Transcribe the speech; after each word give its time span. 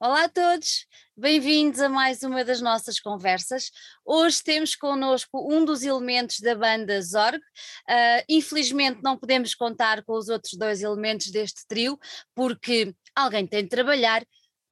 Olá 0.00 0.26
a 0.26 0.28
todos, 0.28 0.86
bem-vindos 1.16 1.80
a 1.80 1.88
mais 1.88 2.22
uma 2.22 2.44
das 2.44 2.60
nossas 2.60 3.00
conversas. 3.00 3.68
Hoje 4.04 4.40
temos 4.44 4.76
connosco 4.76 5.52
um 5.52 5.64
dos 5.64 5.82
elementos 5.82 6.38
da 6.38 6.54
banda 6.54 7.02
Zorg. 7.02 7.36
Uh, 7.36 8.22
infelizmente 8.28 9.00
não 9.02 9.18
podemos 9.18 9.56
contar 9.56 10.04
com 10.04 10.12
os 10.12 10.28
outros 10.28 10.54
dois 10.54 10.82
elementos 10.82 11.32
deste 11.32 11.66
trio, 11.66 11.98
porque 12.32 12.94
alguém 13.12 13.44
tem 13.44 13.64
de 13.64 13.70
trabalhar. 13.70 14.24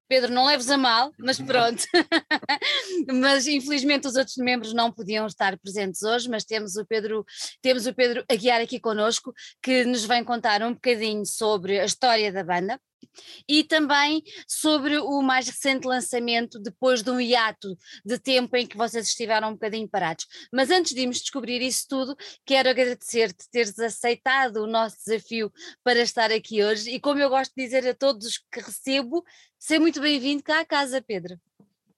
Pedro, 0.08 0.32
não 0.32 0.46
leves 0.46 0.70
a 0.70 0.76
mal, 0.76 1.12
mas 1.18 1.40
pronto. 1.40 1.84
mas 3.12 3.46
infelizmente 3.46 4.06
os 4.06 4.16
outros 4.16 4.36
membros 4.36 4.72
não 4.72 4.92
podiam 4.92 5.26
estar 5.26 5.58
presentes 5.58 6.02
hoje, 6.02 6.28
mas 6.28 6.44
temos 6.44 6.76
o 6.76 6.86
Pedro, 6.86 7.24
temos 7.60 7.86
o 7.86 7.94
Pedro 7.94 8.24
Aguiar 8.30 8.60
aqui 8.60 8.78
connosco, 8.78 9.32
que 9.62 9.84
nos 9.84 10.04
vem 10.04 10.24
contar 10.24 10.62
um 10.62 10.74
bocadinho 10.74 11.24
sobre 11.26 11.78
a 11.78 11.84
história 11.84 12.32
da 12.32 12.44
banda 12.44 12.80
e 13.48 13.64
também 13.64 14.22
sobre 14.46 14.98
o 14.98 15.22
mais 15.22 15.48
recente 15.48 15.86
lançamento 15.86 16.58
depois 16.58 17.02
de 17.02 17.10
um 17.10 17.20
hiato 17.20 17.76
de 18.04 18.18
tempo 18.18 18.56
em 18.56 18.66
que 18.66 18.76
vocês 18.76 19.08
estiveram 19.08 19.50
um 19.50 19.52
bocadinho 19.52 19.88
parados. 19.88 20.26
Mas 20.52 20.70
antes 20.70 20.94
de 20.94 21.00
irmos 21.00 21.20
descobrir 21.20 21.62
isso 21.62 21.86
tudo, 21.88 22.16
quero 22.44 22.68
agradecer-te 22.68 23.48
teres 23.50 23.78
aceitado 23.78 24.56
o 24.56 24.66
nosso 24.66 24.96
desafio 25.04 25.52
para 25.82 26.00
estar 26.00 26.30
aqui 26.30 26.62
hoje 26.62 26.90
e 26.90 27.00
como 27.00 27.20
eu 27.20 27.28
gosto 27.28 27.52
de 27.56 27.64
dizer 27.64 27.86
a 27.88 27.94
todos 27.94 28.38
que 28.50 28.60
recebo, 28.60 29.24
seja 29.66 29.80
muito 29.80 30.00
bem-vindo 30.00 30.44
cá 30.44 30.60
à 30.60 30.64
casa, 30.64 31.02
Pedro. 31.02 31.40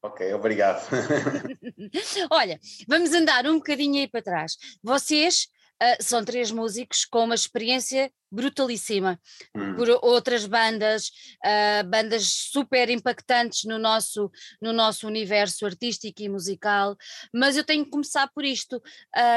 Ok, 0.01 0.33
obrigado. 0.33 0.89
Olha, 2.31 2.59
vamos 2.89 3.13
andar 3.13 3.47
um 3.47 3.57
bocadinho 3.57 4.01
aí 4.01 4.09
para 4.09 4.23
trás. 4.23 4.57
Vocês 4.83 5.49
uh, 5.83 6.03
são 6.03 6.25
três 6.25 6.51
músicos 6.51 7.05
com 7.05 7.25
uma 7.25 7.35
experiência 7.35 8.11
brutalíssima 8.31 9.21
hum. 9.55 9.75
por 9.75 9.89
outras 10.03 10.47
bandas, 10.47 11.09
uh, 11.45 11.87
bandas 11.87 12.25
super 12.27 12.89
impactantes 12.89 13.65
no 13.65 13.79
nosso, 13.79 14.31
no 14.62 14.73
nosso 14.73 15.07
universo 15.07 15.67
artístico 15.67 16.23
e 16.23 16.29
musical, 16.31 16.97
mas 17.35 17.55
eu 17.55 17.64
tenho 17.64 17.85
que 17.85 17.91
começar 17.91 18.31
por 18.35 18.47
isto. 18.47 18.83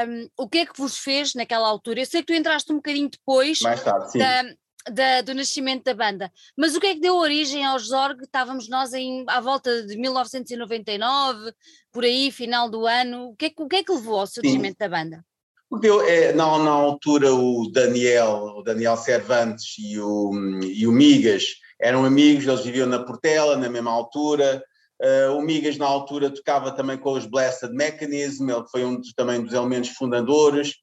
Um, 0.07 0.29
o 0.37 0.47
que 0.47 0.59
é 0.59 0.65
que 0.65 0.77
vos 0.77 0.97
fez 0.97 1.33
naquela 1.33 1.67
altura? 1.67 1.99
Eu 1.99 2.05
sei 2.05 2.21
que 2.21 2.27
tu 2.27 2.33
entraste 2.33 2.71
um 2.71 2.77
bocadinho 2.77 3.09
depois 3.09 3.59
Mais 3.59 3.83
tarde, 3.83 4.09
sim. 4.09 4.19
Da, 4.19 4.43
da, 4.91 5.21
do 5.21 5.33
nascimento 5.33 5.83
da 5.83 5.93
banda. 5.93 6.31
Mas 6.57 6.75
o 6.75 6.79
que 6.79 6.87
é 6.87 6.93
que 6.93 7.01
deu 7.01 7.15
origem 7.15 7.65
aos 7.65 7.87
Zorg? 7.87 8.23
Estávamos 8.23 8.69
nós 8.69 8.93
em, 8.93 9.23
à 9.27 9.39
volta 9.39 9.83
de 9.83 9.97
1999, 9.97 11.53
por 11.91 12.03
aí, 12.03 12.31
final 12.31 12.69
do 12.69 12.85
ano. 12.85 13.29
O 13.29 13.35
que 13.35 13.45
é, 13.45 13.51
o 13.57 13.67
que, 13.67 13.75
é 13.77 13.83
que 13.83 13.91
levou 13.91 14.19
ao 14.19 14.27
surgimento 14.27 14.77
da 14.79 14.89
banda? 14.89 15.25
Porque 15.69 15.87
eu, 15.87 16.01
é, 16.01 16.33
na, 16.33 16.57
na 16.59 16.71
altura 16.71 17.33
o 17.33 17.71
Daniel, 17.71 18.55
o 18.57 18.61
Daniel 18.61 18.97
Cervantes 18.97 19.75
e 19.79 19.97
o, 19.99 20.31
e 20.61 20.85
o 20.85 20.91
Migas 20.91 21.45
eram 21.81 22.05
amigos, 22.05 22.45
eles 22.45 22.61
viviam 22.61 22.87
na 22.87 23.03
Portela, 23.03 23.57
na 23.57 23.69
mesma 23.69 23.91
altura. 23.91 24.63
Uh, 25.01 25.35
o 25.35 25.41
Migas 25.41 25.77
na 25.77 25.87
altura 25.87 26.29
tocava 26.29 26.71
também 26.71 26.97
com 26.97 27.13
os 27.13 27.25
Blessed 27.25 27.73
Mechanism, 27.73 28.49
ele 28.51 28.67
foi 28.69 28.85
um 28.85 28.97
dos, 28.97 29.13
também 29.13 29.41
dos 29.41 29.53
elementos 29.53 29.89
fundadores. 29.91 30.75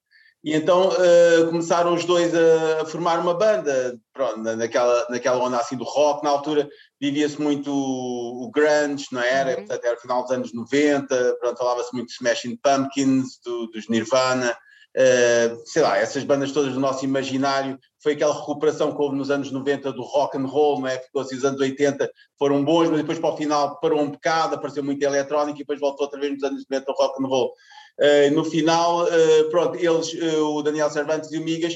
E 0.44 0.54
então 0.54 0.88
uh, 0.88 1.46
começaram 1.48 1.94
os 1.94 2.04
dois 2.04 2.32
a, 2.34 2.84
formar 2.86 3.18
uma 3.18 3.34
banda, 3.34 3.98
pronto, 4.12 4.38
naquela, 4.38 5.06
naquela 5.10 5.44
onda 5.44 5.58
assim 5.58 5.76
do 5.76 5.84
rock. 5.84 6.22
Na 6.22 6.30
altura 6.30 6.68
vivia-se 7.00 7.40
muito 7.40 7.72
o, 7.72 8.44
o 8.44 8.50
grunge, 8.50 9.06
não 9.10 9.20
era? 9.20 9.50
Uhum. 9.50 9.56
Portanto, 9.56 9.84
era 9.84 10.00
final 10.00 10.22
dos 10.22 10.30
anos 10.30 10.54
90, 10.54 11.36
pronto, 11.40 11.58
falava-se 11.58 11.92
muito 11.92 12.08
de 12.08 12.14
Smashing 12.14 12.56
Pumpkins, 12.62 13.40
do, 13.44 13.66
dos 13.68 13.88
Nirvana. 13.88 14.56
Uh, 14.96 15.60
sei 15.66 15.82
lá, 15.82 15.98
essas 15.98 16.24
bandas 16.24 16.50
todas 16.50 16.72
do 16.72 16.80
nosso 16.80 17.04
imaginário, 17.04 17.78
foi 18.02 18.12
aquela 18.12 18.34
recuperação 18.34 18.92
que 18.94 19.00
houve 19.00 19.16
nos 19.16 19.30
anos 19.30 19.50
90 19.50 19.92
do 19.92 20.02
rock 20.02 20.36
and 20.36 20.46
roll, 20.46 20.80
não 20.80 20.88
é? 20.88 20.98
Ficou 20.98 21.22
assim, 21.22 21.36
os 21.36 21.44
anos 21.44 21.60
80 21.60 22.10
foram 22.38 22.64
bons, 22.64 22.88
mas 22.88 23.00
depois 23.00 23.18
para 23.18 23.30
o 23.30 23.36
final 23.36 23.78
parou 23.80 24.00
um 24.00 24.10
bocado, 24.10 24.54
apareceu 24.54 24.82
muito 24.82 25.02
eletrónica 25.02 25.58
e 25.58 25.62
depois 25.62 25.78
voltou 25.78 26.06
outra 26.06 26.18
vez 26.18 26.32
nos 26.32 26.42
anos 26.42 26.64
90 26.68 26.90
o 26.90 26.94
rock 26.94 27.22
and 27.22 27.26
roll. 27.26 27.52
Uh, 28.00 28.32
no 28.32 28.44
final, 28.44 29.04
uh, 29.04 29.50
pronto, 29.50 29.76
eles, 29.76 30.14
o 30.40 30.62
Daniel 30.62 30.90
Cervantes 30.90 31.32
e 31.32 31.38
o 31.38 31.44
Migas, 31.44 31.74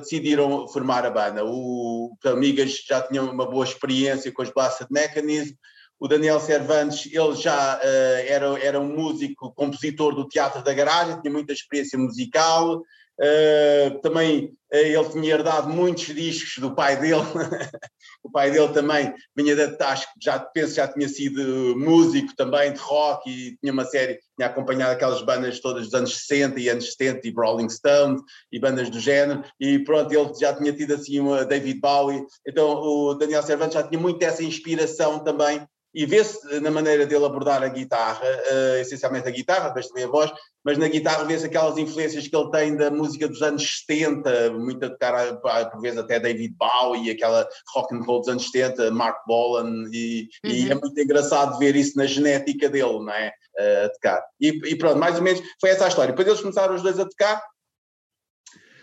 decidiram 0.00 0.66
formar 0.66 1.06
a 1.06 1.10
banda. 1.10 1.44
O, 1.44 2.10
o 2.24 2.36
Migas 2.36 2.82
já 2.84 3.00
tinha 3.02 3.22
uma 3.22 3.46
boa 3.48 3.64
experiência 3.64 4.32
com 4.32 4.42
as 4.42 4.50
Blasted 4.50 4.88
Mechanism, 4.90 5.54
o 5.98 6.08
Daniel 6.08 6.38
Cervantes, 6.40 7.06
ele 7.06 7.34
já 7.34 7.78
uh, 7.78 8.26
era, 8.26 8.58
era 8.62 8.80
um 8.80 8.94
músico, 8.94 9.52
compositor 9.54 10.14
do 10.14 10.28
Teatro 10.28 10.62
da 10.62 10.74
Garagem, 10.74 11.20
tinha 11.20 11.32
muita 11.32 11.52
experiência 11.52 11.98
musical, 11.98 12.82
uh, 13.20 14.00
também 14.00 14.52
uh, 14.72 14.76
ele 14.76 15.08
tinha 15.10 15.34
herdado 15.34 15.68
muitos 15.68 16.06
discos 16.06 16.58
do 16.58 16.74
pai 16.74 16.96
dele, 17.00 17.22
o 18.22 18.30
pai 18.30 18.50
dele 18.50 18.68
também 18.72 19.14
vinha 19.36 19.54
acho 19.80 20.06
que 20.06 20.20
já 20.22 20.38
penso 20.38 20.74
já 20.74 20.88
tinha 20.88 21.08
sido 21.08 21.76
músico 21.76 22.34
também 22.36 22.72
de 22.72 22.78
rock 22.78 23.30
e 23.30 23.56
tinha 23.58 23.72
uma 23.72 23.84
série, 23.84 24.18
tinha 24.36 24.48
acompanhado 24.48 24.92
aquelas 24.92 25.22
bandas 25.22 25.60
todas 25.60 25.84
dos 25.84 25.94
anos 25.94 26.16
60 26.26 26.60
e 26.60 26.68
anos 26.68 26.92
70 26.92 27.26
e 27.26 27.32
Rolling 27.32 27.68
Stones 27.68 28.20
e 28.52 28.58
bandas 28.58 28.90
do 28.90 29.00
género. 29.00 29.44
E 29.60 29.78
pronto, 29.80 30.12
ele 30.12 30.32
já 30.38 30.54
tinha 30.54 30.72
tido 30.72 30.94
assim 30.94 31.20
uma 31.20 31.44
David 31.44 31.80
Bowie, 31.80 32.24
então 32.46 32.80
o 32.80 33.14
Daniel 33.14 33.42
Cervantes 33.42 33.74
já 33.74 33.82
tinha 33.82 34.00
muito 34.00 34.22
essa 34.22 34.42
inspiração 34.42 35.20
também. 35.20 35.66
E 35.94 36.04
vê-se 36.04 36.60
na 36.60 36.70
maneira 36.70 37.06
dele 37.06 37.24
abordar 37.24 37.62
a 37.62 37.68
guitarra, 37.68 38.22
uh, 38.22 38.76
essencialmente 38.82 39.28
a 39.28 39.30
guitarra, 39.30 39.68
depois 39.68 39.88
também 39.88 40.04
a 40.04 40.08
voz, 40.08 40.30
mas 40.66 40.76
na 40.78 40.88
guitarra 40.88 41.22
vê-se 41.22 41.46
aquelas 41.46 41.78
influências 41.78 42.26
que 42.26 42.36
ele 42.36 42.50
tem 42.50 42.76
da 42.76 42.90
música 42.90 43.28
dos 43.28 43.40
anos 43.40 43.84
70, 43.86 44.50
muito 44.54 44.84
a 44.84 44.90
tocar, 44.90 45.36
por 45.70 45.80
vezes 45.80 45.96
até 45.96 46.18
David 46.18 46.56
Bowie, 46.58 47.08
aquela 47.08 47.48
rock 47.72 47.94
and 47.94 48.00
roll 48.00 48.18
dos 48.18 48.28
anos 48.28 48.50
70, 48.50 48.90
Mark 48.90 49.24
Bolan, 49.28 49.88
e, 49.92 50.28
uhum. 50.44 50.50
e 50.50 50.68
é 50.68 50.74
muito 50.74 51.00
engraçado 51.00 51.56
ver 51.60 51.76
isso 51.76 51.96
na 51.96 52.04
genética 52.04 52.68
dele, 52.68 52.98
não 52.98 53.12
é? 53.12 53.32
Uh, 53.56 53.86
a 53.86 53.88
tocar. 53.90 54.24
E, 54.40 54.48
e, 54.48 54.76
pronto, 54.76 54.98
mais 54.98 55.14
ou 55.14 55.22
menos 55.22 55.40
foi 55.60 55.70
essa 55.70 55.84
a 55.84 55.88
história. 55.88 56.10
Depois 56.10 56.26
eles 56.26 56.40
começaram 56.40 56.74
os 56.74 56.82
dois 56.82 56.98
a 56.98 57.08
tocar, 57.08 57.40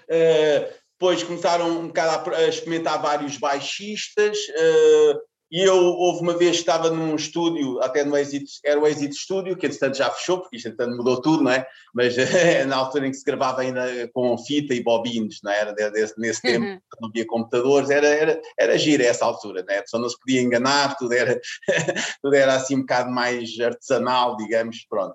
uh, 0.06 0.74
depois 0.98 1.22
começaram 1.22 1.70
um 1.70 1.88
bocado 1.88 2.32
a, 2.32 2.38
a 2.38 2.48
experimentar 2.48 3.02
vários 3.02 3.38
baixistas, 3.38 4.38
uh, 4.38 5.20
e 5.54 5.62
eu, 5.62 5.76
houve 5.76 6.24
uma 6.24 6.36
vez 6.36 6.56
que 6.56 6.62
estava 6.62 6.90
num 6.90 7.16
estúdio, 7.16 7.80
até 7.80 8.04
no 8.04 8.18
Exit, 8.18 8.60
era 8.66 8.80
o 8.80 8.88
Exit 8.88 9.14
Studio, 9.14 9.56
que 9.56 9.68
entretanto 9.68 9.96
já 9.96 10.10
fechou, 10.10 10.40
porque 10.40 10.58
isto 10.58 10.68
entretanto 10.68 10.98
mudou 10.98 11.22
tudo, 11.22 11.44
não 11.44 11.52
é? 11.52 11.64
Mas 11.94 12.16
na 12.68 12.76
altura 12.76 13.06
em 13.06 13.12
que 13.12 13.18
se 13.18 13.24
gravava 13.24 13.62
ainda 13.62 14.10
com 14.16 14.36
fita 14.36 14.74
e 14.74 14.82
bobines, 14.82 15.42
não 15.44 15.52
é? 15.52 15.60
era? 15.60 15.92
Nesse, 15.92 16.20
nesse 16.20 16.42
tempo 16.42 16.66
uhum. 16.66 16.80
não 17.00 17.10
havia 17.10 17.28
computadores, 17.28 17.92
era, 17.92 18.08
era, 18.08 18.42
era 18.60 18.78
gira 18.80 19.04
essa 19.04 19.26
altura, 19.26 19.64
não 19.68 19.76
é? 19.76 19.82
Pessoa 19.82 20.02
não 20.02 20.10
se 20.10 20.18
podia 20.18 20.42
enganar, 20.42 20.98
tudo 20.98 21.14
era, 21.14 21.40
tudo 22.24 22.34
era 22.34 22.56
assim 22.56 22.78
um 22.78 22.80
bocado 22.80 23.12
mais 23.12 23.52
artesanal, 23.60 24.36
digamos, 24.38 24.84
pronto. 24.90 25.14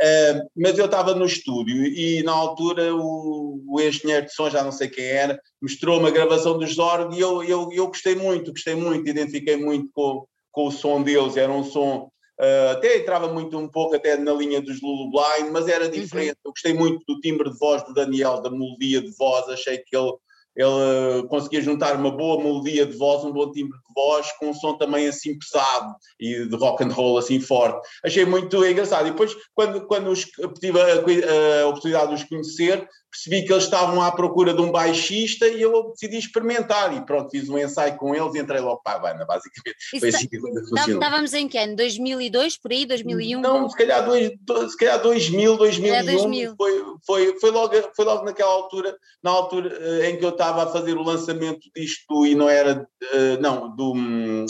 Uh, 0.00 0.48
mas 0.56 0.78
eu 0.78 0.86
estava 0.86 1.14
no 1.14 1.26
estúdio 1.26 1.84
e 1.84 2.22
na 2.22 2.32
altura 2.32 2.94
o, 2.94 3.62
o 3.68 3.80
engenheiro 3.82 4.24
de 4.24 4.32
som, 4.32 4.48
já 4.48 4.64
não 4.64 4.72
sei 4.72 4.88
quem 4.88 5.04
era, 5.04 5.38
mostrou 5.60 5.98
uma 5.98 6.10
gravação 6.10 6.58
dos 6.58 6.74
Zorg 6.74 7.14
e 7.14 7.20
eu, 7.20 7.44
eu, 7.44 7.68
eu 7.70 7.86
gostei 7.86 8.14
muito, 8.14 8.50
gostei 8.50 8.74
muito, 8.74 9.06
identifiquei 9.06 9.56
muito 9.58 9.90
com, 9.92 10.24
com 10.50 10.68
o 10.68 10.72
som 10.72 11.02
deles, 11.02 11.36
era 11.36 11.52
um 11.52 11.62
som, 11.62 12.10
uh, 12.40 12.70
até 12.70 12.96
entrava 12.96 13.30
muito 13.30 13.58
um 13.58 13.68
pouco 13.68 13.94
até 13.94 14.16
na 14.16 14.32
linha 14.32 14.62
dos 14.62 14.80
Lulu 14.80 15.10
Blind, 15.10 15.52
mas 15.52 15.68
era 15.68 15.84
uhum. 15.84 15.90
diferente, 15.90 16.30
uhum. 16.30 16.46
eu 16.46 16.52
gostei 16.52 16.72
muito 16.72 17.04
do 17.06 17.20
timbre 17.20 17.50
de 17.50 17.58
voz 17.58 17.82
do 17.82 17.92
Daniel, 17.92 18.40
da 18.40 18.48
melodia 18.48 19.02
de 19.02 19.14
voz, 19.18 19.50
achei 19.50 19.76
que 19.78 19.94
ele 19.94 20.14
ele 20.56 21.26
conseguia 21.28 21.62
juntar 21.62 21.96
uma 21.96 22.10
boa 22.10 22.42
melodia 22.42 22.84
de 22.84 22.96
voz, 22.96 23.24
um 23.24 23.32
bom 23.32 23.50
timbre 23.50 23.78
de 23.78 23.94
voz, 23.94 24.30
com 24.38 24.50
um 24.50 24.54
som 24.54 24.76
também 24.76 25.06
assim 25.06 25.38
pesado 25.38 25.94
e 26.18 26.46
de 26.46 26.56
rock 26.56 26.82
and 26.84 26.92
roll 26.92 27.18
assim 27.18 27.40
forte. 27.40 27.86
Achei 28.04 28.24
muito 28.24 28.64
engraçado. 28.64 29.06
E 29.06 29.10
depois, 29.10 29.34
quando, 29.54 29.86
quando 29.86 30.10
os, 30.10 30.24
tive 30.58 30.80
a, 30.80 31.62
a 31.62 31.66
oportunidade 31.68 32.08
de 32.08 32.22
os 32.22 32.28
conhecer, 32.28 32.86
percebi 33.10 33.44
que 33.44 33.52
eles 33.52 33.64
estavam 33.64 34.00
à 34.00 34.12
procura 34.12 34.54
de 34.54 34.60
um 34.60 34.70
baixista 34.70 35.46
e 35.48 35.60
eu 35.60 35.90
decidi 35.90 36.18
experimentar 36.18 36.96
e 36.96 37.04
pronto, 37.04 37.30
fiz 37.30 37.48
um 37.48 37.58
ensaio 37.58 37.96
com 37.96 38.14
eles 38.14 38.34
e 38.34 38.38
entrei 38.38 38.60
logo 38.60 38.80
para 38.82 38.96
a 38.96 38.98
banda, 39.00 39.24
basicamente. 39.26 39.76
Isso 39.92 40.00
Foi 40.00 40.08
assim 40.08 40.28
funcionou. 40.30 41.02
Estávamos 41.02 41.32
em 41.32 41.48
que 41.48 41.58
ano? 41.58 41.76
2002, 41.76 42.58
por 42.58 42.70
aí? 42.70 42.86
2001? 42.86 43.40
Não, 43.40 43.68
se 43.68 43.76
calhar, 43.76 44.04
dois, 44.06 44.30
se 44.70 44.76
calhar 44.76 45.02
2000, 45.02 45.56
2001, 45.56 45.94
é 45.94 46.02
2000. 46.02 46.54
Foi, 46.56 46.84
foi, 47.04 47.40
foi, 47.40 47.50
logo, 47.50 47.74
foi 47.96 48.04
logo 48.04 48.24
naquela 48.24 48.52
altura, 48.52 48.96
na 49.22 49.30
altura 49.30 49.76
eh, 49.80 50.10
em 50.10 50.18
que 50.18 50.24
eu 50.24 50.30
estava 50.30 50.62
a 50.62 50.66
fazer 50.68 50.96
o 50.96 51.02
lançamento 51.02 51.68
disto 51.74 52.26
e 52.26 52.34
não 52.34 52.48
era, 52.48 52.86
eh, 53.12 53.36
não, 53.38 53.74
do, 53.74 53.94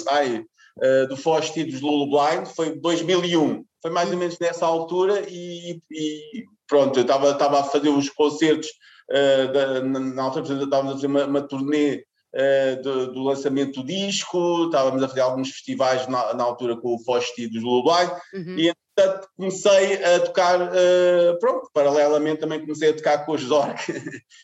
ai, 0.08 0.44
eh, 0.82 1.06
do 1.06 1.16
Fosti 1.16 1.64
dos 1.64 1.80
Lulu 1.80 2.10
Blind, 2.10 2.46
foi 2.46 2.78
2001. 2.78 3.64
Foi 3.82 3.90
mais 3.90 4.10
ou 4.10 4.18
menos 4.18 4.38
nessa 4.38 4.66
altura 4.66 5.24
e, 5.26 5.80
e 5.90 6.44
pronto, 6.70 6.98
eu 6.98 7.02
estava 7.02 7.60
a 7.60 7.64
fazer 7.64 7.88
os 7.88 8.08
concertos, 8.08 8.68
uh, 9.10 9.52
da, 9.52 9.80
na, 9.82 10.22
altura 10.22 10.62
estávamos 10.62 10.92
a 10.92 10.94
fazer 10.94 11.06
uma, 11.08 11.26
uma 11.26 11.42
turnê 11.42 12.04
uh, 12.34 12.82
do, 12.82 13.12
do, 13.12 13.24
lançamento 13.24 13.82
do 13.82 13.86
disco, 13.86 14.66
estávamos 14.66 15.02
a 15.02 15.08
fazer 15.08 15.20
alguns 15.20 15.50
festivais 15.50 16.06
na, 16.06 16.32
na 16.32 16.44
altura 16.44 16.76
com 16.76 16.94
o 16.94 17.04
Fosti 17.04 17.48
dos 17.48 17.60
Lulu 17.60 17.90
uhum. 17.90 18.56
e 18.56 18.68
entretanto 18.68 19.28
comecei 19.36 20.04
a 20.04 20.20
tocar, 20.20 20.60
uh, 20.62 21.38
pronto, 21.40 21.68
paralelamente 21.74 22.40
também 22.40 22.60
comecei 22.60 22.90
a 22.90 22.96
tocar 22.96 23.26
com 23.26 23.32
os 23.32 23.42
Zork, 23.42 23.92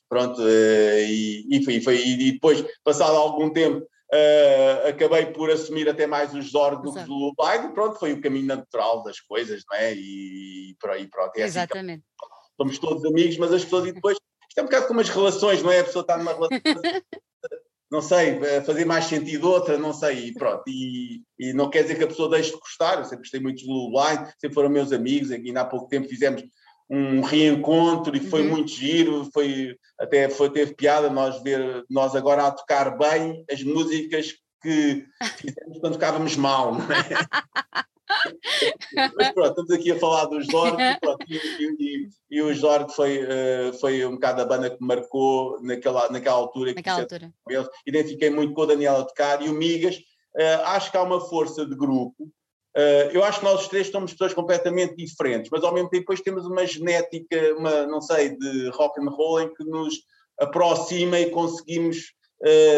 pronto, 0.09 0.43
e, 0.43 1.47
e, 1.49 1.65
foi, 1.65 1.81
foi, 1.81 2.05
e 2.05 2.33
depois, 2.33 2.65
passado 2.85 3.17
algum 3.17 3.51
tempo, 3.51 3.87
Uh, 4.13 4.87
acabei 4.89 5.27
por 5.27 5.51
assumir 5.51 5.89
até 5.89 6.07
mais 6.07 6.33
os 6.33 6.53
Zorg 6.53 6.81
do 6.81 6.93
Lullaby, 6.93 7.75
pronto, 7.75 7.99
foi 7.99 8.13
o 8.13 8.21
caminho 8.21 8.47
natural 8.47 9.03
das 9.03 9.19
coisas, 9.21 9.65
não 9.69 9.77
é? 9.77 9.95
E, 9.95 10.71
e 10.71 10.77
por 10.81 10.91
aí, 10.91 11.09
pronto. 11.09 11.37
É 11.37 11.43
assim 11.43 11.59
Exatamente. 11.59 12.05
Assim, 12.05 12.16
somos 12.57 12.79
todos 12.79 13.05
amigos, 13.05 13.37
mas 13.39 13.53
as 13.53 13.65
pessoas, 13.65 13.87
e 13.87 13.93
depois, 13.93 14.17
isto 14.49 14.59
é 14.59 14.63
um 14.63 14.67
bocado 14.67 14.89
como 14.89 15.01
as 15.01 15.09
relações, 15.09 15.63
não 15.63 15.71
é? 15.71 15.81
A 15.81 15.85
pessoa 15.85 16.03
está 16.03 16.17
numa 16.17 16.33
relação, 16.33 16.61
não 17.91 18.03
sei, 18.03 18.41
fazer 18.65 18.85
mais 18.85 19.05
sentido 19.05 19.49
outra, 19.49 19.79
não 19.79 19.93
sei, 19.93 20.29
e 20.29 20.35
pronto. 20.35 20.65
E, 20.67 21.23
e, 21.39 21.53
não 21.53 21.71
quer 21.71 21.83
dizer 21.83 21.97
que 21.97 22.05
a 22.05 22.09
pessoa 22.09 22.31
deixe 22.31 22.51
de 22.51 22.59
gostar, 22.59 22.99
eu 22.99 23.05
sempre 23.05 23.19
gostei 23.19 23.41
muito 23.41 23.65
do 23.65 23.73
Lullaby, 23.73 24.31
sempre 24.39 24.55
foram 24.55 24.69
meus 24.69 24.93
amigos, 24.93 25.31
aqui 25.31 25.49
ainda 25.49 25.61
há 25.61 25.65
pouco 25.65 25.89
tempo 25.89 26.09
fizemos 26.09 26.43
um 26.89 27.21
reencontro 27.21 28.17
e 28.17 28.21
foi 28.21 28.43
uhum. 28.43 28.51
muito 28.51 28.71
giro, 28.71 29.29
foi 29.33 29.77
até 29.99 30.29
foi, 30.29 30.51
teve 30.51 30.75
piada 30.75 31.11
nós 31.11 31.43
ver 31.43 31.85
nós 31.91 32.15
agora 32.15 32.47
a 32.47 32.53
tocar 32.53 32.97
bem 32.97 33.45
as 33.51 33.63
músicas 33.63 34.35
que 34.63 35.05
fizemos 35.37 35.79
quando 35.81 35.95
tocávamos 35.95 36.37
mal, 36.37 36.75
não 36.75 36.85
é? 36.85 36.87
Mas 39.17 39.33
pronto, 39.33 39.49
estamos 39.49 39.71
aqui 39.71 39.93
a 39.93 39.99
falar 39.99 40.27
dos 40.27 40.47
Zorg 40.47 40.79
e, 41.29 41.37
e, 41.37 41.77
e, 41.79 42.09
e, 42.31 42.43
o 42.43 42.55
Zorg 42.55 42.93
foi, 42.93 43.25
uh, 43.25 43.73
foi 43.81 44.05
um 44.07 44.13
bocado 44.13 44.43
a 44.43 44.45
banda 44.45 44.71
que 44.71 44.83
marcou 44.85 45.61
naquela, 45.63 46.11
naquela 46.11 46.37
altura. 46.37 46.75
Naquela 46.75 47.01
altura. 47.01 47.33
Identifiquei 47.87 48.31
muito 48.31 48.55
com 48.55 48.63
a 48.63 49.05
tocar 49.05 49.43
e 49.43 49.49
o 49.49 49.53
Migas. 49.53 49.97
Uh, 50.37 50.63
acho 50.67 50.91
que 50.91 50.97
há 50.97 51.03
uma 51.03 51.21
força 51.21 51.67
de 51.67 51.75
grupo 51.75 52.31
Uh, 52.77 53.09
eu 53.11 53.25
acho 53.25 53.39
que 53.39 53.45
nós 53.47 53.63
os 53.63 53.69
três 53.69 53.89
somos 53.89 54.13
pessoas 54.13 54.35
completamente 54.35 54.95
diferentes, 54.97 55.49
mas 55.51 55.65
ao 55.65 55.73
mesmo 55.73 55.89
tempo 55.89 56.03
depois 56.03 56.21
temos 56.21 56.45
uma 56.45 56.67
genética, 56.67 57.55
uma, 57.57 57.87
não 57.87 58.03
sei, 58.03 58.37
de 58.37 58.69
rock 58.69 59.01
and 59.01 59.09
roll 59.09 59.41
em 59.41 59.55
que 59.55 59.65
nos 59.65 59.95
aproxima 60.39 61.19
e 61.19 61.31
conseguimos, 61.31 62.13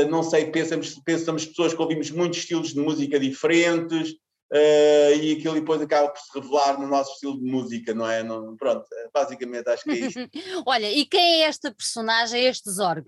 não 0.09 0.23
sei, 0.23 0.53
pensamos, 0.53 0.95
pensamos 1.05 1.47
pessoas 1.47 1.75
que 1.75 1.83
ouvimos 1.83 2.13
muitos 2.13 2.39
estilos 2.39 2.73
de 2.73 2.79
música 2.79 3.19
diferentes 3.19 4.15
uh, 4.53 5.15
e 5.21 5.33
aquilo 5.33 5.55
depois 5.55 5.81
acaba 5.81 6.09
por 6.09 6.21
se 6.21 6.39
revelar 6.39 6.81
no 6.81 6.87
nosso 6.87 7.13
estilo 7.13 7.39
de 7.39 7.51
música, 7.51 7.95
não 7.95 8.09
é? 8.09 8.23
Não, 8.23 8.57
pronto, 8.57 8.85
basicamente 9.13 9.69
acho 9.69 9.85
que 9.85 9.91
é 9.91 9.95
isso. 9.95 10.19
Olha, 10.67 10.91
e 10.91 11.05
quem 11.05 11.43
é 11.43 11.47
esta 11.47 11.73
personagem, 11.73 12.45
este 12.45 12.71
Zorg? 12.71 13.07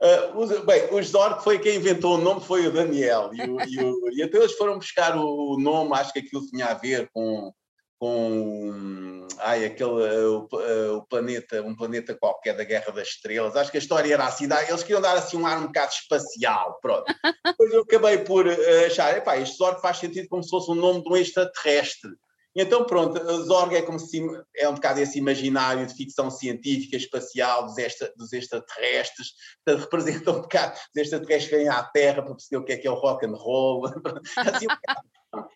Uh, 0.00 0.64
bem, 0.64 0.94
o 0.94 1.02
Zorg 1.02 1.42
foi 1.42 1.58
quem 1.58 1.76
inventou 1.76 2.14
o 2.14 2.20
nome, 2.20 2.40
foi 2.40 2.66
o 2.66 2.72
Daniel. 2.72 3.30
E, 3.32 3.42
o, 3.42 3.60
e, 3.60 3.84
o, 3.84 4.10
e 4.12 4.22
até 4.22 4.38
eles 4.38 4.52
foram 4.52 4.78
buscar 4.78 5.16
o, 5.16 5.54
o, 5.54 5.60
nome, 5.60 5.94
acho 5.94 6.12
que 6.12 6.20
aquilo 6.20 6.46
tinha 6.46 6.66
a 6.66 6.74
ver 6.74 7.10
com, 7.12 7.52
com 7.98 9.26
ai, 9.38 9.64
aquele, 9.64 9.90
o, 9.90 10.48
o, 10.96 11.06
planeta, 11.06 11.62
um 11.62 11.74
planeta 11.74 12.14
qualquer 12.14 12.56
da 12.56 12.64
Guerra 12.64 12.92
das 12.92 13.08
Estrelas. 13.08 13.56
Acho 13.56 13.70
que 13.70 13.76
a 13.76 13.80
história 13.80 14.12
era 14.12 14.24
assim, 14.24 14.44
eles 14.68 14.82
queriam 14.82 15.00
dar 15.00 15.16
assim 15.16 15.36
um 15.36 15.46
ar 15.46 15.58
um 15.58 15.66
bocado 15.66 15.92
espacial, 15.92 16.78
pronto. 16.80 17.04
Depois 17.44 17.72
eu 17.72 17.82
acabei 17.82 18.18
por 18.18 18.46
achar, 18.86 19.16
epá, 19.16 19.36
este 19.36 19.56
Zorg 19.56 19.80
faz 19.80 19.98
sentido 19.98 20.28
como 20.28 20.42
se 20.42 20.50
fosse 20.50 20.70
o 20.70 20.74
nome 20.74 21.02
de 21.02 21.10
um 21.10 21.16
extraterrestre. 21.16 22.10
Então, 22.56 22.84
pronto, 22.84 23.18
Zorg 23.44 23.74
é 23.74 23.82
como 23.82 23.98
se 23.98 24.20
é 24.56 24.68
um 24.68 24.74
bocado 24.74 25.00
esse 25.00 25.18
imaginário 25.18 25.86
de 25.86 25.94
ficção 25.94 26.30
científica, 26.30 26.96
espacial, 26.96 27.66
dos, 27.66 27.78
extra, 27.78 28.12
dos 28.16 28.32
extraterrestres, 28.32 29.32
portanto, 29.64 29.84
representa 29.84 30.30
um 30.32 30.40
bocado 30.40 30.74
os 30.74 31.02
extraterrestres 31.02 31.50
que 31.50 31.56
vêm 31.56 31.68
à 31.68 31.82
Terra 31.82 32.22
para 32.22 32.34
perceber 32.34 32.56
o 32.56 32.64
que 32.64 32.72
é 32.72 32.76
que 32.76 32.88
é 32.88 32.90
o 32.90 32.94
rock 32.94 33.26
and 33.26 33.34
roll. 33.34 33.86
assim, 34.36 34.66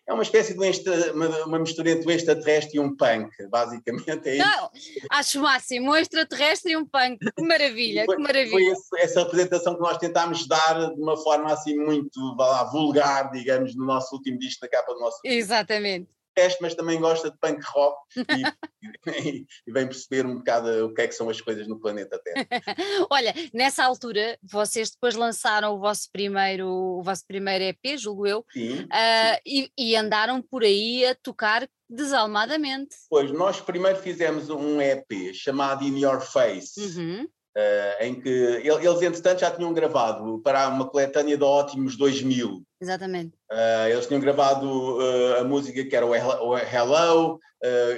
é 0.07 0.13
uma 0.13 0.23
espécie 0.23 0.53
de 0.53 0.59
um 0.59 0.63
extra, 0.63 1.13
uma, 1.13 1.45
uma, 1.45 1.59
mistura 1.59 1.89
entre 1.89 2.07
um 2.07 2.11
extraterrestre 2.11 2.77
e 2.77 2.79
um 2.79 2.95
punk, 2.95 3.31
basicamente. 3.49 4.29
É 4.29 4.37
Não, 4.37 4.69
acho 5.11 5.41
máximo, 5.41 5.91
um 5.91 5.95
extraterrestre 5.95 6.73
e 6.73 6.77
um 6.77 6.85
punk, 6.85 7.17
que 7.35 7.43
maravilha, 7.43 8.05
foi, 8.05 8.15
que 8.15 8.21
maravilha. 8.21 8.51
Foi 8.51 8.63
esse, 8.65 8.99
essa 8.99 9.23
representação 9.23 9.75
que 9.75 9.81
nós 9.81 9.97
tentámos 9.97 10.47
dar 10.47 10.93
de 10.93 11.01
uma 11.01 11.17
forma 11.17 11.51
assim 11.51 11.75
muito 11.75 12.19
lá, 12.37 12.63
vulgar, 12.65 13.31
digamos, 13.31 13.75
no 13.75 13.85
nosso 13.85 14.15
último 14.15 14.37
disco, 14.37 14.63
na 14.63 14.69
capa 14.69 14.93
do 14.93 14.99
nosso. 14.99 15.19
Exatamente 15.25 16.07
teste, 16.33 16.61
mas 16.61 16.75
também 16.75 16.99
gosta 16.99 17.29
de 17.29 17.37
punk 17.37 17.61
rock 17.65 17.97
e, 18.17 18.21
e, 19.37 19.45
e, 19.67 19.71
vem 19.71 19.87
perceber 19.87 20.25
um 20.25 20.37
bocado 20.37 20.85
o 20.85 20.93
que 20.93 21.01
é 21.01 21.07
que 21.07 21.15
são 21.15 21.29
as 21.29 21.39
coisas 21.39 21.67
no 21.67 21.79
planeta 21.79 22.19
Terra. 22.23 22.47
Olha, 23.09 23.33
nessa 23.53 23.83
altura, 23.83 24.37
vocês 24.41 24.91
depois 24.91 25.15
lançaram 25.15 25.73
o 25.75 25.79
vosso 25.79 26.09
primeiro, 26.11 26.67
o 26.67 27.03
vosso 27.03 27.25
primeiro 27.27 27.63
EP, 27.63 27.97
julgo 27.97 28.27
eu, 28.27 28.45
sim, 28.51 28.83
uh, 28.83 28.85
sim. 28.85 29.39
E, 29.45 29.71
e, 29.77 29.95
andaram 29.95 30.41
por 30.41 30.63
aí 30.63 31.05
a 31.05 31.15
tocar 31.15 31.67
desalmadamente. 31.89 32.95
Pois, 33.09 33.31
nós 33.31 33.61
primeiro 33.61 33.99
fizemos 33.99 34.49
um 34.49 34.81
EP 34.81 35.33
chamado 35.33 35.83
In 35.83 35.99
Your 35.99 36.21
Face. 36.21 36.79
Uhum. 36.79 37.27
Uh, 37.55 38.03
em 38.03 38.19
que 38.19 38.29
eles, 38.29 39.01
entretanto, 39.03 39.41
já 39.41 39.51
tinham 39.51 39.71
gravado 39.73 40.39
para 40.39 40.67
uma 40.69 40.89
coletânea 40.89 41.37
de 41.37 41.43
Ótimos 41.43 41.95
2000. 41.95 42.63
Exatamente. 42.81 43.35
Uh, 43.51 43.89
eles 43.91 44.07
tinham 44.07 44.19
gravado 44.19 44.97
uh, 44.97 45.39
a 45.39 45.43
música 45.43 45.85
que 45.85 45.95
era 45.95 46.03
o 46.03 46.15
Hello. 46.15 47.39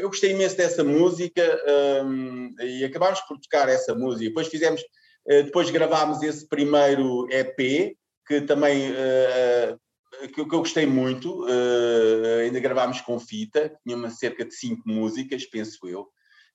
eu 0.01 0.09
gostei 0.09 0.31
imenso 0.31 0.57
dessa 0.57 0.83
música 0.83 1.41
um, 2.03 2.53
e 2.59 2.83
acabámos 2.83 3.21
por 3.21 3.39
tocar 3.39 3.69
essa 3.69 3.95
música. 3.95 4.25
Depois 4.25 4.47
fizemos, 4.49 4.81
depois 5.25 5.69
gravámos 5.69 6.21
esse 6.21 6.45
primeiro 6.47 7.25
EP, 7.31 7.95
que 8.27 8.41
também 8.41 8.93
que, 10.33 10.39
eu 10.41 10.45
gostei 10.47 10.85
muito. 10.85 11.45
ainda 12.43 12.59
gravámos 12.59 12.99
com 13.01 13.17
fita, 13.19 13.73
tinha 13.87 14.09
cerca 14.09 14.43
de 14.43 14.53
cinco 14.53 14.83
músicas, 14.85 15.45
penso 15.45 15.87
eu. 15.87 16.09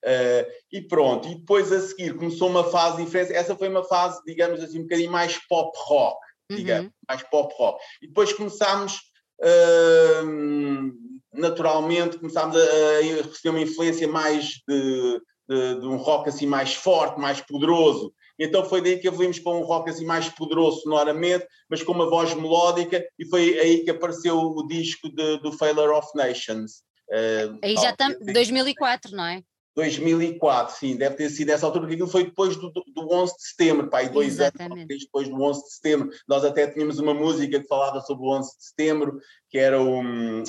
Uh, 0.05 0.51
e 0.73 0.81
pronto, 0.81 1.29
e 1.29 1.35
depois 1.35 1.71
a 1.71 1.81
seguir 1.81 2.17
começou 2.17 2.49
uma 2.49 2.65
fase 2.65 3.05
diferente. 3.05 3.35
Essa 3.35 3.55
foi 3.55 3.69
uma 3.69 3.85
fase, 3.85 4.21
digamos 4.25 4.63
assim, 4.63 4.79
um 4.79 4.83
bocadinho 4.83 5.13
mais 5.13 5.37
pop 5.47 5.71
rock, 5.85 6.19
digamos, 6.51 6.87
uhum. 6.87 6.93
mais 7.09 7.23
pop 7.25 7.55
rock. 7.57 7.83
E 8.01 8.07
depois 8.07 8.33
começámos, 8.33 8.95
uh, 9.43 10.93
naturalmente, 11.35 12.19
começámos 12.19 12.57
a, 12.57 12.61
a, 12.61 13.23
receber 13.27 13.51
uma 13.51 13.61
influência 13.61 14.09
mais 14.09 14.63
de, 14.67 15.21
de, 15.49 15.81
de, 15.81 15.87
um 15.87 15.97
rock 15.97 16.31
assim 16.31 16.47
mais 16.47 16.75
forte, 16.75 17.21
mais 17.21 17.41
poderoso. 17.43 18.13
Então 18.39 18.65
foi 18.65 18.81
daí 18.81 18.99
que 18.99 19.07
evoluímos 19.07 19.39
para 19.39 19.53
um 19.53 19.63
rock 19.63 19.91
assim 19.91 20.07
mais 20.07 20.31
poderoso 20.31 20.81
sonoramente, 20.81 21.47
mas 21.69 21.83
com 21.83 21.93
uma 21.93 22.09
voz 22.09 22.33
melódica, 22.33 23.05
e 23.19 23.27
foi 23.27 23.59
aí 23.59 23.85
que 23.85 23.91
apareceu 23.91 24.39
o 24.39 24.67
disco 24.67 25.15
de, 25.15 25.39
do 25.41 25.53
Failure 25.53 25.93
of 25.93 26.09
Nations. 26.15 26.83
Uh, 27.11 27.59
aí 27.63 27.75
já 27.75 27.91
estamos, 27.91 28.17
2004, 28.25 29.15
não 29.15 29.27
é? 29.27 29.43
2004, 29.77 30.77
sim, 30.77 30.97
deve 30.97 31.15
ter 31.17 31.31
sido 31.31 31.51
essa 31.51 31.65
altura, 31.65 31.83
porque 31.83 31.95
aquilo 31.95 32.09
foi 32.09 32.25
depois 32.25 32.57
do, 32.57 32.71
do 32.71 33.13
11 33.13 33.37
de 33.37 33.43
setembro, 33.49 33.89
pá, 33.89 34.03
dois 34.03 34.35
Exatamente. 34.35 34.93
anos 34.93 35.05
depois 35.05 35.29
do 35.29 35.41
11 35.41 35.63
de 35.63 35.73
setembro. 35.73 36.11
Nós 36.29 36.45
até 36.45 36.67
tínhamos 36.67 36.99
uma 36.99 37.15
música 37.15 37.61
que 37.61 37.69
falava 37.69 38.01
sobre 38.01 38.25
o 38.25 38.31
11 38.31 38.59
de 38.59 38.65
setembro, 38.65 39.21
que 39.51 39.59
era 39.59 39.83
o, 39.83 40.01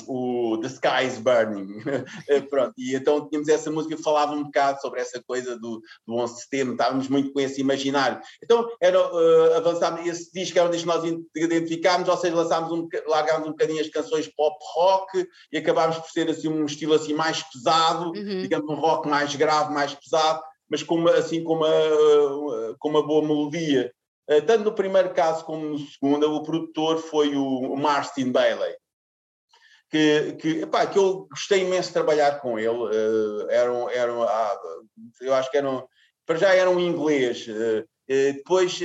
o 0.06 0.58
The 0.60 0.68
Sky 0.68 1.06
is 1.06 1.18
Burning. 1.18 1.82
Eh, 2.28 2.40
pronto, 2.40 2.72
e 2.78 2.94
então 2.94 3.28
tínhamos 3.28 3.48
essa 3.48 3.70
música 3.70 3.96
que 3.96 4.02
falava 4.02 4.32
um 4.32 4.44
bocado 4.44 4.80
sobre 4.80 5.00
essa 5.00 5.20
coisa 5.22 5.58
do, 5.58 5.82
do 6.06 6.14
11 6.14 6.34
de 6.34 6.40
setembro, 6.42 6.72
estávamos 6.74 7.08
muito 7.08 7.32
com 7.32 7.40
esse 7.40 7.60
imaginário. 7.60 8.20
Então, 8.42 8.68
era, 8.80 8.98
uh, 8.98 9.54
avançámos, 9.54 10.06
esse 10.06 10.32
disco 10.32 10.58
era 10.58 10.68
um 10.68 10.70
disco 10.70 10.88
que 10.88 11.10
nós 11.10 11.20
identificámos, 11.34 12.08
ou 12.08 12.16
seja, 12.16 12.36
lançámos 12.36 12.70
um, 12.70 12.88
largámos 13.06 13.48
um 13.48 13.50
bocadinho 13.50 13.80
as 13.80 13.88
canções 13.88 14.28
pop 14.28 14.56
rock 14.74 15.26
e 15.50 15.58
acabámos 15.58 15.98
por 15.98 16.10
ser 16.10 16.30
assim 16.30 16.48
um 16.48 16.64
estilo 16.64 16.94
assim 16.94 17.14
mais 17.14 17.42
pesado, 17.42 18.12
uhum. 18.14 18.42
digamos 18.42 18.70
um 18.70 18.80
rock 18.80 19.08
mais 19.08 19.34
grave, 19.34 19.72
mais 19.72 19.94
pesado, 19.94 20.42
mas 20.70 20.82
com 20.82 20.96
uma, 20.96 21.12
assim, 21.12 21.42
com 21.42 21.54
uma, 21.54 22.76
com 22.78 22.88
uma 22.88 23.04
boa 23.04 23.22
melodia. 23.22 23.92
Eh, 24.28 24.40
tanto 24.40 24.64
no 24.64 24.72
primeiro 24.72 25.12
caso 25.12 25.44
como 25.44 25.64
no 25.66 25.78
segundo, 25.78 26.32
o 26.32 26.42
produtor 26.42 26.98
foi 26.98 27.34
o 27.34 27.76
Martin 27.76 28.30
Bailey 28.30 28.74
que, 29.92 30.32
que, 30.40 30.48
epá, 30.62 30.86
que 30.86 30.98
eu 30.98 31.26
gostei 31.30 31.60
imenso 31.60 31.88
de 31.88 31.92
trabalhar 31.92 32.40
com 32.40 32.58
ele. 32.58 32.68
Uh, 32.70 33.50
eram, 33.50 33.90
eram, 33.90 34.22
ah, 34.22 34.58
eu 35.20 35.34
acho 35.34 35.50
que 35.50 35.58
eram, 35.58 35.86
para 36.24 36.38
já 36.38 36.54
eram 36.54 36.80
inglês. 36.80 37.46
Uh, 37.46 37.86
depois, 38.08 38.78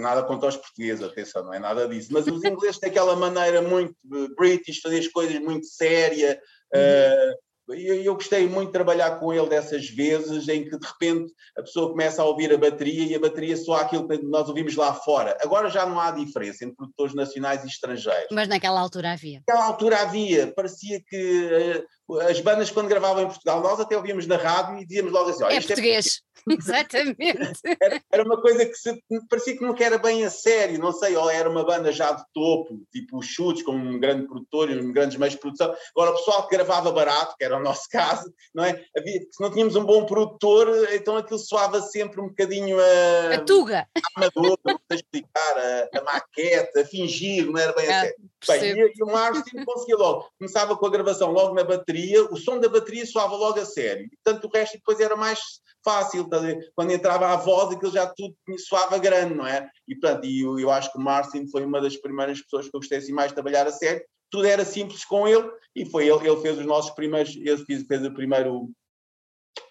nada 0.00 0.22
contra 0.24 0.48
os 0.48 0.56
portugueses, 0.56 1.04
atenção, 1.04 1.44
não 1.44 1.54
é 1.54 1.58
nada 1.58 1.86
disso, 1.86 2.08
mas 2.10 2.26
os 2.26 2.42
ingleses 2.42 2.78
têm 2.78 2.90
aquela 2.90 3.14
maneira 3.14 3.62
muito 3.62 3.94
british, 4.36 4.80
fazer 4.80 4.98
as 4.98 5.06
coisas 5.06 5.38
muito 5.38 5.66
séria, 5.66 6.40
uhum. 6.74 7.34
E 7.74 8.06
eu 8.06 8.14
gostei 8.14 8.48
muito 8.48 8.68
de 8.68 8.72
trabalhar 8.72 9.18
com 9.18 9.32
ele 9.32 9.48
dessas 9.48 9.88
vezes 9.88 10.48
em 10.48 10.64
que 10.64 10.78
de 10.78 10.86
repente 10.86 11.32
a 11.56 11.62
pessoa 11.62 11.90
começa 11.90 12.22
a 12.22 12.24
ouvir 12.24 12.52
a 12.52 12.56
bateria 12.56 13.04
e 13.04 13.14
a 13.14 13.20
bateria 13.20 13.56
só 13.56 13.74
aquilo 13.74 14.08
que 14.08 14.22
nós 14.22 14.48
ouvimos 14.48 14.74
lá 14.76 14.94
fora. 14.94 15.36
Agora 15.42 15.68
já 15.68 15.84
não 15.84 16.00
há 16.00 16.10
diferença 16.10 16.64
entre 16.64 16.76
produtores 16.76 17.14
nacionais 17.14 17.64
e 17.64 17.68
estrangeiros. 17.68 18.28
Mas 18.32 18.48
naquela 18.48 18.80
altura 18.80 19.12
havia. 19.12 19.42
Naquela 19.46 19.66
altura 19.66 20.00
havia. 20.00 20.52
Parecia 20.54 21.00
que 21.06 21.16
uh, 21.16 21.97
as 22.28 22.40
bandas 22.40 22.70
quando 22.70 22.88
gravavam 22.88 23.22
em 23.22 23.26
Portugal, 23.26 23.60
nós 23.60 23.80
até 23.80 23.96
ouvíamos 23.96 24.26
na 24.26 24.36
rádio 24.36 24.78
e 24.78 24.86
dizíamos 24.86 25.12
logo 25.12 25.30
assim: 25.30 25.44
é, 25.44 25.56
é 25.56 25.60
português. 25.60 26.22
É 26.24 26.28
Exatamente. 26.58 27.60
Era, 27.80 28.02
era, 28.12 28.24
uma 28.24 28.40
coisa 28.40 28.64
que 28.64 28.74
se, 28.74 28.98
parecia 29.28 29.56
que 29.56 29.64
não 29.64 29.74
era 29.78 29.98
bem 29.98 30.24
a 30.24 30.30
sério, 30.30 30.78
não 30.78 30.92
sei, 30.92 31.16
ou 31.16 31.28
era 31.30 31.48
uma 31.48 31.64
banda 31.64 31.92
já 31.92 32.12
de 32.12 32.22
topo, 32.32 32.80
tipo 32.92 33.18
os 33.18 33.26
Chutes, 33.26 33.62
com 33.62 33.72
um 33.72 33.98
grande 33.98 34.26
produtor 34.26 34.70
e 34.70 34.78
um 34.78 34.92
grandes 34.92 35.16
meios 35.18 35.34
de 35.34 35.40
produção. 35.40 35.74
Agora, 35.96 36.12
o 36.12 36.16
pessoal 36.16 36.46
que 36.46 36.56
gravava 36.56 36.92
barato, 36.92 37.34
que 37.36 37.44
era 37.44 37.56
o 37.56 37.62
nosso 37.62 37.88
caso, 37.90 38.32
não 38.54 38.64
é? 38.64 38.82
Havia, 38.96 39.20
se 39.20 39.40
não 39.42 39.50
tínhamos 39.50 39.76
um 39.76 39.84
bom 39.84 40.04
produtor, 40.06 40.68
então 40.92 41.16
aquilo 41.16 41.38
soava 41.38 41.80
sempre 41.82 42.20
um 42.20 42.28
bocadinho 42.28 42.78
a. 42.80 43.34
A 43.34 43.40
tuga! 43.44 43.86
A 43.96 44.00
amador, 44.16 44.58
a 44.64 44.94
explicar, 44.94 45.56
a, 45.56 45.98
a, 45.98 46.02
maquete, 46.02 46.78
a 46.78 46.84
fingir, 46.84 47.46
não 47.46 47.58
era 47.58 47.72
bem 47.72 47.88
assim. 47.88 48.12
Bem, 48.46 48.62
e, 48.62 48.92
e, 48.96 49.02
o 49.02 49.06
Martin 49.06 49.64
conseguia 49.64 49.96
logo, 49.96 50.30
começava 50.38 50.76
com 50.76 50.86
a 50.86 50.90
gravação 50.90 51.32
logo 51.32 51.54
na 51.54 51.64
bateria, 51.64 51.97
o 52.30 52.36
som 52.36 52.58
da 52.58 52.68
bateria 52.68 53.06
soava 53.06 53.36
logo 53.36 53.58
a 53.60 53.64
sério, 53.64 54.08
portanto 54.22 54.44
o 54.44 54.50
resto 54.56 54.74
depois 54.74 55.00
era 55.00 55.16
mais 55.16 55.38
fácil, 55.84 56.28
quando 56.74 56.90
entrava 56.90 57.28
a 57.28 57.36
voz 57.36 57.74
aquilo 57.74 57.92
já 57.92 58.06
tudo 58.06 58.34
soava 58.58 58.98
grande, 58.98 59.34
não 59.34 59.46
é? 59.46 59.68
E 59.86 59.94
portanto, 59.94 60.24
eu, 60.26 60.58
eu 60.58 60.70
acho 60.70 60.92
que 60.92 60.98
o 60.98 61.00
Martin 61.00 61.48
foi 61.48 61.64
uma 61.64 61.80
das 61.80 61.96
primeiras 61.96 62.42
pessoas 62.42 62.68
que 62.68 62.76
eu 62.76 62.80
gostei 62.80 62.98
assim 62.98 63.12
mais 63.12 63.28
de 63.28 63.34
trabalhar 63.34 63.66
a 63.66 63.72
sério, 63.72 64.04
tudo 64.30 64.46
era 64.46 64.64
simples 64.64 65.04
com 65.04 65.26
ele 65.26 65.48
e 65.74 65.86
foi 65.86 66.06
ele, 66.08 66.28
ele 66.28 66.40
fez 66.40 66.58
os 66.58 66.66
nossos 66.66 66.90
primeiros, 66.90 67.34
ele 67.36 67.64
fez, 67.64 67.86
fez 67.86 68.04
o 68.04 68.12
primeiro 68.12 68.70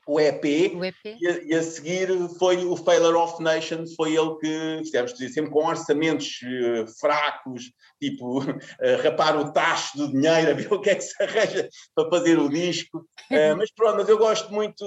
o 0.07 0.19
EP, 0.19 0.73
o 0.73 0.85
EP. 0.85 0.95
E, 1.05 1.27
a, 1.27 1.43
e, 1.43 1.53
a, 1.53 1.61
seguir 1.61 2.09
foi 2.39 2.65
o 2.65 2.77
Failure 2.77 3.17
of 3.17 3.43
Nations, 3.43 3.93
foi 3.93 4.15
ele 4.15 4.35
que, 4.37 4.79
fizemos 4.85 5.13
dizer, 5.13 5.29
sempre 5.29 5.51
com 5.51 5.65
orçamentos 5.65 6.39
uh, 6.43 6.87
fracos, 6.99 7.71
tipo 8.01 8.41
uh, 8.41 8.45
rapar 9.03 9.37
o 9.37 9.51
tacho 9.51 9.97
do 9.97 10.07
dinheiro, 10.07 10.51
a 10.51 10.53
ver 10.53 10.71
o 10.73 10.79
que 10.79 10.89
é 10.89 10.95
que 10.95 11.01
se 11.01 11.21
arranja 11.21 11.69
para 11.93 12.09
fazer 12.09 12.39
o 12.39 12.49
disco. 12.49 12.99
Uh, 13.29 13.55
mas 13.57 13.69
pronto, 13.71 13.97
mas 13.97 14.09
eu 14.09 14.17
gosto 14.17 14.51
muito 14.53 14.85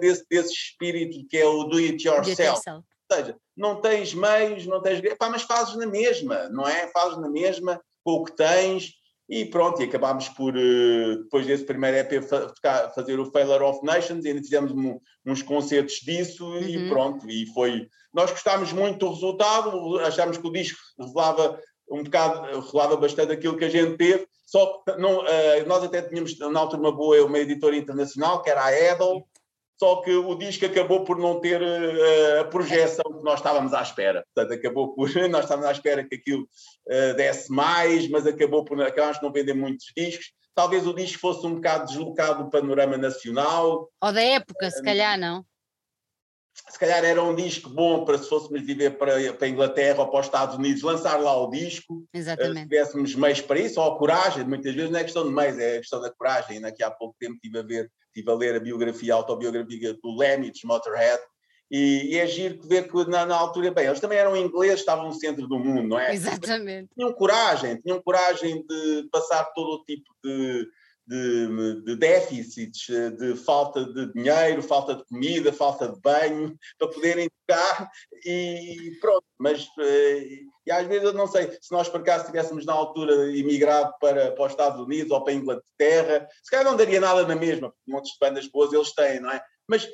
desse, 0.00 0.24
desse 0.28 0.52
espírito 0.52 1.26
que 1.28 1.38
é 1.38 1.46
o 1.46 1.64
do 1.64 1.78
it 1.78 2.06
yourself. 2.06 2.60
Ou 2.68 3.16
seja, 3.16 3.36
não 3.56 3.80
tens 3.80 4.14
meios, 4.14 4.66
não 4.66 4.80
tens. 4.80 5.02
Epá, 5.02 5.28
mas 5.28 5.42
fazes 5.42 5.76
na 5.76 5.86
mesma, 5.86 6.48
não 6.48 6.66
é? 6.66 6.88
Fazes 6.88 7.18
na 7.18 7.28
mesma 7.28 7.80
com 8.02 8.12
o 8.14 8.24
que 8.24 8.34
tens 8.36 8.92
e 9.28 9.44
pronto, 9.46 9.80
e 9.80 9.84
acabámos 9.84 10.28
por, 10.30 10.54
eh, 10.56 11.16
depois 11.22 11.46
desse 11.46 11.64
primeiro 11.64 11.96
EP, 11.96 12.22
fazer 12.94 13.18
o 13.18 13.30
Failure 13.30 13.64
of 13.64 13.84
Nations 13.84 14.24
e 14.24 14.28
ainda 14.28 14.42
fizemos 14.42 14.72
uns 15.24 15.42
concertos 15.42 15.94
disso 16.02 16.46
uhum. 16.46 16.60
e 16.60 16.88
pronto, 16.88 17.28
e 17.30 17.46
foi... 17.52 17.88
Nós 18.12 18.30
gostámos 18.30 18.72
muito 18.72 18.98
do 18.98 19.12
resultado, 19.12 19.98
achámos 20.00 20.36
que 20.36 20.46
o 20.46 20.52
disco 20.52 20.78
revelava 20.98 21.58
um 21.90 22.02
bocado, 22.02 22.60
revelava 22.60 22.96
bastante 22.96 23.32
aquilo 23.32 23.56
que 23.56 23.64
a 23.64 23.70
gente 23.70 23.96
teve, 23.96 24.26
só 24.46 24.82
que 24.82 24.96
não, 24.98 25.26
eh, 25.26 25.64
nós 25.64 25.82
até 25.82 26.02
tínhamos 26.02 26.38
na 26.38 26.60
altura 26.60 26.82
uma 26.82 26.92
boa, 26.92 27.24
uma 27.24 27.38
editora 27.38 27.76
internacional, 27.76 28.42
que 28.42 28.50
era 28.50 28.64
a 28.64 28.72
Edel, 28.72 29.26
só 29.78 29.96
que 30.02 30.12
o 30.12 30.34
disco 30.36 30.64
acabou 30.66 31.04
por 31.04 31.18
não 31.18 31.40
ter 31.40 31.60
uh, 31.60 32.40
a 32.40 32.44
projeção 32.44 33.04
que 33.18 33.24
nós 33.24 33.40
estávamos 33.40 33.74
à 33.74 33.82
espera. 33.82 34.24
Portanto, 34.34 34.58
acabou 34.58 34.94
por. 34.94 35.08
Nós 35.28 35.44
estávamos 35.44 35.68
à 35.68 35.72
espera 35.72 36.06
que 36.06 36.14
aquilo 36.14 36.42
uh, 36.42 37.14
desse 37.16 37.50
mais, 37.50 38.08
mas 38.08 38.26
acabou 38.26 38.64
por. 38.64 38.80
Acabámos 38.80 39.18
de 39.18 39.24
não 39.24 39.32
vender 39.32 39.54
muitos 39.54 39.86
discos. 39.96 40.32
Talvez 40.54 40.86
o 40.86 40.94
disco 40.94 41.18
fosse 41.18 41.44
um 41.44 41.56
bocado 41.56 41.86
deslocado 41.86 42.44
do 42.44 42.50
panorama 42.50 42.96
nacional. 42.96 43.90
Ou 44.00 44.12
da 44.12 44.22
época, 44.22 44.70
se 44.70 44.80
calhar, 44.82 45.18
não? 45.18 45.44
Se 46.70 46.78
calhar 46.78 47.04
era 47.04 47.20
um 47.20 47.34
disco 47.34 47.68
bom 47.68 48.04
para 48.04 48.16
se 48.16 48.28
fôssemos 48.28 48.62
viver 48.62 48.96
para, 48.96 49.32
para 49.32 49.46
a 49.46 49.50
Inglaterra 49.50 50.02
ou 50.02 50.08
para 50.08 50.20
os 50.20 50.26
Estados 50.26 50.54
Unidos, 50.54 50.82
lançar 50.82 51.20
lá 51.20 51.36
o 51.36 51.50
disco. 51.50 52.06
Exatamente. 52.14 52.60
Se 52.60 52.68
tivéssemos 52.68 53.14
meios 53.16 53.40
para 53.40 53.58
isso, 53.58 53.80
ou 53.80 53.92
a 53.92 53.98
coragem, 53.98 54.44
muitas 54.44 54.72
vezes 54.72 54.90
não 54.90 55.00
é 55.00 55.02
questão 55.02 55.24
de 55.24 55.34
meios, 55.34 55.58
é 55.58 55.78
questão 55.78 56.00
da 56.00 56.12
coragem. 56.12 56.56
Ainda 56.56 56.68
aqui 56.68 56.84
há 56.84 56.90
pouco 56.92 57.16
tempo 57.18 57.34
estive 57.34 57.58
a 57.58 57.62
ver 57.62 57.90
estive 58.14 58.30
a 58.30 58.34
ler 58.34 58.54
a 58.54 58.60
biografia, 58.60 59.12
a 59.12 59.16
autobiografia 59.16 59.94
do 59.94 60.16
Lemmy, 60.16 60.50
de 60.50 60.66
Motorhead, 60.66 61.20
e, 61.70 62.12
e 62.12 62.18
é 62.18 62.26
giro 62.26 62.60
ver 62.62 62.88
que 62.88 63.10
na, 63.10 63.26
na, 63.26 63.34
altura, 63.34 63.70
bem, 63.70 63.86
eles 63.86 63.98
também 63.98 64.18
eram 64.18 64.36
ingleses, 64.36 64.80
estavam 64.80 65.06
no 65.06 65.12
centro 65.12 65.48
do 65.48 65.58
mundo, 65.58 65.88
não 65.88 65.98
é? 65.98 66.14
Exatamente. 66.14 66.90
Tinham 66.94 67.12
coragem, 67.12 67.80
tinham 67.80 68.00
coragem 68.00 68.64
de 68.66 69.08
passar 69.10 69.44
todo 69.54 69.80
o 69.80 69.84
tipo 69.84 70.04
de, 70.22 70.68
de, 71.06 71.82
de, 71.82 71.96
déficits, 71.96 72.86
de 72.88 73.36
falta 73.36 73.84
de 73.84 74.12
dinheiro, 74.12 74.62
falta 74.62 74.94
de 74.94 75.04
comida, 75.04 75.52
falta 75.52 75.88
de 75.88 76.00
banho, 76.00 76.58
para 76.78 76.88
poderem 76.88 77.28
tocar 77.46 77.90
e 78.24 78.96
pronto. 79.00 79.24
Mas 79.38 79.68
eh, 79.78 80.44
e 80.66 80.72
às 80.72 80.86
vezes 80.86 81.04
eu 81.04 81.12
não 81.12 81.26
sei 81.26 81.50
se 81.60 81.70
nós 81.70 81.88
por 81.88 82.00
acaso 82.00 82.26
tivéssemos 82.26 82.64
na 82.64 82.72
altura 82.72 83.30
imigrado 83.36 83.92
para, 84.00 84.32
para 84.32 84.44
os 84.44 84.52
Estados 84.52 84.80
Unidos 84.80 85.10
ou 85.12 85.22
para 85.22 85.32
a 85.32 85.36
Inglaterra, 85.36 86.28
se 86.42 86.50
calhar 86.50 86.64
não 86.64 86.76
daria 86.76 87.00
nada 87.00 87.26
na 87.26 87.36
mesma, 87.36 87.70
porque 87.70 87.90
montes 87.90 88.12
de 88.12 88.18
bandas 88.18 88.46
boas 88.48 88.72
eles 88.72 88.92
têm, 88.94 89.20
não 89.20 89.30
é? 89.30 89.42
Mas 89.68 89.86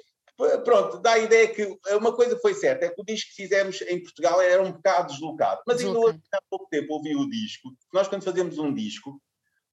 pronto, 0.65 0.99
dá 1.01 1.13
a 1.13 1.19
ideia 1.19 1.53
que 1.53 1.77
uma 1.93 2.15
coisa 2.15 2.39
foi 2.39 2.55
certa, 2.55 2.87
é 2.87 2.89
que 2.89 3.01
o 3.01 3.05
disco 3.05 3.31
que 3.31 3.43
fizemos 3.43 3.83
em 3.83 4.03
Portugal 4.03 4.41
era 4.41 4.63
um 4.63 4.73
bocado 4.73 5.13
deslocado. 5.13 5.61
Mas 5.67 5.81
ainda 5.81 5.99
há 6.33 6.43
pouco 6.49 6.69
tempo 6.71 6.95
ouvi 6.95 7.15
o 7.17 7.29
disco. 7.29 7.71
Nós 7.93 8.09
quando 8.09 8.25
fazemos 8.25 8.59
um 8.59 8.73
disco, 8.73 9.21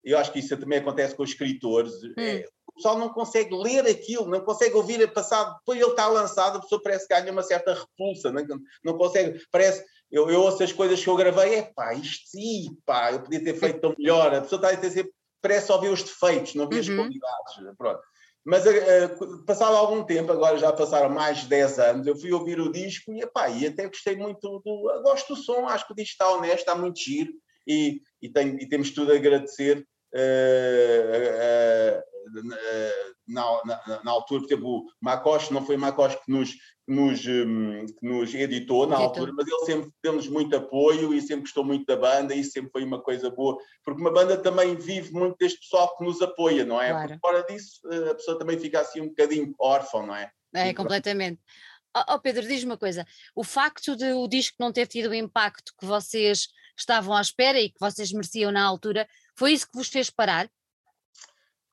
eu 0.07 0.17
acho 0.17 0.31
que 0.31 0.39
isso 0.39 0.55
também 0.57 0.79
acontece 0.79 1.15
com 1.15 1.23
os 1.23 1.31
escritores. 1.31 1.93
Hum. 2.03 2.13
É, 2.17 2.45
o 2.67 2.73
pessoal 2.73 2.97
não 2.97 3.09
consegue 3.09 3.53
ler 3.53 3.85
aquilo, 3.85 4.29
não 4.29 4.39
consegue 4.39 4.75
ouvir 4.75 5.03
a 5.03 5.07
passado. 5.07 5.57
Depois 5.59 5.79
ele 5.79 5.89
está 5.89 6.07
lançado, 6.07 6.57
a 6.57 6.61
pessoa 6.61 6.81
parece 6.81 7.07
que 7.07 7.13
ganha 7.13 7.31
uma 7.31 7.43
certa 7.43 7.73
repulsa, 7.73 8.31
não, 8.31 8.45
não 8.83 8.97
consegue. 8.97 9.39
Parece. 9.51 9.83
Eu, 10.09 10.29
eu 10.29 10.41
ouço 10.41 10.63
as 10.63 10.71
coisas 10.71 11.03
que 11.03 11.09
eu 11.09 11.17
gravei, 11.17 11.55
é 11.55 11.61
pá, 11.75 11.93
isto 11.93 12.29
sim, 12.29 12.77
pá, 12.85 13.11
eu 13.11 13.21
podia 13.21 13.43
ter 13.43 13.55
feito 13.55 13.81
tão 13.81 13.93
melhor. 13.97 14.33
A 14.33 14.41
pessoa 14.41 14.61
está 14.61 14.87
a 14.87 14.89
sempre, 14.89 15.11
parece 15.41 15.67
só 15.67 15.77
ver 15.77 15.89
os 15.89 16.01
defeitos, 16.01 16.55
não 16.55 16.69
ver 16.69 16.79
as 16.79 16.87
uhum. 16.87 16.95
qualidades. 16.95 17.75
Pronto. 17.77 18.01
Mas 18.45 18.65
uh, 18.65 19.43
passado 19.45 19.75
algum 19.75 20.05
tempo, 20.05 20.31
agora 20.31 20.57
já 20.57 20.71
passaram 20.71 21.09
mais 21.09 21.39
de 21.39 21.47
10 21.47 21.79
anos, 21.79 22.07
eu 22.07 22.15
fui 22.15 22.31
ouvir 22.31 22.61
o 22.61 22.71
disco 22.71 23.11
e, 23.11 23.19
epá, 23.19 23.49
e 23.49 23.67
até 23.67 23.85
gostei 23.87 24.15
muito 24.15 24.61
do. 24.63 25.01
Gosto 25.03 25.35
do 25.35 25.41
som, 25.41 25.67
acho 25.67 25.85
que 25.85 25.91
o 25.91 25.95
disco 25.95 26.13
está 26.13 26.29
honesto, 26.31 26.59
está 26.59 26.73
muito 26.73 26.97
giro 26.97 27.33
e, 27.67 28.01
e, 28.21 28.29
tem, 28.29 28.55
e 28.55 28.69
temos 28.69 28.91
tudo 28.91 29.11
a 29.11 29.15
agradecer 29.15 29.85
uh, 30.13 31.97
uh, 31.97 32.03
na, 33.27 33.61
na, 33.65 34.03
na, 34.03 34.11
altura, 34.11 34.41
por 34.41 34.47
exemplo, 34.47 34.79
o 34.79 34.85
Macoche, 35.01 35.53
não 35.53 35.65
foi 35.65 35.75
o 35.75 35.79
Macoche 35.79 36.17
que 36.23 36.31
nos, 36.31 36.51
que 36.51 36.93
nos, 36.93 37.25
um, 37.25 37.85
que 37.85 38.07
nos 38.07 38.33
editou 38.33 38.87
na 38.87 38.95
altura, 38.95 39.31
mas 39.33 39.47
ele 39.47 39.65
sempre 39.65 39.91
deu-nos 40.01 40.27
muito 40.27 40.55
apoio 40.55 41.13
e 41.13 41.21
sempre 41.21 41.41
gostou 41.41 41.63
muito 41.63 41.85
da 41.85 41.97
banda 41.97 42.33
e 42.33 42.39
isso 42.39 42.51
sempre 42.51 42.71
foi 42.71 42.83
uma 42.83 43.01
coisa 43.01 43.29
boa, 43.29 43.57
porque 43.83 44.01
uma 44.01 44.11
banda 44.11 44.37
também 44.37 44.75
vive 44.75 45.11
muito 45.11 45.35
deste 45.37 45.59
pessoal 45.59 45.95
que 45.97 46.03
nos 46.03 46.21
apoia, 46.21 46.65
não 46.65 46.81
é? 46.81 46.89
Claro. 46.89 47.07
Porque 47.07 47.19
fora 47.19 47.43
disso 47.43 47.81
a 48.09 48.15
pessoa 48.15 48.39
também 48.39 48.57
fica 48.57 48.79
assim 48.79 49.01
um 49.01 49.09
bocadinho 49.09 49.53
órfão, 49.59 50.05
não 50.05 50.15
é? 50.15 50.31
É, 50.53 50.73
completamente. 50.73 51.41
Oh, 52.09 52.19
Pedro, 52.19 52.47
diz-me 52.47 52.71
uma 52.71 52.77
coisa: 52.77 53.05
o 53.35 53.43
facto 53.43 53.95
de 53.95 54.11
o 54.13 54.27
disco 54.27 54.55
não 54.59 54.71
ter 54.71 54.87
tido 54.87 55.09
o 55.09 55.15
impacto 55.15 55.73
que 55.79 55.85
vocês 55.85 56.47
estavam 56.77 57.15
à 57.15 57.21
espera 57.21 57.59
e 57.59 57.69
que 57.69 57.79
vocês 57.79 58.11
mereciam 58.11 58.51
na 58.51 58.63
altura, 58.63 59.07
foi 59.37 59.53
isso 59.53 59.67
que 59.67 59.77
vos 59.77 59.87
fez 59.87 60.09
parar? 60.09 60.49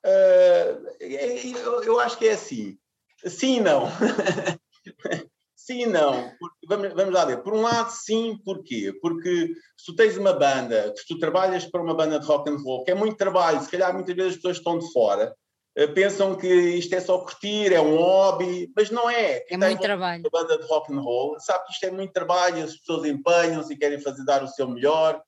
Uh, 0.05 0.85
eu, 0.99 1.83
eu, 1.83 1.99
acho 1.99 2.17
que 2.17 2.27
é 2.27 2.33
assim. 2.33 2.77
Sim 3.25 3.57
e 3.57 3.59
não. 3.59 3.87
sim 5.55 5.81
e 5.81 5.85
não. 5.87 6.31
Porque, 6.37 6.67
vamos, 6.67 6.93
vamos 6.93 7.13
lá 7.13 7.25
ver. 7.25 7.41
Por 7.41 7.55
um 7.55 7.61
lado, 7.61 7.89
sim, 7.89 8.39
porquê? 8.45 8.93
Porque 9.01 9.47
se 9.75 9.85
tu 9.87 9.95
tens 9.95 10.15
uma 10.15 10.33
banda, 10.33 10.93
se 10.95 11.07
tu 11.07 11.17
trabalhas 11.17 11.65
para 11.65 11.81
uma 11.81 11.95
banda 11.95 12.19
de 12.19 12.27
rock 12.27 12.51
and 12.51 12.57
roll, 12.57 12.83
que 12.83 12.91
é 12.91 12.95
muito 12.95 13.17
trabalho, 13.17 13.59
se 13.61 13.71
calhar 13.71 13.91
muitas 13.91 14.15
vezes 14.15 14.33
as 14.33 14.35
pessoas 14.35 14.57
estão 14.57 14.77
de 14.77 14.91
fora, 14.93 15.35
uh, 15.79 15.93
pensam 15.95 16.35
que 16.35 16.47
isto 16.47 16.93
é 16.93 17.01
só 17.01 17.17
curtir, 17.17 17.73
é 17.73 17.81
um 17.81 17.97
hobby, 17.97 18.71
mas 18.75 18.91
não 18.91 19.09
é. 19.09 19.39
Quem 19.39 19.55
é 19.55 19.57
muito 19.57 19.81
trabalho. 19.81 20.21
Uma 20.31 20.43
banda 20.43 20.59
de 20.59 20.67
rock 20.67 20.93
and 20.93 21.01
roll 21.01 21.39
sabe 21.39 21.65
que 21.65 21.73
isto 21.73 21.83
é 21.83 21.89
muito 21.89 22.13
trabalho, 22.13 22.63
as 22.63 22.77
pessoas 22.77 23.07
empenham-se 23.07 23.73
e 23.73 23.77
querem 23.77 23.99
fazer 23.99 24.23
dar 24.23 24.43
o 24.43 24.47
seu 24.47 24.67
melhor. 24.67 25.19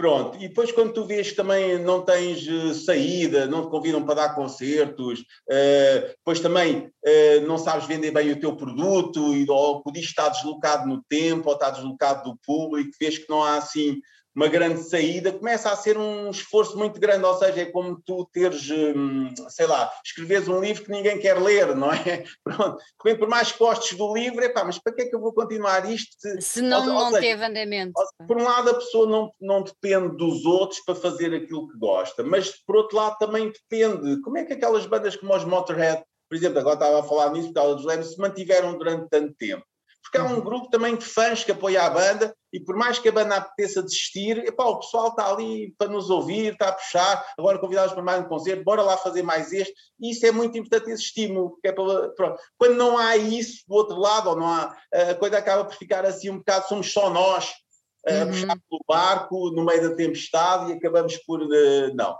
Pronto, 0.00 0.38
e 0.38 0.48
depois 0.48 0.72
quando 0.72 0.94
tu 0.94 1.04
vês 1.04 1.28
que 1.28 1.36
também 1.36 1.78
não 1.78 2.00
tens 2.00 2.48
uh, 2.48 2.72
saída, 2.72 3.46
não 3.46 3.66
te 3.66 3.70
convidam 3.70 4.02
para 4.02 4.14
dar 4.14 4.34
concertos, 4.34 5.20
uh, 5.20 6.08
depois 6.16 6.40
também 6.40 6.90
uh, 7.04 7.46
não 7.46 7.58
sabes 7.58 7.86
vender 7.86 8.10
bem 8.10 8.32
o 8.32 8.40
teu 8.40 8.56
produto, 8.56 9.36
e, 9.36 9.44
ou 9.46 9.82
disco 9.92 10.08
está 10.08 10.30
deslocado 10.30 10.88
no 10.88 11.04
tempo, 11.06 11.50
ou 11.50 11.54
está 11.54 11.68
deslocado 11.68 12.30
do 12.30 12.38
público, 12.46 12.96
vês 12.98 13.18
que 13.18 13.28
não 13.28 13.44
há 13.44 13.58
assim 13.58 14.00
uma 14.34 14.48
grande 14.48 14.82
saída, 14.82 15.32
começa 15.32 15.70
a 15.70 15.76
ser 15.76 15.98
um 15.98 16.30
esforço 16.30 16.78
muito 16.78 17.00
grande, 17.00 17.24
ou 17.24 17.34
seja, 17.36 17.62
é 17.62 17.66
como 17.66 18.00
tu 18.00 18.28
teres, 18.32 18.70
hum, 18.70 19.32
sei 19.48 19.66
lá, 19.66 19.92
escreves 20.04 20.48
um 20.48 20.60
livro 20.60 20.84
que 20.84 20.90
ninguém 20.90 21.18
quer 21.18 21.40
ler, 21.40 21.74
não 21.74 21.92
é? 21.92 22.24
Pronto, 22.44 22.82
por 22.96 23.28
mais 23.28 23.50
costes 23.52 23.98
do 23.98 24.14
livro, 24.14 24.42
é 24.42 24.48
pá, 24.48 24.64
mas 24.64 24.78
para 24.78 24.94
que 24.94 25.02
é 25.02 25.06
que 25.06 25.14
eu 25.14 25.20
vou 25.20 25.32
continuar 25.32 25.90
isto? 25.90 26.16
Se 26.40 26.62
não, 26.62 26.80
ou, 26.80 26.86
não 26.86 27.10
seja, 27.10 27.20
teve 27.20 27.44
andamento. 27.44 27.92
Por 28.26 28.36
um 28.36 28.44
lado, 28.44 28.70
a 28.70 28.74
pessoa 28.74 29.06
não, 29.06 29.32
não 29.40 29.62
depende 29.62 30.16
dos 30.16 30.44
outros 30.44 30.80
para 30.84 30.94
fazer 30.94 31.34
aquilo 31.34 31.68
que 31.68 31.78
gosta, 31.78 32.22
mas 32.22 32.50
por 32.64 32.76
outro 32.76 32.96
lado 32.96 33.16
também 33.18 33.50
depende. 33.50 34.20
Como 34.22 34.38
é 34.38 34.44
que 34.44 34.52
aquelas 34.52 34.86
bandas 34.86 35.16
como 35.16 35.34
os 35.34 35.44
Motorhead, 35.44 36.04
por 36.28 36.36
exemplo, 36.36 36.60
agora 36.60 36.74
estava 36.74 37.00
a 37.00 37.02
falar 37.02 37.32
nisso, 37.32 37.52
dos 37.52 37.84
Lemos, 37.84 38.12
se 38.12 38.18
mantiveram 38.18 38.78
durante 38.78 39.08
tanto 39.08 39.34
tempo? 39.34 39.64
Porque 40.10 40.18
há 40.18 40.24
um 40.24 40.34
uhum. 40.34 40.40
grupo 40.40 40.68
também 40.68 40.96
de 40.96 41.04
fãs 41.04 41.44
que 41.44 41.52
apoia 41.52 41.84
a 41.84 41.90
banda 41.90 42.34
e 42.52 42.58
por 42.58 42.74
mais 42.74 42.98
que 42.98 43.08
a 43.08 43.12
banda 43.12 43.36
apeteça 43.36 43.80
desistir, 43.80 44.38
epá, 44.38 44.64
o 44.64 44.80
pessoal 44.80 45.10
está 45.10 45.30
ali 45.30 45.72
para 45.78 45.88
nos 45.88 46.10
ouvir, 46.10 46.52
está 46.52 46.68
a 46.68 46.72
puxar, 46.72 47.24
agora 47.38 47.60
convidados 47.60 47.94
para 47.94 48.02
mais 48.02 48.20
um 48.20 48.28
concerto, 48.28 48.64
bora 48.64 48.82
lá 48.82 48.96
fazer 48.96 49.22
mais 49.22 49.52
este, 49.52 49.72
e 50.00 50.10
isso 50.10 50.26
é 50.26 50.32
muito 50.32 50.58
importante, 50.58 50.90
esse 50.90 51.04
estímulo, 51.04 51.56
é 51.64 51.70
para. 51.70 52.36
Quando 52.58 52.74
não 52.74 52.98
há 52.98 53.16
isso 53.16 53.62
do 53.68 53.74
outro 53.76 53.96
lado, 53.96 54.30
ou 54.30 54.36
não 54.36 54.48
há, 54.48 54.76
a 54.92 55.14
coisa 55.14 55.38
acaba 55.38 55.64
por 55.64 55.76
ficar 55.76 56.04
assim 56.04 56.28
um 56.28 56.38
bocado, 56.38 56.66
somos 56.66 56.92
só 56.92 57.08
nós 57.08 57.52
a 58.04 58.12
uhum. 58.12 58.26
puxar 58.26 58.56
pelo 58.68 58.84
barco 58.88 59.50
no 59.52 59.64
meio 59.64 59.88
da 59.88 59.94
tempestade 59.94 60.72
e 60.72 60.74
acabamos 60.74 61.16
por, 61.18 61.40
uh, 61.40 61.94
não. 61.94 62.16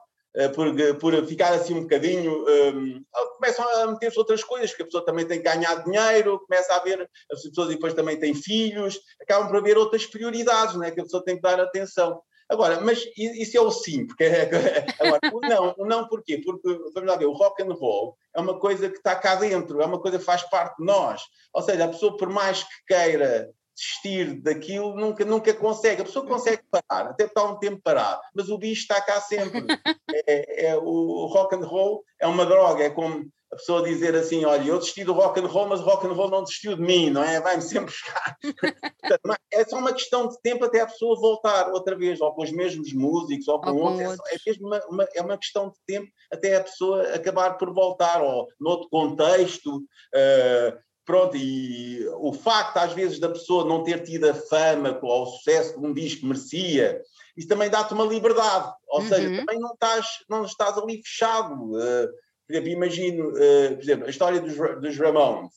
Por, 0.55 0.75
por 0.99 1.27
ficar 1.27 1.53
assim 1.53 1.75
um 1.75 1.83
bocadinho, 1.83 2.45
um, 2.47 3.03
começam 3.37 3.69
a 3.69 3.87
meter-se 3.89 4.19
outras 4.19 4.45
coisas, 4.45 4.71
porque 4.71 4.83
a 4.83 4.87
pessoa 4.87 5.05
também 5.05 5.27
tem 5.27 5.43
que 5.43 5.45
ganhar 5.45 5.83
dinheiro, 5.85 6.41
começa 6.47 6.73
a 6.73 6.77
haver, 6.77 7.09
as 7.33 7.43
pessoas 7.43 7.69
depois 7.69 7.95
também 7.95 8.19
têm 8.19 8.35
filhos, 8.35 8.99
acabam 9.21 9.49
por 9.49 9.57
haver 9.57 9.77
outras 9.77 10.07
prioridades, 10.07 10.75
não 10.75 10.85
é? 10.85 10.91
Que 10.91 11.01
a 11.01 11.05
pessoa 11.05 11.25
tem 11.25 11.37
que 11.37 11.43
dar 11.43 11.59
atenção. 11.61 12.23
Agora, 12.51 12.81
mas 12.81 13.05
isso 13.17 13.57
é 13.57 13.61
o 13.61 13.71
sim, 13.71 14.07
porque 14.09 14.25
agora, 14.99 15.21
o 15.33 15.41
não, 15.41 15.75
o 15.79 15.87
não 15.87 16.09
porquê? 16.09 16.43
Porque, 16.45 16.69
vamos 16.93 17.09
lá 17.09 17.17
ver, 17.17 17.27
o 17.27 17.33
rock 17.33 17.63
and 17.63 17.73
roll 17.73 18.17
é 18.35 18.41
uma 18.41 18.59
coisa 18.59 18.91
que 18.91 18.97
está 18.97 19.15
cá 19.15 19.37
dentro, 19.37 19.81
é 19.81 19.87
uma 19.87 20.01
coisa 20.01 20.19
que 20.19 20.25
faz 20.25 20.43
parte 20.51 20.77
de 20.79 20.85
nós. 20.85 21.23
Ou 21.55 21.63
seja, 21.63 21.85
a 21.85 21.89
pessoa, 21.89 22.17
por 22.17 22.29
mais 22.29 22.65
que 22.65 22.71
queira 22.89 23.49
desistir 23.81 24.43
daquilo, 24.43 24.95
nunca, 24.95 25.25
nunca 25.25 25.55
consegue. 25.55 26.03
A 26.03 26.05
pessoa 26.05 26.27
consegue 26.27 26.63
parar, 26.71 27.11
até 27.11 27.25
está 27.25 27.43
um 27.45 27.59
tempo 27.59 27.81
parado, 27.83 28.21
mas 28.35 28.51
o 28.51 28.59
bicho 28.59 28.83
está 28.83 29.01
cá 29.01 29.21
sempre. 29.21 29.65
É, 30.27 30.67
é, 30.67 30.77
o 30.77 31.27
rock 31.27 31.55
and 31.55 31.65
roll 31.65 32.05
é 32.21 32.27
uma 32.27 32.45
droga, 32.45 32.83
é 32.83 32.91
como 32.91 33.31
a 33.53 33.57
pessoa 33.57 33.83
dizer 33.83 34.15
assim, 34.15 34.45
olha, 34.45 34.63
eu 34.63 34.79
desisti 34.79 35.05
do 35.05 35.13
rock 35.13 35.41
and 35.41 35.47
roll, 35.47 35.69
mas 35.69 35.81
o 35.81 35.85
rock 35.85 36.07
and 36.07 36.13
roll 36.13 36.29
não 36.29 36.43
desistiu 36.43 36.77
de 36.77 36.83
mim, 36.83 37.11
não 37.11 37.23
é? 37.23 37.41
Vai-me 37.41 37.63
sempre 37.63 37.87
buscar. 37.87 38.37
é 39.53 39.65
só 39.65 39.79
uma 39.79 39.93
questão 39.93 40.29
de 40.29 40.41
tempo 40.41 40.65
até 40.65 40.81
a 40.81 40.87
pessoa 40.87 41.19
voltar 41.19 41.73
outra 41.73 41.97
vez, 41.97 42.21
ou 42.21 42.33
com 42.33 42.43
os 42.43 42.53
mesmos 42.53 42.93
músicos, 42.93 43.49
ou 43.49 43.61
com, 43.61 43.71
ou 43.71 43.83
outros. 43.83 44.11
Outros. 44.11 44.33
É, 44.33 44.37
mesmo 44.47 44.67
uma, 44.67 44.87
uma, 44.87 45.09
é 45.15 45.23
uma 45.23 45.39
questão 45.39 45.71
de 45.71 45.77
tempo 45.87 46.11
até 46.33 46.57
a 46.57 46.63
pessoa 46.65 47.03
acabar 47.15 47.57
por 47.57 47.73
voltar, 47.73 48.23
ou 48.23 48.47
noutro 48.61 48.89
contexto. 48.89 49.77
Uh, 49.77 50.79
pronto, 51.11 51.37
e 51.37 52.07
o 52.19 52.33
facto 52.33 52.77
às 52.77 52.93
vezes 52.93 53.19
da 53.19 53.29
pessoa 53.29 53.65
não 53.65 53.83
ter 53.83 54.05
tido 54.05 54.31
a 54.31 54.35
fama 54.35 54.97
ou 55.03 55.25
o 55.25 55.27
sucesso 55.27 55.75
que 55.75 55.81
um 55.81 55.93
disco 55.93 56.25
merecia, 56.25 57.03
isso 57.37 57.49
também 57.49 57.69
dá-te 57.69 57.93
uma 57.95 58.05
liberdade, 58.05 58.73
ou 58.87 59.01
uhum. 59.01 59.09
seja, 59.09 59.37
também 59.41 59.59
não 59.59 59.73
estás, 59.73 60.07
não 60.29 60.45
estás 60.45 60.79
ali 60.79 61.03
fechado. 61.03 61.55
Uh, 61.73 62.07
por 62.47 62.53
exemplo, 62.53 62.69
imagino, 62.69 63.29
uh, 63.31 63.75
por 63.75 63.83
exemplo, 63.83 64.07
a 64.07 64.11
história 64.11 64.41
dos, 64.41 64.55
dos 64.55 64.97
Ramones. 64.99 65.53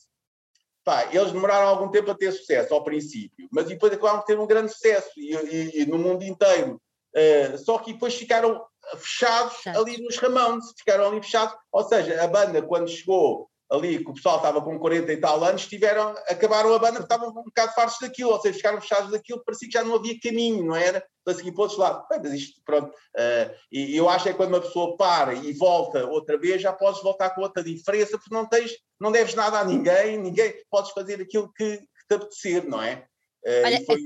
Pá, 0.82 1.08
eles 1.12 1.30
demoraram 1.30 1.68
algum 1.68 1.88
tempo 1.88 2.10
a 2.10 2.16
ter 2.16 2.32
sucesso 2.32 2.74
ao 2.74 2.82
princípio, 2.82 3.48
mas 3.52 3.66
depois 3.66 3.92
acabaram 3.92 4.18
de 4.20 4.26
ter 4.26 4.38
um 4.38 4.46
grande 4.46 4.72
sucesso 4.72 5.08
e, 5.16 5.34
e, 5.34 5.82
e 5.82 5.86
no 5.86 5.98
mundo 5.98 6.24
inteiro. 6.24 6.80
Uh, 7.14 7.56
só 7.58 7.78
que 7.78 7.92
depois 7.92 8.14
ficaram 8.14 8.60
fechados 8.96 9.64
ali 9.68 10.02
nos 10.02 10.16
Ramones, 10.16 10.72
ficaram 10.76 11.06
ali 11.06 11.22
fechados. 11.22 11.54
Ou 11.70 11.84
seja, 11.84 12.20
a 12.22 12.26
banda, 12.26 12.60
quando 12.60 12.90
chegou 12.90 13.48
ali, 13.70 14.02
que 14.04 14.10
o 14.10 14.14
pessoal 14.14 14.36
estava 14.36 14.60
com 14.62 14.78
40 14.78 15.12
e 15.12 15.16
tal 15.16 15.42
anos, 15.42 15.66
tiveram, 15.66 16.10
acabaram 16.28 16.72
a 16.74 16.78
banda 16.78 17.00
porque 17.00 17.14
estavam 17.14 17.30
um 17.30 17.44
bocado 17.44 17.72
fartos 17.72 17.98
daquilo, 18.00 18.30
ou 18.30 18.40
seja, 18.40 18.56
ficaram 18.56 18.80
fechados 18.80 19.10
daquilo, 19.10 19.42
parecia 19.44 19.68
que 19.68 19.74
já 19.74 19.84
não 19.84 19.94
havia 19.94 20.18
caminho, 20.20 20.64
não 20.64 20.76
era? 20.76 21.04
Para 21.24 21.34
seguir 21.34 21.52
para 21.52 21.62
outros 21.62 21.78
lados. 21.78 22.04
Mas 22.10 22.32
isto, 22.32 22.60
pronto. 22.64 22.88
Uh, 22.88 23.54
e 23.72 23.96
eu 23.96 24.08
acho 24.08 24.24
que 24.24 24.30
é 24.30 24.34
quando 24.34 24.54
uma 24.54 24.60
pessoa 24.60 24.96
para 24.96 25.34
e 25.34 25.52
volta 25.54 26.06
outra 26.06 26.38
vez, 26.38 26.60
já 26.60 26.72
podes 26.72 27.02
voltar 27.02 27.30
com 27.30 27.40
outra 27.40 27.62
diferença, 27.62 28.18
porque 28.18 28.34
não 28.34 28.46
tens, 28.46 28.72
não 29.00 29.10
deves 29.10 29.34
nada 29.34 29.58
a 29.58 29.64
ninguém, 29.64 30.18
ninguém, 30.18 30.54
podes 30.70 30.92
fazer 30.92 31.20
aquilo 31.20 31.52
que, 31.52 31.78
que 31.78 32.06
te 32.08 32.14
apetecer, 32.14 32.68
não 32.68 32.82
é? 32.82 33.06
Uh, 33.46 33.66
Olha, 33.66 33.80
e 33.80 33.84
foi, 33.84 34.00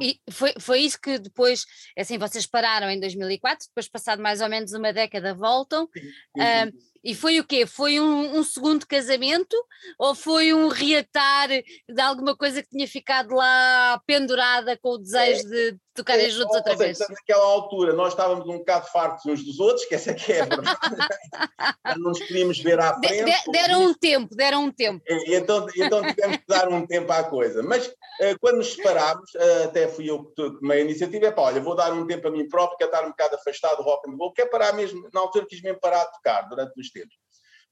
e, 0.00 0.20
e 0.26 0.32
foi, 0.32 0.54
foi, 0.58 0.80
isso 0.80 0.98
que 0.98 1.18
depois, 1.18 1.66
assim, 1.96 2.16
vocês 2.16 2.46
pararam 2.46 2.88
em 2.88 2.98
2004, 2.98 3.66
depois 3.68 3.86
passado 3.86 4.22
mais 4.22 4.40
ou 4.40 4.48
menos 4.48 4.72
uma 4.72 4.94
década 4.94 5.34
voltam. 5.34 5.86
Sim, 5.92 6.00
sim, 6.00 6.10
sim. 6.10 6.40
Uh, 6.40 6.91
e 7.04 7.14
foi 7.14 7.40
o 7.40 7.44
quê? 7.44 7.66
Foi 7.66 7.98
um, 7.98 8.38
um, 8.38 8.44
segundo 8.44 8.86
casamento 8.86 9.56
ou 9.98 10.14
foi 10.14 10.54
um 10.54 10.68
reatar 10.68 11.48
de 11.48 12.00
alguma 12.00 12.36
coisa 12.36 12.62
que 12.62 12.68
tinha 12.68 12.86
ficado 12.86 13.34
lá 13.34 14.00
pendurada 14.06 14.78
com 14.80 14.90
o 14.90 14.98
desejo 14.98 15.40
é, 15.46 15.70
de 15.72 15.78
tocarem 15.94 16.26
é, 16.26 16.30
juntos 16.30 16.56
outra 16.56 16.76
vez? 16.76 16.98
Naquela 16.98 17.44
altura 17.44 17.92
nós 17.92 18.12
estávamos 18.12 18.46
um 18.46 18.58
bocado 18.58 18.86
fartos 18.86 19.26
uns 19.26 19.44
dos 19.44 19.58
outros, 19.58 19.84
que 19.86 19.94
essa 19.94 20.14
que 20.14 20.32
é 20.32 20.42
a 20.42 20.44
verdade. 20.44 20.78
não 21.98 22.10
nos 22.10 22.18
queríamos 22.20 22.58
ver 22.60 22.78
à 22.78 22.94
frente. 22.98 23.24
De, 23.24 23.32
de, 23.32 23.52
deram 23.52 23.82
um 23.82 23.94
tempo, 23.94 24.34
deram 24.36 24.64
um 24.64 24.70
tempo. 24.70 25.02
E, 25.06 25.34
então, 25.34 25.66
então 25.76 26.02
tivemos 26.06 26.36
que 26.36 26.46
dar 26.46 26.68
um 26.68 26.86
tempo 26.86 27.12
à 27.12 27.24
coisa. 27.24 27.62
Mas 27.62 27.86
uh, 27.86 28.38
quando 28.40 28.58
nos 28.58 28.74
separámos, 28.74 29.30
uh, 29.34 29.64
até 29.64 29.88
fui 29.88 30.08
eu 30.08 30.24
que 30.24 30.34
tomei 30.34 30.78
a 30.78 30.84
iniciativa, 30.84 31.26
é 31.26 31.30
pá, 31.32 31.42
olha, 31.42 31.60
vou 31.60 31.74
dar 31.74 31.92
um 31.92 32.06
tempo 32.06 32.28
a 32.28 32.30
mim 32.30 32.48
próprio, 32.48 32.78
que 32.78 32.84
é 32.84 32.86
estar 32.86 33.04
um 33.04 33.10
bocado 33.10 33.34
afastado 33.34 33.78
do 33.78 33.82
rock 33.82 34.08
and 34.08 34.16
roll, 34.16 34.32
que 34.32 34.42
é 34.42 34.46
parar 34.46 34.72
mesmo, 34.72 35.08
na 35.12 35.20
altura 35.20 35.46
quis 35.46 35.60
mesmo 35.60 35.80
parar 35.80 36.04
de 36.04 36.12
tocar 36.12 36.42
durante 36.42 36.80
os 36.80 36.91
tempos. 36.92 37.14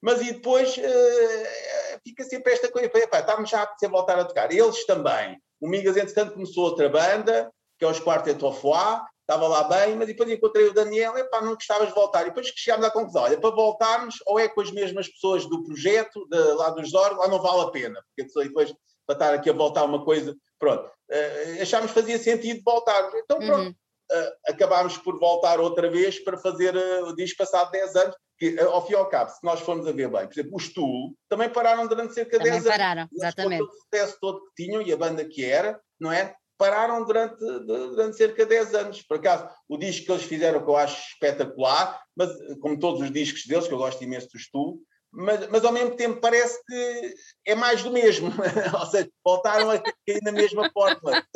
Mas 0.01 0.21
e 0.23 0.33
depois 0.33 0.77
uh, 0.77 2.01
fica 2.03 2.25
sempre 2.25 2.53
esta 2.53 2.71
coisa, 2.71 2.91
epá, 2.95 3.21
estamos 3.21 3.51
já 3.51 3.63
a 3.63 3.67
precisar 3.67 3.93
voltar 3.93 4.19
a 4.19 4.25
tocar. 4.25 4.51
Eles 4.51 4.87
também. 4.87 5.39
O 5.61 5.69
Migas, 5.69 5.97
entretanto, 5.97 6.33
começou 6.33 6.65
outra 6.65 6.89
banda, 6.89 7.53
que 7.79 7.85
é 7.85 7.89
os 7.89 8.01
Quartet 8.01 8.43
of 8.43 8.61
Foix, 8.61 9.03
estava 9.21 9.47
lá 9.47 9.65
bem, 9.65 9.95
mas 9.95 10.09
depois 10.09 10.29
encontrei 10.31 10.67
o 10.67 10.75
Daniel, 10.75 11.17
epá, 11.17 11.41
não 11.41 11.55
gostavas 11.55 11.89
de 11.89 11.95
voltar. 11.95 12.23
E 12.23 12.25
depois 12.27 12.51
que 12.51 12.59
chegámos 12.59 12.87
à 12.87 12.91
conclusão, 12.91 13.23
olha, 13.23 13.39
para 13.39 13.51
voltarmos, 13.55 14.17
ou 14.27 14.39
é 14.39 14.49
com 14.49 14.61
as 14.61 14.73
mesmas 14.73 15.09
pessoas 15.09 15.47
do 15.47 15.63
projeto, 15.65 16.27
de, 16.29 16.39
lá 16.55 16.71
dos 16.71 16.93
órgãos, 16.95 17.25
ou 17.25 17.31
não 17.31 17.41
vale 17.41 17.63
a 17.63 17.71
pena, 17.71 18.03
porque 18.17 18.49
depois 18.49 18.75
para 19.07 19.15
estar 19.15 19.35
aqui 19.35 19.51
a 19.51 19.53
voltar 19.53 19.85
uma 19.85 20.05
coisa, 20.05 20.37
pronto, 20.59 20.85
uh, 20.85 21.63
achámos 21.63 21.91
que 21.91 22.01
fazia 22.01 22.19
sentido 22.19 22.61
voltar. 22.65 23.11
Então 23.17 23.39
pronto, 23.39 23.67
uhum. 23.67 23.71
uh, 23.71 24.33
acabámos 24.49 24.97
por 24.99 25.19
voltar 25.19 25.59
outra 25.61 25.91
vez 25.91 26.19
para 26.23 26.39
fazer 26.39 26.77
uh, 26.77 27.09
o 27.09 27.17
disco 27.17 27.39
passado 27.39 27.71
10 27.71 27.97
anos, 27.97 28.17
que 28.41 28.59
ao 28.59 28.85
fim 28.87 28.95
e 28.95 28.97
ao 28.97 29.07
cabo, 29.07 29.31
se 29.31 29.45
nós 29.45 29.61
formos 29.61 29.87
a 29.87 29.93
ver 29.93 30.09
bem, 30.09 30.27
por 30.27 30.33
exemplo, 30.33 30.57
os 30.57 30.73
Tool 30.73 31.15
também 31.29 31.51
pararam 31.51 31.87
durante 31.87 32.15
cerca 32.15 32.39
de 32.39 32.45
10 32.45 32.57
anos. 32.57 32.69
pararam, 32.69 33.09
exatamente. 33.13 33.63
O 33.63 33.71
sucesso 33.71 34.17
todo 34.19 34.43
que 34.47 34.65
tinham 34.65 34.81
e 34.81 34.91
a 34.91 34.97
banda 34.97 35.23
que 35.27 35.45
era, 35.45 35.79
não 36.01 36.11
é? 36.11 36.35
Pararam 36.57 37.05
durante, 37.05 37.39
durante 37.39 38.17
cerca 38.17 38.45
de 38.45 38.49
10 38.49 38.75
anos. 38.75 39.03
Por 39.03 39.19
acaso, 39.19 39.47
o 39.69 39.77
disco 39.77 40.07
que 40.07 40.13
eles 40.13 40.25
fizeram, 40.25 40.65
que 40.65 40.71
eu 40.71 40.77
acho 40.77 41.13
espetacular, 41.13 42.03
mas 42.17 42.31
como 42.61 42.79
todos 42.79 43.03
os 43.03 43.13
discos 43.13 43.45
deles, 43.47 43.69
que 43.69 43.75
eu 43.75 43.79
gosto 43.79 44.03
imenso 44.03 44.29
dos 44.33 44.51
Tool, 44.51 44.81
mas, 45.13 45.47
mas 45.49 45.65
ao 45.65 45.73
mesmo 45.73 45.97
tempo 45.97 46.21
parece 46.21 46.59
que 46.65 47.15
é 47.47 47.55
mais 47.55 47.83
do 47.83 47.91
mesmo. 47.91 48.31
Ou 48.79 48.87
seja, 48.87 49.11
voltaram 49.23 49.71
a 49.71 49.79
cair 49.79 50.23
na 50.23 50.33
mesma 50.33 50.71
porta. 50.73 51.27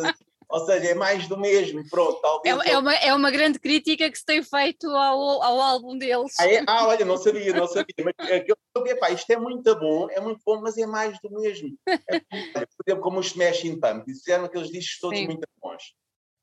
Ou 0.48 0.66
seja, 0.66 0.90
é 0.90 0.94
mais 0.94 1.26
do 1.28 1.38
mesmo, 1.38 1.88
pronto. 1.88 2.20
É, 2.44 2.50
é, 2.50 2.78
uma, 2.78 2.94
é 2.94 3.14
uma 3.14 3.30
grande 3.30 3.58
crítica 3.58 4.10
que 4.10 4.18
se 4.18 4.24
tem 4.24 4.42
feito 4.42 4.88
ao, 4.88 5.42
ao 5.42 5.60
álbum 5.60 5.96
deles. 5.96 6.32
Ah, 6.38 6.46
é? 6.46 6.64
ah 6.66 6.86
olha, 6.88 7.04
não 7.04 7.16
sabia, 7.16 7.52
não 7.52 7.66
sabia. 7.66 7.94
Mas 8.04 8.30
aquilo, 8.30 8.56
epá, 8.86 9.10
isto 9.10 9.30
é 9.30 9.36
muito 9.36 9.74
bom, 9.78 10.08
é 10.10 10.20
muito 10.20 10.40
bom, 10.44 10.60
mas 10.60 10.76
é 10.78 10.86
mais 10.86 11.18
do 11.20 11.30
mesmo. 11.30 11.76
É, 12.56 12.60
por 12.60 12.84
exemplo, 12.86 13.02
como 13.02 13.18
os 13.18 13.26
Smashing 13.26 13.80
Pumpkins, 13.80 14.18
fizeram 14.18 14.44
aqueles 14.44 14.70
discos 14.70 14.98
todos 15.00 15.18
Sim. 15.18 15.26
muito 15.26 15.46
bons. 15.60 15.82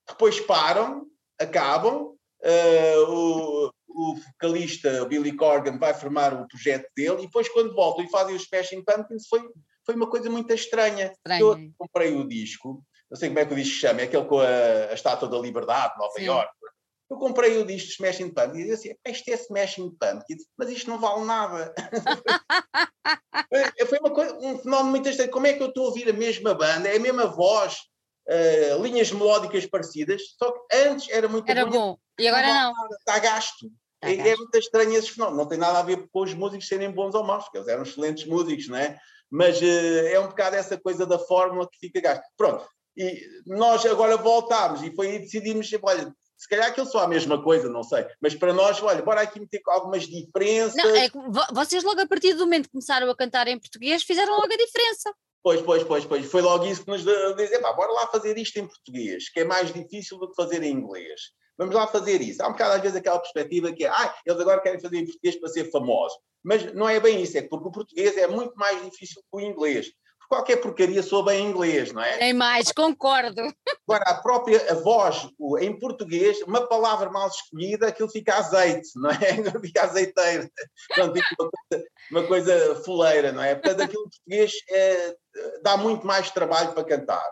Depois 0.08 0.40
param, 0.42 1.06
acabam, 1.40 2.16
uh, 2.44 3.10
o, 3.10 3.72
o 3.88 4.16
vocalista 4.16 5.06
Billy 5.06 5.36
Corgan 5.36 5.78
vai 5.78 5.94
formar 5.94 6.34
o 6.34 6.48
projeto 6.48 6.88
dele 6.96 7.20
e 7.20 7.26
depois 7.26 7.48
quando 7.50 7.74
voltam 7.74 8.04
e 8.04 8.10
fazem 8.10 8.36
os 8.36 8.44
Smashing 8.44 8.84
Pumpkins 8.84 9.28
foi, 9.28 9.42
foi 9.86 9.96
uma 9.96 10.10
coisa 10.10 10.30
muito 10.30 10.52
estranha. 10.54 11.12
Estranho. 11.12 11.52
Eu 11.52 11.72
comprei 11.78 12.14
o 12.16 12.28
disco 12.28 12.84
não 13.12 13.18
sei 13.18 13.28
como 13.28 13.40
é 13.40 13.46
que 13.46 13.54
o 13.54 13.58
disco 13.58 13.76
chama, 13.76 14.00
é 14.00 14.06
aquele 14.06 14.26
com 14.26 14.40
a, 14.40 14.88
a 14.90 14.94
Estátua 14.94 15.28
da 15.28 15.38
Liberdade, 15.38 15.96
Nova 16.00 16.14
Sim. 16.16 16.24
York. 16.24 16.50
Eu 17.10 17.18
comprei 17.18 17.58
o 17.58 17.66
disco 17.66 17.90
de 17.90 17.96
Smashing 17.96 18.30
Pumpkins 18.30 18.60
e 18.60 18.70
disse 18.70 18.90
assim, 18.90 18.98
isto 19.06 19.30
é 19.30 19.34
Smashing 19.34 19.90
Pumpkins, 20.00 20.46
mas 20.58 20.70
isto 20.70 20.90
não 20.90 20.98
vale 20.98 21.26
nada. 21.26 21.76
Foi 23.90 24.00
uma 24.00 24.12
coisa, 24.12 24.34
um 24.38 24.58
fenómeno 24.58 24.92
muito 24.92 25.10
estranho. 25.10 25.30
Como 25.30 25.46
é 25.46 25.52
que 25.52 25.62
eu 25.62 25.68
estou 25.68 25.84
a 25.84 25.88
ouvir 25.90 26.10
a 26.10 26.14
mesma 26.14 26.54
banda, 26.54 26.88
é 26.88 26.96
a 26.96 27.00
mesma 27.02 27.26
voz, 27.26 27.80
uh, 28.30 28.82
linhas 28.82 29.12
melódicas 29.12 29.66
parecidas, 29.66 30.22
só 30.42 30.54
que 30.54 30.60
antes 30.74 31.10
era 31.10 31.28
muito 31.28 31.52
Era 31.52 31.66
bom, 31.66 31.98
e 32.18 32.30
agora 32.30 32.48
não. 32.48 32.72
não. 32.72 32.88
Está 32.98 33.20
gasto. 33.20 33.70
Está 34.02 34.30
é, 34.30 34.30
é, 34.30 34.36
muito 34.38 34.58
estranho 34.58 34.94
esse 34.94 35.12
fenómeno. 35.12 35.38
Não 35.38 35.50
tem 35.50 35.58
nada 35.58 35.80
a 35.80 35.84
ver 35.84 36.08
com 36.14 36.22
os 36.22 36.34
músicos 36.34 36.66
serem 36.66 36.90
bons 36.90 37.14
ou 37.14 37.26
maus, 37.26 37.44
porque 37.44 37.58
eles 37.58 37.68
eram 37.68 37.84
excelentes 37.84 38.26
músicos, 38.26 38.70
não 38.70 38.78
é? 38.78 38.98
Mas 39.30 39.62
uh, 39.62 40.08
é 40.08 40.18
um 40.18 40.30
bocado 40.30 40.56
essa 40.56 40.80
coisa 40.80 41.06
da 41.06 41.20
fórmula 41.20 41.68
que 41.70 41.78
fica 41.78 42.00
gasto. 42.00 42.24
Pronto, 42.38 42.66
e 43.02 43.22
nós 43.46 43.86
agora 43.86 44.18
voltámos 44.18 44.84
e 44.84 44.94
foi 44.94 45.12
aí 45.12 45.20
decidimos, 45.20 45.70
olha, 45.82 46.14
se 46.38 46.48
calhar 46.48 46.68
aquilo 46.70 46.86
só 46.86 47.00
a 47.00 47.08
mesma 47.08 47.42
coisa, 47.42 47.70
não 47.70 47.84
sei. 47.84 48.06
Mas 48.22 48.36
para 48.36 48.54
nós, 48.54 48.82
olha, 48.82 49.02
bora 49.02 49.22
aqui 49.22 49.40
meter 49.40 49.62
algumas 49.68 50.04
diferenças. 50.04 50.76
Não, 50.76 50.96
é 50.96 51.10
vocês 51.54 51.84
logo 51.84 52.02
a 52.02 52.08
partir 52.08 52.34
do 52.34 52.46
momento 52.46 52.66
que 52.66 52.72
começaram 52.72 53.10
a 53.10 53.16
cantar 53.16 53.48
em 53.48 53.60
português 53.60 54.04
fizeram 54.04 54.34
logo 54.34 54.52
a 54.52 54.58
diferença. 54.58 55.14
Pois, 55.44 55.62
pois, 55.62 55.84
pois, 55.84 56.06
pois. 56.06 56.26
Foi 56.26 56.42
logo 56.42 56.66
isso 56.66 56.84
que 56.84 56.92
nos 56.92 57.04
dizem, 57.36 57.62
pá, 57.62 57.74
bora 57.74 57.92
lá 57.92 58.08
fazer 58.08 58.38
isto 58.38 58.58
em 58.58 58.68
português, 58.68 59.30
que 59.30 59.40
é 59.40 59.44
mais 59.44 59.74
difícil 59.74 60.18
do 60.20 60.30
que 60.30 60.36
fazer 60.36 60.62
em 60.62 60.72
inglês. 60.72 61.22
Vamos 61.58 61.76
lá 61.76 61.88
fazer 61.88 62.22
isso. 62.22 62.42
Há 62.44 62.48
um 62.48 62.52
bocado 62.54 62.74
às 62.74 62.82
vezes 62.82 62.98
aquela 62.98 63.20
perspectiva 63.20 63.72
que 63.72 63.86
é, 63.86 63.90
ah, 63.90 64.16
eles 64.26 64.40
agora 64.40 64.62
querem 64.62 64.80
fazer 64.80 64.98
em 64.98 65.06
português 65.06 65.40
para 65.40 65.50
ser 65.50 65.72
famosos. 65.72 66.18
Mas 66.44 66.74
não 66.74 66.90
é 66.90 67.00
bem 67.00 67.22
isso, 67.22 67.38
é 67.38 67.42
porque 67.44 67.68
o 67.68 67.72
português 67.72 68.18
é 68.18 68.28
muito 68.28 68.56
mais 68.56 68.84
difícil 68.84 69.22
que 69.22 69.38
o 69.38 69.40
inglês 69.40 69.92
qualquer 70.32 70.62
porcaria 70.62 71.04
soa 71.04 71.26
bem 71.26 71.44
em 71.44 71.50
inglês, 71.50 71.92
não 71.92 72.02
é? 72.02 72.18
Nem 72.18 72.34
mais, 72.34 72.72
concordo. 72.72 73.42
Agora, 73.86 74.04
a 74.08 74.22
própria 74.22 74.72
a 74.72 74.76
voz, 74.76 75.28
em 75.60 75.78
português, 75.78 76.42
uma 76.44 76.66
palavra 76.66 77.10
mal 77.10 77.28
escolhida, 77.28 77.90
aquilo 77.90 78.08
fica 78.10 78.36
azeite, 78.36 78.90
não 78.96 79.10
é? 79.10 79.18
Fica 79.62 79.84
azeiteiro. 79.84 80.50
Portanto, 80.88 81.22
uma 81.38 81.50
coisa, 81.50 81.86
uma 82.12 82.24
coisa 82.24 82.76
fuleira, 82.86 83.34
não 83.34 83.44
é? 83.44 83.56
Portanto, 83.56 83.82
aquilo 83.82 84.04
em 84.04 84.10
português 84.10 84.54
é, 84.70 85.16
dá 85.62 85.76
muito 85.76 86.08
mais 86.08 86.32
trabalho 86.32 86.72
para 86.72 86.86
cantar. 86.86 87.30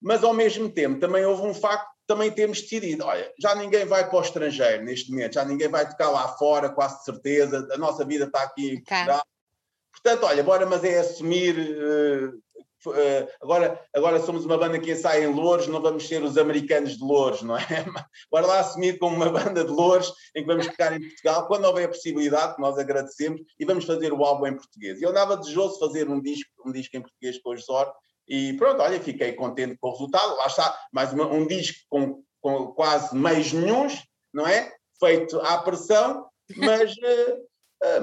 Mas, 0.00 0.24
ao 0.24 0.32
mesmo 0.32 0.70
tempo, 0.70 0.98
também 0.98 1.26
houve 1.26 1.42
um 1.42 1.52
facto 1.52 1.86
também 2.06 2.30
temos 2.30 2.62
decidido, 2.62 3.04
olha, 3.04 3.30
já 3.38 3.54
ninguém 3.54 3.84
vai 3.84 4.08
para 4.08 4.18
o 4.18 4.22
estrangeiro 4.22 4.82
neste 4.82 5.10
momento, 5.10 5.34
já 5.34 5.44
ninguém 5.44 5.68
vai 5.68 5.86
tocar 5.86 6.08
lá 6.08 6.26
fora, 6.38 6.70
quase 6.70 7.04
certeza, 7.04 7.68
a 7.70 7.76
nossa 7.76 8.02
vida 8.02 8.24
está 8.24 8.44
aqui 8.44 8.70
em 8.70 8.82
Portugal. 8.82 9.22
Portanto, 10.02 10.26
olha, 10.26 10.42
bora, 10.42 10.66
mas 10.66 10.84
é 10.84 11.00
assumir. 11.00 11.58
Uh, 11.58 12.28
uh, 12.86 13.28
agora, 13.42 13.80
agora 13.94 14.20
somos 14.20 14.44
uma 14.44 14.56
banda 14.56 14.78
que 14.78 14.92
ensaia 14.92 15.24
em 15.24 15.32
Louros, 15.32 15.66
não 15.66 15.80
vamos 15.80 16.06
ser 16.06 16.22
os 16.22 16.38
americanos 16.38 16.96
de 16.96 17.02
Louros, 17.02 17.42
não 17.42 17.56
é? 17.56 17.64
Bora 18.30 18.46
lá 18.46 18.60
assumir 18.60 18.98
como 18.98 19.16
uma 19.16 19.30
banda 19.30 19.64
de 19.64 19.70
Louros 19.70 20.12
em 20.34 20.42
que 20.42 20.46
vamos 20.46 20.66
ficar 20.66 20.94
em 20.94 21.00
Portugal, 21.00 21.46
quando 21.46 21.64
houver 21.64 21.86
a 21.86 21.88
possibilidade, 21.88 22.54
que 22.54 22.60
nós 22.60 22.78
agradecemos, 22.78 23.40
e 23.58 23.64
vamos 23.64 23.84
fazer 23.84 24.12
o 24.12 24.24
álbum 24.24 24.46
em 24.46 24.56
português. 24.56 25.02
Eu 25.02 25.10
andava 25.10 25.36
desejoso 25.36 25.78
fazer 25.78 26.08
um 26.08 26.20
disco, 26.20 26.50
um 26.64 26.72
disco 26.72 26.96
em 26.96 27.02
português 27.02 27.40
com 27.42 27.50
os 27.50 27.64
Zor, 27.64 27.92
e 28.28 28.52
pronto, 28.54 28.82
olha, 28.82 29.00
fiquei 29.00 29.32
contente 29.32 29.76
com 29.80 29.88
o 29.88 29.92
resultado. 29.92 30.36
Lá 30.36 30.46
está, 30.46 30.78
mais 30.92 31.12
uma, 31.12 31.26
um 31.26 31.46
disco 31.46 31.78
com, 31.88 32.22
com 32.40 32.68
quase 32.68 33.16
meios 33.16 33.52
nenhums, 33.52 34.02
não 34.32 34.46
é? 34.46 34.70
Feito 35.00 35.40
à 35.40 35.58
pressão, 35.58 36.26
mas. 36.56 36.92
uh, 36.92 37.47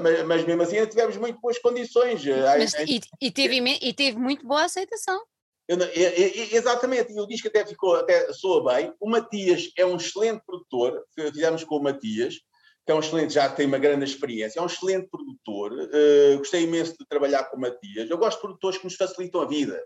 mas, 0.02 0.22
mas, 0.24 0.44
mesmo 0.44 0.62
assim 0.62 0.86
tivemos 0.86 1.16
muito 1.16 1.40
boas 1.40 1.58
condições. 1.58 2.24
Mas, 2.24 2.74
e, 2.74 3.00
e, 3.20 3.30
teve, 3.30 3.56
e 3.58 3.92
teve 3.92 4.18
muito 4.18 4.46
boa 4.46 4.64
aceitação. 4.64 5.20
Eu, 5.68 5.78
eu, 5.78 6.10
eu, 6.10 6.48
exatamente, 6.52 7.12
e 7.12 7.20
o 7.20 7.26
disco 7.26 7.48
até 7.48 7.66
ficou, 7.66 7.96
até 7.96 8.32
soa 8.32 8.72
bem. 8.72 8.92
O 9.00 9.10
Matias 9.10 9.70
é 9.76 9.84
um 9.84 9.96
excelente 9.96 10.42
produtor, 10.46 11.04
fizemos 11.14 11.64
com 11.64 11.76
o 11.76 11.82
Matias, 11.82 12.36
que 12.84 12.92
é 12.92 12.94
um 12.94 13.00
excelente, 13.00 13.34
já 13.34 13.48
tem 13.48 13.66
uma 13.66 13.78
grande 13.78 14.04
experiência, 14.04 14.60
é 14.60 14.62
um 14.62 14.66
excelente 14.66 15.08
produtor. 15.08 15.72
Uh, 15.72 16.38
gostei 16.38 16.62
imenso 16.62 16.92
de 16.96 17.04
trabalhar 17.08 17.44
com 17.44 17.56
o 17.56 17.60
Matias. 17.60 18.08
Eu 18.08 18.16
gosto 18.16 18.36
de 18.36 18.42
produtores 18.42 18.78
que 18.78 18.84
nos 18.84 18.94
facilitam 18.94 19.40
a 19.40 19.46
vida 19.46 19.82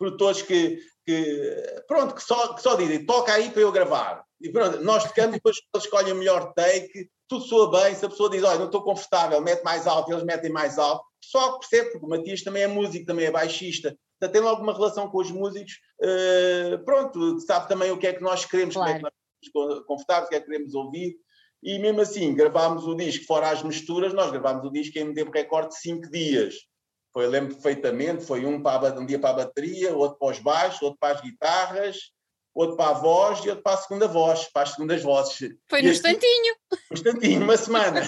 produtores 0.00 0.40
que, 0.40 0.78
que, 1.06 1.82
pronto, 1.86 2.14
que 2.14 2.22
só, 2.22 2.54
que 2.54 2.62
só 2.62 2.74
dizem, 2.74 3.04
toca 3.04 3.34
aí 3.34 3.50
para 3.50 3.60
eu 3.60 3.70
gravar. 3.70 4.24
E 4.40 4.50
pronto, 4.50 4.80
nós 4.80 5.04
tocamos, 5.04 5.32
depois 5.32 5.56
eles 5.74 5.84
escolhem 5.84 6.14
o 6.14 6.16
melhor 6.16 6.54
take, 6.54 7.10
tudo 7.30 7.44
soa 7.44 7.70
bem, 7.70 7.94
se 7.94 8.04
a 8.04 8.08
pessoa 8.08 8.28
diz, 8.28 8.42
olha, 8.42 8.58
não 8.58 8.66
estou 8.66 8.82
confortável, 8.82 9.40
mete 9.40 9.62
mais 9.62 9.86
alto, 9.86 10.10
eles 10.10 10.24
metem 10.24 10.50
mais 10.50 10.80
alto, 10.80 11.02
o 11.02 11.20
pessoal 11.22 11.60
percebe, 11.60 11.92
porque 11.92 12.04
o 12.04 12.08
Matias 12.08 12.42
também 12.42 12.64
é 12.64 12.66
músico, 12.66 13.06
também 13.06 13.26
é 13.26 13.30
baixista, 13.30 13.96
portanto 14.18 14.32
tem 14.32 14.42
logo 14.42 14.62
uma 14.62 14.74
relação 14.74 15.08
com 15.08 15.18
os 15.18 15.30
músicos, 15.30 15.74
uh, 16.02 16.84
pronto, 16.84 17.38
sabe 17.38 17.68
também 17.68 17.92
o 17.92 17.98
que 17.98 18.08
é 18.08 18.12
que 18.12 18.20
nós 18.20 18.44
queremos, 18.44 18.74
claro. 18.74 18.94
como 18.94 19.06
é 19.06 19.10
que 19.10 19.16
nós 19.16 19.68
estamos 19.68 19.86
confortáveis, 19.86 20.26
o 20.26 20.28
que 20.30 20.34
é 20.34 20.40
que 20.40 20.46
queremos 20.46 20.74
ouvir, 20.74 21.14
e 21.62 21.78
mesmo 21.78 22.00
assim, 22.00 22.34
gravámos 22.34 22.84
o 22.88 22.96
disco, 22.96 23.24
fora 23.26 23.50
as 23.50 23.62
misturas, 23.62 24.12
nós 24.12 24.32
gravámos 24.32 24.66
o 24.66 24.72
disco 24.72 24.98
em 24.98 25.08
um 25.08 25.14
tempo 25.14 25.30
recorde 25.30 25.68
de 25.68 25.80
5 25.80 26.10
dias. 26.10 26.56
Foi, 27.12 27.26
lembro 27.28 27.54
perfeitamente, 27.54 28.24
foi 28.24 28.44
um, 28.44 28.60
para, 28.60 28.98
um 28.98 29.06
dia 29.06 29.18
para 29.18 29.30
a 29.30 29.44
bateria, 29.44 29.94
outro 29.94 30.18
para 30.18 30.32
os 30.32 30.38
baixos, 30.40 30.82
outro 30.82 30.98
para 30.98 31.14
as 31.14 31.20
guitarras, 31.20 31.96
outro 32.54 32.76
para 32.76 32.90
a 32.90 32.94
voz 32.94 33.44
e 33.44 33.48
outro 33.48 33.62
para 33.62 33.74
a 33.74 33.82
segunda 33.82 34.08
voz, 34.08 34.48
para 34.52 34.62
as 34.62 34.70
segundas 34.70 35.02
vozes. 35.02 35.54
Foi 35.68 35.82
no 35.82 35.88
instantinho. 35.88 36.54
Um 36.90 36.94
instantinho, 36.94 37.42
uma 37.42 37.56
semana. 37.56 38.02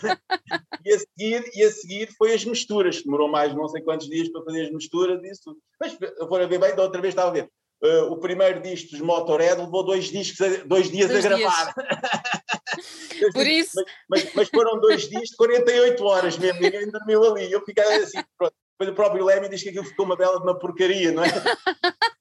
e, 0.85 0.95
a 0.95 0.99
seguir, 0.99 1.51
e 1.55 1.63
a 1.63 1.71
seguir 1.71 2.09
foi 2.17 2.35
as 2.35 2.45
misturas, 2.45 3.03
demorou 3.03 3.29
mais 3.29 3.55
não 3.55 3.69
sei 3.69 3.83
quantos 3.83 4.09
dias 4.09 4.29
para 4.31 4.45
fazer 4.45 4.65
as 4.65 4.71
misturas 4.73 5.21
disso. 5.21 5.57
Mas 5.81 5.97
for 6.29 6.41
a 6.41 6.47
ver 6.47 6.59
bem, 6.59 6.75
da 6.75 6.83
outra 6.83 7.01
vez 7.01 7.13
estava 7.13 7.31
a 7.31 7.33
ver. 7.33 7.49
Uh, 7.83 8.13
o 8.13 8.17
primeiro 8.17 8.63
disco 8.63 8.93
dos 8.93 9.01
Motorhead 9.01 9.61
levou 9.61 9.85
dois, 9.85 10.05
discos 10.05 10.41
a, 10.41 10.65
dois 10.65 10.89
dias 10.89 11.11
dois 11.11 11.27
a 11.27 11.29
gravar. 11.29 11.75
Dias. 11.75 13.33
Por 13.35 13.47
isso. 13.47 13.83
Mas, 14.09 14.25
mas, 14.25 14.35
mas, 14.35 14.49
foram 14.49 14.81
dois 14.81 15.09
dias 15.09 15.31
de 15.31 15.37
48 15.37 16.05
horas 16.05 16.39
mesmo, 16.39 16.61
ninguém 16.61 16.89
dormiu 16.89 17.25
ali. 17.25 17.51
Eu 17.51 17.65
fiquei 17.65 17.83
assim, 17.83 18.23
pronto. 18.39 18.55
Depois 18.73 18.91
o 18.91 18.95
próprio 18.95 19.25
Leme 19.25 19.49
diz 19.49 19.63
que 19.63 19.69
aquilo 19.69 19.85
ficou 19.85 20.05
uma 20.05 20.17
bela 20.17 20.39
de 20.39 20.43
uma 20.43 20.59
porcaria, 20.59 21.13
não 21.13 21.25
é? 21.25 21.29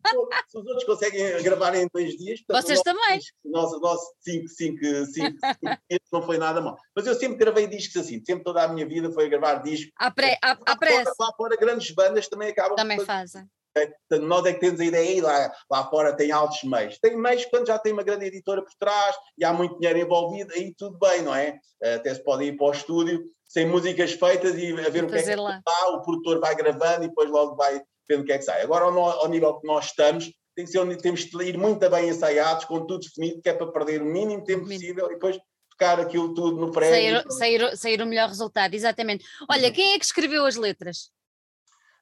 Se 0.48 0.58
os 0.58 0.66
outros 0.66 0.84
conseguem 0.84 1.42
gravar 1.42 1.74
em 1.76 1.88
dois 1.94 2.18
dias, 2.18 2.42
portanto, 2.42 2.66
vocês 2.66 2.82
também. 2.82 3.20
O 3.46 3.52
nosso, 3.52 3.80
nosso 3.80 4.14
cinco, 4.20 4.48
cinco, 4.50 4.84
cinco, 5.06 5.38
cinco 5.40 5.82
dias 5.90 6.02
não 6.12 6.22
foi 6.22 6.38
nada 6.38 6.60
mal. 6.60 6.78
Mas 6.94 7.08
eu 7.08 7.16
sempre 7.16 7.38
gravei 7.38 7.66
discos 7.66 7.96
assim, 7.96 8.22
sempre 8.26 8.44
toda 8.44 8.62
a 8.62 8.68
minha 8.68 8.86
vida 8.86 9.10
foi 9.12 9.30
gravar 9.30 9.64
discos. 9.64 9.92
À, 9.98 10.12
pré, 10.12 10.38
à, 10.44 10.52
à 10.66 10.76
pressa. 10.76 11.14
Lá 11.18 11.32
fora, 11.38 11.56
grandes 11.56 11.92
bandas 11.92 12.28
também 12.28 12.50
acabam. 12.50 12.76
Também 12.76 13.00
fazem. 13.06 13.48
Portanto, 13.74 14.28
nós 14.28 14.46
é 14.46 14.54
que 14.54 14.60
temos 14.60 14.82
a 14.82 14.86
ideia, 14.86 15.18
e 15.18 15.22
lá, 15.22 15.52
lá 15.70 15.90
fora 15.90 16.14
tem 16.14 16.30
altos 16.32 16.62
meios. 16.64 17.00
Tem 17.00 17.16
meios 17.16 17.46
quando 17.46 17.68
já 17.68 17.80
tem 17.80 17.94
uma 17.94 18.04
grande 18.04 18.26
editora 18.26 18.62
por 18.62 18.74
trás 18.78 19.16
e 19.38 19.46
há 19.46 19.54
muito 19.54 19.80
dinheiro 19.80 20.00
envolvido, 20.00 20.52
aí 20.54 20.74
tudo 20.78 20.98
bem, 21.00 21.22
não 21.22 21.34
é? 21.34 21.58
Até 21.82 22.14
se 22.14 22.22
pode 22.22 22.44
ir 22.44 22.58
para 22.58 22.68
o 22.68 22.72
estúdio 22.72 23.24
sem 23.52 23.66
músicas 23.66 24.14
feitas 24.14 24.56
e 24.56 24.72
a 24.72 24.90
ver 24.90 25.04
o 25.04 25.08
que 25.08 25.16
é 25.16 25.24
que 25.24 25.30
está, 25.30 25.90
o 25.90 26.02
produtor 26.02 26.40
vai 26.40 26.56
gravando 26.56 27.04
e 27.04 27.10
depois 27.10 27.30
logo 27.30 27.56
vai 27.58 27.82
vendo 28.08 28.22
o 28.22 28.24
que 28.24 28.32
é 28.32 28.38
que 28.38 28.46
sai. 28.46 28.62
Agora, 28.62 28.86
ao, 28.86 28.98
ao 28.98 29.28
nível 29.28 29.60
que 29.60 29.68
nós 29.68 29.88
estamos, 29.88 30.32
tem 30.56 30.64
que 30.64 30.72
ser, 30.72 30.98
temos 30.98 31.26
de 31.26 31.44
ir 31.44 31.58
muito 31.58 31.90
bem 31.90 32.08
ensaiados, 32.08 32.64
com 32.64 32.86
tudo 32.86 33.00
definido, 33.00 33.42
que 33.42 33.50
é 33.50 33.54
para 33.54 33.70
perder 33.70 34.02
o 34.02 34.06
mínimo 34.06 34.46
tempo 34.46 34.62
possível 34.62 35.08
e 35.08 35.16
depois 35.16 35.38
tocar 35.70 36.00
aquilo 36.00 36.34
tudo 36.34 36.62
no 36.62 36.72
prédio. 36.72 37.24
Sair, 37.30 37.60
sair, 37.60 37.78
sair 37.78 38.02
o 38.02 38.06
melhor 38.06 38.30
resultado, 38.30 38.74
exatamente. 38.74 39.26
Olha, 39.50 39.68
uhum. 39.68 39.74
quem 39.74 39.94
é 39.94 40.00
que 40.00 40.06
escreveu 40.06 40.46
as 40.46 40.56
letras? 40.56 41.12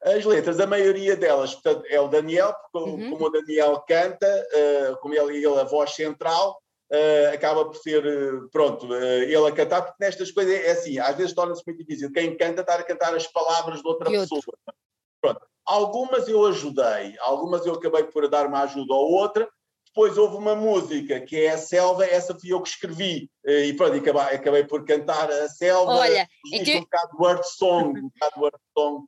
As 0.04 0.24
letras, 0.26 0.60
a 0.60 0.68
maioria 0.68 1.16
delas, 1.16 1.56
portanto, 1.56 1.84
é 1.90 2.00
o 2.00 2.08
Daniel, 2.08 2.54
porque 2.72 2.90
uhum. 2.92 3.10
como 3.10 3.26
o 3.26 3.30
Daniel 3.32 3.84
canta, 3.88 4.48
uh, 4.54 4.98
como 5.02 5.16
ele, 5.16 5.38
ele 5.38 5.60
a 5.60 5.64
voz 5.64 5.96
central, 5.96 6.62
uh, 6.92 7.34
acaba 7.34 7.66
por 7.66 7.76
ser, 7.76 8.06
uh, 8.06 8.50
pronto, 8.50 8.88
uh, 8.88 8.94
ele 8.94 9.48
a 9.48 9.52
cantar, 9.52 9.82
porque 9.82 10.04
nestas 10.04 10.32
coisas 10.32 10.54
é 10.54 10.72
assim, 10.72 11.00
às 11.00 11.16
vezes 11.16 11.34
torna-se 11.34 11.64
muito 11.66 11.80
difícil. 11.80 12.12
Quem 12.12 12.36
canta 12.36 12.62
estar 12.62 12.80
a 12.80 12.84
cantar 12.84 13.16
as 13.16 13.28
palavras 13.28 13.82
de 13.82 13.88
outra 13.88 14.10
pessoa. 14.10 14.42
Pronto. 15.22 15.42
Algumas 15.66 16.28
eu 16.28 16.46
ajudei, 16.46 17.16
algumas 17.20 17.66
eu 17.66 17.74
acabei 17.74 18.04
por 18.04 18.28
dar 18.28 18.48
uma 18.48 18.62
ajuda 18.62 18.94
ou 18.94 19.12
outra. 19.12 19.48
Depois 19.86 20.18
houve 20.18 20.38
uma 20.38 20.56
música 20.56 21.20
que 21.20 21.36
é 21.36 21.50
a 21.52 21.58
Selva, 21.58 22.06
essa 22.06 22.38
fui 22.40 22.54
eu 22.54 22.62
que 22.62 22.70
escrevi, 22.70 23.30
e 23.44 23.74
pronto, 23.74 23.98
acabei, 23.98 24.36
acabei 24.36 24.64
por 24.64 24.86
cantar 24.86 25.30
a 25.32 25.50
Selva. 25.50 25.92
Olha, 25.92 26.28
é 26.54 26.64
que... 26.64 26.78
um 26.78 26.82
bocado 26.82 27.18
word 27.20 27.48
song, 27.48 28.00
um 28.00 28.10
bocado 28.10 28.42
word 28.42 28.58
song. 28.78 29.06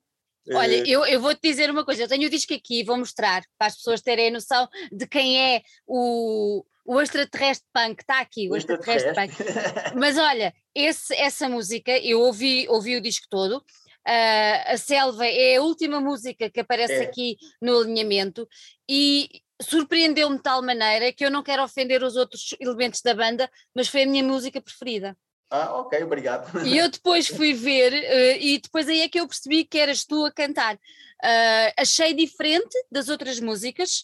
Olha, 0.54 0.84
eu, 0.90 1.06
eu 1.06 1.22
vou-te 1.22 1.40
dizer 1.42 1.70
uma 1.70 1.86
coisa, 1.86 2.04
eu 2.04 2.08
tenho 2.08 2.28
o 2.28 2.30
disco 2.30 2.54
aqui, 2.54 2.84
vou 2.84 2.98
mostrar 2.98 3.44
para 3.58 3.68
as 3.68 3.76
pessoas 3.76 4.02
terem 4.02 4.30
a 4.30 4.32
noção 4.32 4.68
de 4.92 5.08
quem 5.08 5.40
é 5.40 5.62
o, 5.86 6.66
o 6.92 7.02
extraterrestre 7.02 7.66
punk 7.74 8.02
está 8.02 8.20
aqui, 8.20 8.50
o, 8.50 8.52
o 8.52 8.58
extraterrestre, 8.58 9.12
extraterrestre 9.12 9.84
punk. 9.84 9.96
Mas 9.98 10.18
olha, 10.18 10.54
esse, 10.76 11.16
essa 11.16 11.48
música, 11.48 11.98
eu 11.98 12.20
ouvi, 12.20 12.68
ouvi 12.68 12.98
o 12.98 13.02
disco 13.02 13.28
todo. 13.30 13.64
Uh, 14.06 14.74
a 14.74 14.78
Selva 14.78 15.26
é 15.26 15.56
a 15.56 15.62
última 15.62 16.02
música 16.02 16.50
que 16.50 16.60
aparece 16.60 16.96
é. 16.96 17.04
aqui 17.04 17.38
no 17.62 17.80
alinhamento 17.80 18.46
e 18.90 19.30
surpreendeu-me 19.62 20.36
de 20.36 20.44
tal 20.44 20.62
maneira 20.62 21.14
que 21.14 21.24
eu 21.24 21.32
não 21.32 21.44
quero 21.44 21.64
ofender 21.64 22.04
os 22.04 22.18
outros 22.18 22.56
elementos 22.60 23.02
da 23.02 23.14
banda, 23.14 23.50
mas 23.74 23.88
foi 23.88 24.04
a 24.04 24.08
minha 24.08 24.24
música 24.24 24.60
preferida. 24.60 25.16
Ah, 25.50 25.74
ok, 25.76 26.04
obrigado. 26.04 26.66
E 26.68 26.78
eu 26.78 26.90
depois 26.90 27.28
fui 27.28 27.54
ver, 27.54 27.94
uh, 27.94 28.38
e 28.38 28.60
depois 28.60 28.90
aí 28.90 29.00
é 29.00 29.08
que 29.08 29.20
eu 29.20 29.28
percebi 29.28 29.64
que 29.64 29.78
eras 29.78 30.04
tu 30.04 30.26
a 30.26 30.32
cantar. 30.32 30.76
Uh, 30.76 31.72
achei 31.78 32.14
diferente 32.14 32.76
das 32.92 33.08
outras 33.08 33.40
músicas, 33.40 34.04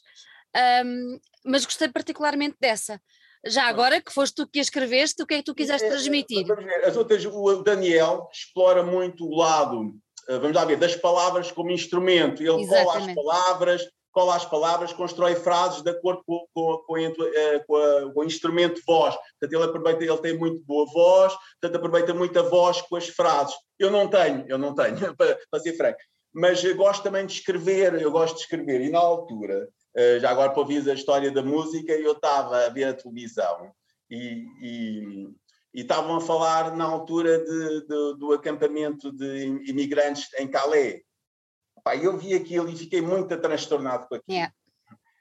um, 0.85 1.19
mas 1.47 1.65
gostei 1.65 1.87
particularmente 1.87 2.57
dessa. 2.59 3.01
Já 3.45 3.67
agora 3.67 4.01
que 4.01 4.11
foste 4.11 4.35
tu 4.35 4.47
que 4.47 4.59
a 4.59 4.61
escreveste, 4.61 5.21
o 5.21 5.25
que 5.25 5.35
é 5.35 5.37
que 5.37 5.43
tu 5.43 5.55
quiseste 5.55 5.85
é, 5.85 5.89
transmitir? 5.89 6.45
As 6.85 6.97
outras, 6.97 7.25
o 7.25 7.63
Daniel 7.63 8.27
explora 8.31 8.83
muito 8.83 9.25
o 9.25 9.35
lado, 9.35 9.93
eh, 10.27 10.37
vamos 10.39 10.55
lá 10.55 10.65
ver, 10.65 10.77
das 10.77 10.95
palavras 10.95 11.51
como 11.51 11.71
instrumento. 11.71 12.41
Ele 12.41 12.63
Exatamente. 12.63 13.15
cola 13.15 13.33
as 13.33 13.35
palavras, 13.35 13.89
cola 14.11 14.35
as 14.35 14.45
palavras, 14.45 14.93
constrói 14.93 15.35
frases 15.35 15.81
de 15.81 15.91
acordo 15.91 16.23
com, 16.25 16.45
com, 16.53 16.77
com, 16.85 16.97
eh, 16.97 17.59
com, 17.65 17.75
a, 17.75 18.13
com 18.13 18.19
o 18.19 18.23
instrumento 18.23 18.81
voz. 18.85 19.15
Portanto, 19.15 19.53
ele, 19.53 19.63
aproveita, 19.63 20.03
ele 20.03 20.17
tem 20.17 20.37
muito 20.37 20.61
boa 20.65 20.85
voz, 20.91 21.33
portanto, 21.61 21.77
aproveita 21.77 22.13
muito 22.13 22.37
a 22.39 22.43
voz 22.43 22.81
com 22.81 22.95
as 22.95 23.07
frases. 23.07 23.55
Eu 23.79 23.91
não 23.91 24.09
tenho, 24.09 24.45
eu 24.47 24.57
não 24.57 24.73
tenho, 24.73 24.97
para, 25.15 25.39
para 25.49 25.59
ser 25.59 25.73
franco. 25.73 25.99
Mas 26.33 26.63
gosto 26.73 27.03
também 27.03 27.25
de 27.25 27.33
escrever, 27.33 27.99
eu 28.01 28.11
gosto 28.11 28.35
de 28.35 28.41
escrever. 28.41 28.81
E 28.81 28.89
na 28.89 28.99
altura, 28.99 29.69
já 30.19 30.29
agora 30.29 30.51
para 30.51 30.59
ouvir 30.59 30.87
a 30.89 30.93
história 30.93 31.31
da 31.31 31.41
música, 31.41 31.91
eu 31.93 32.11
estava 32.11 32.65
a 32.65 32.69
ver 32.69 32.85
a 32.85 32.93
televisão 32.93 33.71
e, 34.09 35.27
estavam 35.73 36.17
a 36.17 36.21
falar 36.21 36.75
na 36.75 36.85
altura 36.85 37.37
de, 37.39 37.81
de, 37.81 38.17
do 38.17 38.33
acampamento 38.33 39.11
de 39.11 39.45
imigrantes 39.69 40.27
em 40.39 40.47
Calais. 40.47 41.01
Pá, 41.83 41.95
eu 41.95 42.17
vi 42.17 42.33
aquilo 42.33 42.69
e 42.69 42.75
fiquei 42.75 43.01
muito 43.01 43.37
transtornado 43.39 44.07
com 44.07 44.15
aquilo. 44.15 44.35
Yeah. 44.35 44.53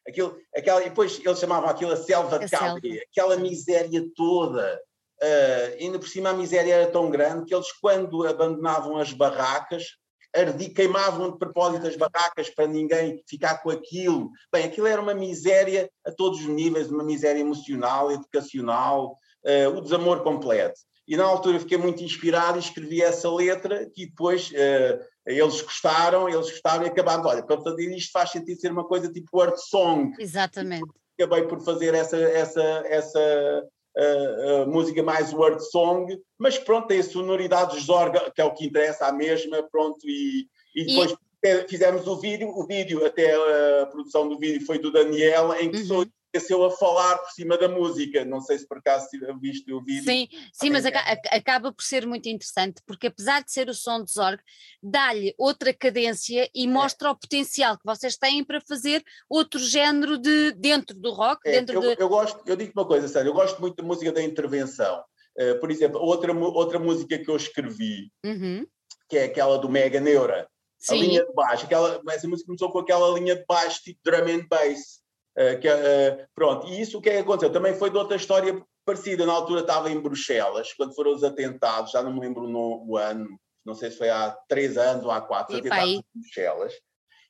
Aquilo, 0.09 0.39
aquela, 0.55 0.81
e 0.83 0.89
depois 0.89 1.21
eles 1.23 1.39
chamavam 1.39 1.69
aquilo 1.69 1.93
a 1.93 1.97
selva 1.97 2.39
de 2.39 2.49
Calais, 2.49 3.03
aquela 3.11 3.37
miséria 3.37 4.03
toda. 4.15 4.81
Uh, 5.23 5.77
ainda 5.81 5.99
por 5.99 6.09
cima 6.09 6.31
a 6.31 6.35
miséria 6.35 6.75
era 6.75 6.91
tão 6.91 7.11
grande 7.11 7.47
que 7.47 7.55
eles, 7.55 7.73
quando 7.73 8.27
abandonavam 8.27 8.97
as 8.99 9.12
barracas, 9.12 9.97
ardi, 10.35 10.71
queimavam 10.71 11.31
de 11.31 11.39
propósito 11.39 11.87
as 11.87 11.97
barracas 11.97 12.51
para 12.51 12.67
ninguém 12.67 13.23
ficar 13.29 13.62
com 13.62 13.71
aquilo. 13.71 14.31
Bem, 14.53 14.65
aquilo 14.65 14.87
era 14.87 15.01
uma 15.01 15.15
miséria 15.15 15.91
a 16.05 16.12
todos 16.12 16.41
os 16.41 16.47
níveis, 16.47 16.91
uma 16.91 17.05
miséria 17.05 17.41
emocional, 17.41 18.11
educacional, 18.12 19.19
uh, 19.45 19.77
o 19.77 19.81
desamor 19.81 20.23
completo. 20.23 20.79
E 21.09 21.17
na 21.17 21.25
altura 21.25 21.61
fiquei 21.61 21.79
muito 21.79 22.03
inspirado 22.03 22.59
e 22.59 22.61
escrevi 22.61 23.01
essa 23.01 23.31
letra 23.31 23.89
que 23.95 24.07
depois 24.07 24.51
uh, 24.51 25.05
eles 25.25 25.61
gostaram, 25.61 26.29
eles 26.29 26.51
gostaram 26.51 26.85
e 26.85 26.89
acabaram. 26.89 27.25
Olha, 27.25 27.43
para 27.43 27.61
fazer 27.61 27.95
isto 27.95 28.11
faz 28.11 28.31
sentido 28.31 28.61
ser 28.61 28.73
uma 28.73 28.85
coisa 28.85 29.12
tipo 29.12 29.37
word 29.37 29.61
song. 29.61 30.12
Exatamente. 30.19 30.85
acabei 31.19 31.45
por 31.45 31.61
fazer 31.65 31.95
essa, 31.95 32.17
essa, 32.17 32.62
essa 32.87 33.65
uh, 33.96 34.66
música 34.70 35.02
mais 35.02 35.32
word 35.32 35.64
song, 35.70 36.18
mas 36.38 36.59
pronto, 36.59 36.88
tem 36.88 37.00
a 37.00 37.04
sonoridade 37.04 37.78
Zorga, 37.80 38.30
que 38.35 38.40
é 38.40 38.44
o 38.44 38.52
que 38.52 38.66
interessa, 38.66 39.06
a 39.06 39.12
mesma, 39.12 39.62
pronto, 39.62 40.09
e, 40.09 40.46
e 40.74 40.87
depois 40.87 41.14
e... 41.42 41.68
fizemos 41.68 42.06
o 42.06 42.16
vídeo, 42.16 42.48
o 42.48 42.66
vídeo, 42.66 43.04
até 43.04 43.35
a 43.82 43.87
produção 43.87 44.28
do 44.28 44.38
vídeo 44.38 44.64
foi 44.66 44.78
do 44.78 44.92
Daniel, 44.92 45.52
em 45.54 45.70
que 45.70 45.78
uhum. 45.78 45.87
sou 45.87 46.06
esqueceu 46.37 46.64
a 46.64 46.70
falar 46.70 47.18
por 47.18 47.31
cima 47.31 47.57
da 47.57 47.68
música. 47.68 48.25
Não 48.25 48.40
sei 48.40 48.59
se 48.59 48.66
por 48.66 48.79
acaso 48.79 49.09
viste 49.40 49.72
o 49.72 49.83
vídeo. 49.83 50.05
Sim, 50.05 50.29
sim 50.53 50.70
mas 50.70 50.85
acaba 50.87 51.72
por 51.72 51.83
ser 51.83 52.07
muito 52.07 52.29
interessante, 52.29 52.83
porque 52.87 53.09
apesar 53.09 53.42
de 53.42 53.53
ser 53.53 53.68
o 53.68 53.75
som 53.75 54.03
de 54.03 54.12
Zorg, 54.12 54.40
dá-lhe 54.83 55.35
outra 55.38 55.72
cadência 55.72 56.49
e 56.55 56.64
é. 56.64 56.68
mostra 56.68 57.09
é. 57.09 57.11
o 57.11 57.16
potencial 57.16 57.77
que 57.77 57.85
vocês 57.85 58.16
têm 58.16 58.44
para 58.44 58.61
fazer 58.61 59.03
outro 59.29 59.59
género 59.59 60.18
de 60.18 60.53
dentro 60.53 60.96
do 60.96 61.11
rock. 61.12 61.40
É, 61.46 61.53
dentro 61.53 61.75
eu, 61.75 61.96
de... 61.96 62.03
eu 62.03 62.09
gosto, 62.09 62.40
eu 62.46 62.57
digo 62.57 62.72
uma 62.75 62.87
coisa, 62.87 63.09
sério, 63.09 63.31
eu 63.31 63.35
gosto 63.35 63.61
muito 63.61 63.77
da 63.77 63.83
música 63.83 64.12
da 64.12 64.22
intervenção. 64.22 65.03
Uh, 65.38 65.59
por 65.61 65.70
exemplo, 65.70 66.01
outra, 66.01 66.33
outra 66.33 66.79
música 66.79 67.18
que 67.18 67.31
eu 67.31 67.37
escrevi, 67.37 68.11
uhum. 68.25 68.66
que 69.09 69.18
é 69.18 69.25
aquela 69.25 69.59
do 69.59 69.68
Mega 69.68 70.01
Neura. 70.01 70.49
Sim. 70.79 70.94
A 70.94 70.99
linha 70.99 71.27
de 71.27 71.33
baixo, 71.33 71.64
aquela, 71.64 72.01
essa 72.11 72.29
música 72.29 72.46
começou 72.46 72.70
com 72.70 72.79
aquela 72.79 73.18
linha 73.18 73.35
de 73.35 73.44
baixo, 73.46 73.83
tipo 73.83 73.99
drum 74.05 74.27
and 74.29 74.46
bass. 74.49 75.01
Uh, 75.37 75.61
que, 75.61 75.68
uh, 75.68 76.27
pronto, 76.35 76.66
e 76.66 76.81
isso 76.81 76.99
o 76.99 77.01
que 77.01 77.11
é 77.11 77.12
que 77.14 77.18
aconteceu? 77.18 77.53
Também 77.53 77.75
foi 77.75 77.90
de 77.90 77.99
outra 77.99 78.16
história 78.16 78.59
parecida. 78.87 79.27
Na 79.27 79.35
altura 79.35 79.61
estava 79.61 79.90
em 79.90 80.01
Bruxelas, 80.01 80.72
quando 80.72 80.94
foram 80.94 81.14
os 81.14 81.22
atentados, 81.22 81.92
já 81.92 82.03
não 82.03 82.14
me 82.14 82.20
lembro 82.20 82.49
no, 82.49 82.85
o 82.88 82.96
ano, 82.96 83.29
não 83.64 83.75
sei 83.75 83.90
se 83.90 83.99
foi 83.99 84.09
há 84.09 84.31
três 84.49 84.79
anos 84.79 85.05
ou 85.05 85.11
há 85.11 85.20
quatro, 85.20 85.55
os 85.55 85.61
atentados 85.61 85.92
em 85.92 86.05
Bruxelas. 86.14 86.72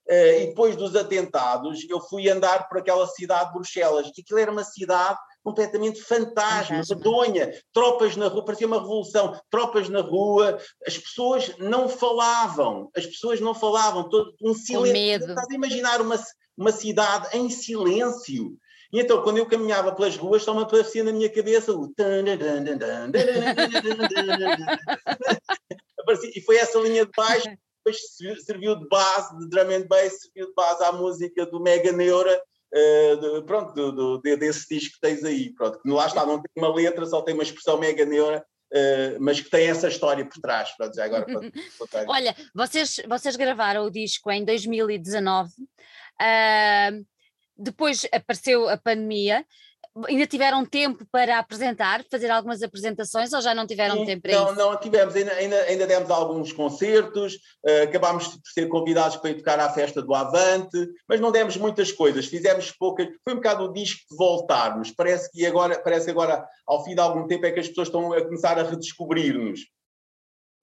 Uh, 0.08 0.42
e 0.42 0.46
depois 0.46 0.76
dos 0.76 0.94
atentados, 0.94 1.84
eu 1.88 2.00
fui 2.00 2.30
andar 2.30 2.68
por 2.68 2.78
aquela 2.78 3.06
cidade 3.08 3.48
de 3.48 3.54
Bruxelas, 3.54 4.08
que 4.14 4.20
aquilo 4.20 4.38
era 4.38 4.52
uma 4.52 4.62
cidade 4.62 5.18
completamente 5.46 6.02
fantasma, 6.02 6.82
medonha, 6.88 7.52
tropas 7.72 8.16
na 8.16 8.26
rua, 8.26 8.44
parecia 8.44 8.66
uma 8.66 8.80
revolução, 8.80 9.40
tropas 9.48 9.88
na 9.88 10.00
rua, 10.00 10.58
as 10.84 10.98
pessoas 10.98 11.56
não 11.58 11.88
falavam, 11.88 12.90
as 12.96 13.06
pessoas 13.06 13.40
não 13.40 13.54
falavam, 13.54 14.08
todo 14.08 14.34
um 14.42 14.52
silêncio. 14.52 14.92
medo. 14.92 15.28
Estás 15.28 15.48
a 15.48 15.54
imaginar 15.54 16.00
uma, 16.00 16.20
uma 16.58 16.72
cidade 16.72 17.28
em 17.36 17.48
silêncio. 17.48 18.58
E 18.92 18.98
então, 18.98 19.22
quando 19.22 19.38
eu 19.38 19.46
caminhava 19.46 19.94
pelas 19.94 20.16
ruas, 20.16 20.42
só 20.42 20.52
me 20.52 20.62
aparecia 20.62 21.04
na 21.04 21.12
minha 21.12 21.30
cabeça 21.30 21.72
o. 21.72 21.94
e 26.34 26.40
foi 26.40 26.56
essa 26.56 26.80
linha 26.80 27.06
de 27.06 27.12
baixo 27.16 27.46
depois 27.86 28.44
serviu 28.44 28.74
de 28.74 28.88
base, 28.88 29.38
de 29.38 29.48
drum 29.48 29.70
and 29.70 29.86
bass, 29.86 30.22
serviu 30.22 30.48
de 30.48 30.54
base 30.54 30.82
à 30.82 30.90
música 30.90 31.46
do 31.46 31.60
Mega 31.60 31.92
Neura, 31.92 32.42
uh, 32.74 33.16
de, 33.16 33.46
pronto, 33.46 33.72
do, 33.72 33.92
do, 33.92 34.20
desse 34.20 34.68
disco 34.68 34.94
que 34.94 35.00
tens 35.00 35.24
aí. 35.24 35.52
Pronto, 35.54 35.80
que 35.80 35.88
lá 35.90 36.06
está, 36.06 36.24
não 36.24 36.40
tem 36.40 36.50
uma 36.56 36.74
letra, 36.74 37.06
só 37.06 37.22
tem 37.22 37.34
uma 37.34 37.42
expressão 37.42 37.78
Mega 37.78 38.04
Neura, 38.04 38.44
uh, 38.72 39.20
mas 39.20 39.40
que 39.40 39.50
tem 39.50 39.68
essa 39.68 39.88
história 39.88 40.24
por 40.24 40.40
trás. 40.40 40.70
Pronto, 40.76 40.94
já 40.94 41.04
agora, 41.04 41.26
Olha, 42.08 42.34
vocês, 42.54 43.00
vocês 43.08 43.36
gravaram 43.36 43.84
o 43.84 43.90
disco 43.90 44.30
em 44.30 44.44
2019. 44.44 45.50
Uh, 46.20 47.06
depois 47.58 48.06
apareceu 48.12 48.68
a 48.68 48.76
pandemia, 48.76 49.44
ainda 50.08 50.26
tiveram 50.26 50.64
tempo 50.64 51.06
para 51.10 51.38
apresentar, 51.38 52.04
fazer 52.10 52.30
algumas 52.30 52.62
apresentações 52.62 53.32
ou 53.32 53.40
já 53.40 53.54
não 53.54 53.66
tiveram 53.66 54.04
tempo 54.04 54.22
para 54.22 54.32
não, 54.32 54.46
isso? 54.46 54.54
Não, 54.56 54.76
tivemos, 54.76 55.16
ainda, 55.16 55.32
ainda, 55.32 55.62
ainda 55.62 55.86
demos 55.86 56.10
alguns 56.10 56.52
concertos, 56.52 57.34
uh, 57.34 57.84
acabámos 57.84 58.28
por 58.28 58.40
ser 58.52 58.68
convidados 58.68 59.16
para 59.16 59.30
ir 59.30 59.36
tocar 59.36 59.58
à 59.58 59.70
festa 59.70 60.02
do 60.02 60.14
Avante, 60.14 60.88
mas 61.08 61.20
não 61.20 61.32
demos 61.32 61.56
muitas 61.56 61.90
coisas, 61.90 62.26
fizemos 62.26 62.70
poucas, 62.72 63.08
foi 63.24 63.32
um 63.32 63.36
bocado 63.36 63.64
o 63.64 63.72
disco 63.72 64.00
de 64.10 64.16
voltarmos, 64.16 64.90
parece 64.90 65.30
que 65.30 65.46
agora, 65.46 65.78
parece 65.78 66.10
agora, 66.10 66.46
ao 66.66 66.84
fim 66.84 66.94
de 66.94 67.00
algum 67.00 67.26
tempo, 67.26 67.46
é 67.46 67.52
que 67.52 67.60
as 67.60 67.68
pessoas 67.68 67.88
estão 67.88 68.12
a 68.12 68.22
começar 68.22 68.58
a 68.58 68.62
redescobrir-nos. 68.62 69.60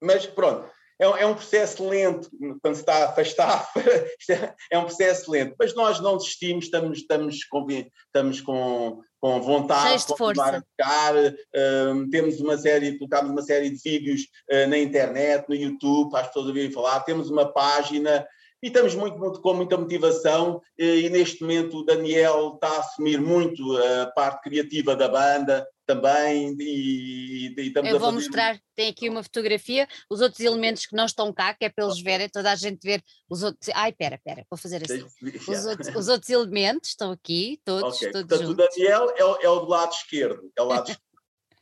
Mas 0.00 0.26
pronto, 0.26 0.68
é, 1.00 1.04
é, 1.04 1.26
um 1.26 1.34
processo 1.34 1.86
lento, 1.88 2.30
quando 2.62 2.74
se 2.74 2.80
está 2.80 2.94
a 2.98 3.08
afastar, 3.08 3.68
é, 4.30 4.54
é 4.70 4.78
um 4.78 4.84
processo 4.84 5.30
lento, 5.30 5.56
mas 5.58 5.74
nós 5.74 6.00
não 6.00 6.16
desistimos, 6.16 6.66
estamos, 6.66 6.98
estamos, 6.98 7.44
com, 7.44 7.66
estamos 8.06 8.40
com, 8.40 9.02
com 9.24 9.40
vontade 9.40 10.04
a 10.12 10.60
tocar, 10.60 11.14
uh, 11.16 12.10
temos 12.10 12.38
uma 12.40 12.58
série, 12.58 12.98
colocámos 12.98 13.30
uma 13.30 13.40
série 13.40 13.70
de 13.70 13.80
vídeos 13.82 14.28
uh, 14.52 14.68
na 14.68 14.76
internet, 14.76 15.48
no 15.48 15.54
YouTube, 15.54 16.10
para 16.10 16.20
as 16.20 16.26
pessoas 16.26 16.48
ouvirem 16.48 16.70
falar, 16.70 17.00
temos 17.00 17.30
uma 17.30 17.50
página, 17.50 18.26
e 18.64 18.68
estamos 18.68 18.94
muito, 18.94 19.18
muito 19.18 19.42
com 19.42 19.52
muita 19.52 19.76
motivação 19.76 20.62
e 20.78 21.10
neste 21.10 21.42
momento 21.42 21.76
o 21.76 21.84
Daniel 21.84 22.52
está 22.54 22.68
a 22.68 22.78
assumir 22.78 23.20
muito 23.20 23.76
a 23.76 24.06
parte 24.06 24.40
criativa 24.40 24.96
da 24.96 25.06
banda 25.06 25.68
também 25.84 26.56
e, 26.58 27.54
e 27.54 27.66
estamos 27.66 27.90
Eu 27.90 27.98
vou 27.98 28.10
mostrar, 28.10 28.58
tem 28.74 28.88
aqui 28.88 29.06
uma 29.10 29.22
fotografia, 29.22 29.86
os 30.08 30.22
outros 30.22 30.40
elementos 30.40 30.86
que 30.86 30.96
não 30.96 31.04
estão 31.04 31.30
cá, 31.30 31.52
que 31.52 31.66
é 31.66 31.68
para 31.68 31.84
eles 31.84 32.00
verem, 32.00 32.26
toda 32.30 32.50
a 32.50 32.56
gente 32.56 32.80
ver 32.82 33.02
os 33.28 33.42
outros, 33.42 33.68
ai 33.74 33.92
pera, 33.92 34.18
pera, 34.24 34.46
vou 34.50 34.56
fazer 34.56 34.82
assim, 34.82 35.04
os 35.46 35.66
outros, 35.66 35.94
os 35.94 36.08
outros 36.08 36.30
elementos 36.30 36.88
estão 36.88 37.10
aqui, 37.10 37.60
todos, 37.66 37.96
okay. 37.98 38.12
todos 38.12 38.28
Portanto, 38.28 38.48
juntos. 38.48 38.64
o 38.64 38.80
Daniel 38.80 39.14
é 39.14 39.24
o, 39.26 39.36
é 39.42 39.48
o 39.50 39.60
do 39.60 39.66
lado 39.66 39.92
esquerdo, 39.92 40.50
é 40.56 40.62
o 40.62 40.64
lado 40.64 40.88
esquerdo. 40.88 41.03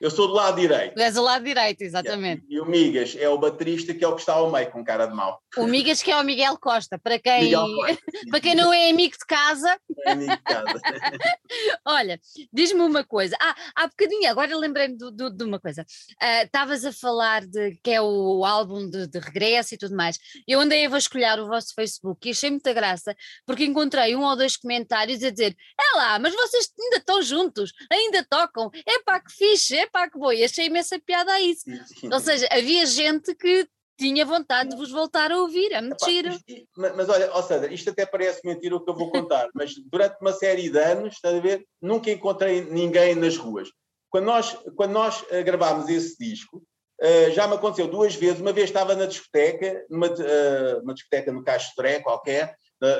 Eu 0.03 0.11
sou 0.11 0.27
do 0.27 0.35
lado 0.35 0.61
direito. 0.61 0.95
Tu 0.95 1.01
és 1.01 1.15
do 1.15 1.23
lado 1.23 1.45
direito, 1.45 1.81
exatamente. 1.83 2.45
E, 2.49 2.57
e 2.57 2.61
o 2.61 2.67
Migas 2.67 3.15
é 3.17 3.29
o 3.29 3.39
baterista 3.39 3.95
que 3.95 4.05
é 4.05 4.09
o 4.09 4.17
que 4.17 4.21
está 4.23 4.33
ao 4.33 4.51
meio, 4.51 4.69
com 4.73 4.85
cara 4.85 5.07
de 5.07 5.15
mau. 5.15 5.41
O 5.57 5.65
Migas 5.65 6.03
que 6.03 6.11
é 6.11 6.17
o 6.17 6.25
Miguel 6.25 6.59
Costa, 6.59 6.99
para 6.99 7.21
quem, 7.21 7.53
Costa, 7.53 7.99
para 8.29 8.41
quem 8.41 8.57
não 8.57 8.73
é 8.73 8.91
amigo 8.91 9.13
de 9.17 9.25
casa. 9.25 9.79
É 10.05 10.11
amigo 10.11 10.33
de 10.33 10.43
casa. 10.43 10.81
Olha, 11.87 12.21
diz-me 12.53 12.81
uma 12.81 13.05
coisa. 13.05 13.37
Ah, 13.41 13.55
há 13.77 13.87
bocadinho, 13.87 14.29
agora 14.29 14.57
lembrei-me 14.57 14.97
de, 14.97 15.45
uma 15.45 15.61
coisa. 15.61 15.87
Ah, 16.21 16.43
estavas 16.43 16.83
uh, 16.83 16.89
a 16.89 16.93
falar 16.93 17.47
de 17.47 17.79
que 17.81 17.93
é 17.93 18.03
o 18.03 18.45
álbum 18.45 18.91
de, 18.91 19.07
de, 19.07 19.21
regresso 19.21 19.77
e 19.77 19.79
tudo 19.79 19.95
mais. 19.95 20.19
Eu 20.49 20.59
andei 20.59 20.85
a 20.85 20.89
vasculhar 20.89 21.39
o 21.39 21.47
vosso 21.47 21.73
Facebook 21.77 22.27
e 22.27 22.33
achei 22.33 22.51
muita 22.51 22.73
graça, 22.73 23.15
porque 23.47 23.65
encontrei 23.65 24.17
um 24.17 24.25
ou 24.25 24.37
dois 24.37 24.57
comentários 24.57 25.23
a 25.23 25.31
dizer: 25.31 25.55
é 25.81 25.97
lá, 25.97 26.19
mas 26.19 26.35
vocês 26.35 26.73
ainda 26.77 26.97
estão 26.97 27.23
juntos, 27.23 27.73
ainda 27.89 28.27
tocam, 28.29 28.69
é 28.85 28.99
pá, 29.05 29.21
que 29.21 29.33
fixe, 29.33 29.77
é 29.77 29.92
pá, 29.93 30.09
que 30.09 30.19
boi, 30.19 30.43
achei 30.43 30.67
imensa 30.67 30.99
piada 30.99 31.33
a 31.33 31.41
isso. 31.41 31.65
Ou 32.11 32.21
seja, 32.21 32.49
havia 32.51 32.87
gente 32.87 33.35
que 33.35 33.69
tinha 33.99 34.25
vontade 34.25 34.71
de 34.71 34.77
vos 34.77 34.91
voltar 34.91 35.31
a 35.31 35.39
ouvir, 35.39 35.73
é 35.73 35.81
giro. 36.05 36.37
Mas, 36.77 36.97
mas, 36.97 37.09
olha, 37.09 37.31
oh 37.35 37.43
Sandra, 37.43 37.73
isto 37.73 37.91
até 37.91 38.05
parece 38.05 38.41
mentira 38.45 38.75
o 38.75 38.81
que 38.85 38.91
eu 38.91 38.97
vou 38.97 39.11
contar, 39.11 39.49
mas 39.55 39.75
durante 39.91 40.17
uma 40.21 40.33
série 40.33 40.69
de 40.69 40.79
anos, 40.79 41.15
está 41.15 41.29
a 41.29 41.41
ver, 41.41 41.65
nunca 41.81 42.11
encontrei 42.11 42.65
ninguém 42.65 43.15
nas 43.15 43.37
ruas. 43.37 43.69
Quando 44.11 44.25
nós, 44.25 44.59
quando 44.75 44.93
nós 44.93 45.23
uh, 45.23 45.45
gravámos 45.45 45.89
esse 45.89 46.19
disco, 46.19 46.63
uh, 47.01 47.31
já 47.33 47.47
me 47.47 47.55
aconteceu 47.55 47.87
duas 47.87 48.15
vezes, 48.15 48.41
uma 48.41 48.53
vez 48.53 48.71
estava 48.71 48.95
na 48.95 49.07
discoteca, 49.07 49.85
numa 49.89 50.09
uh, 50.09 50.83
uma 50.83 50.95
discoteca 50.95 51.31
no 51.31 51.45
Castré 51.45 52.01
qualquer, 52.01 52.57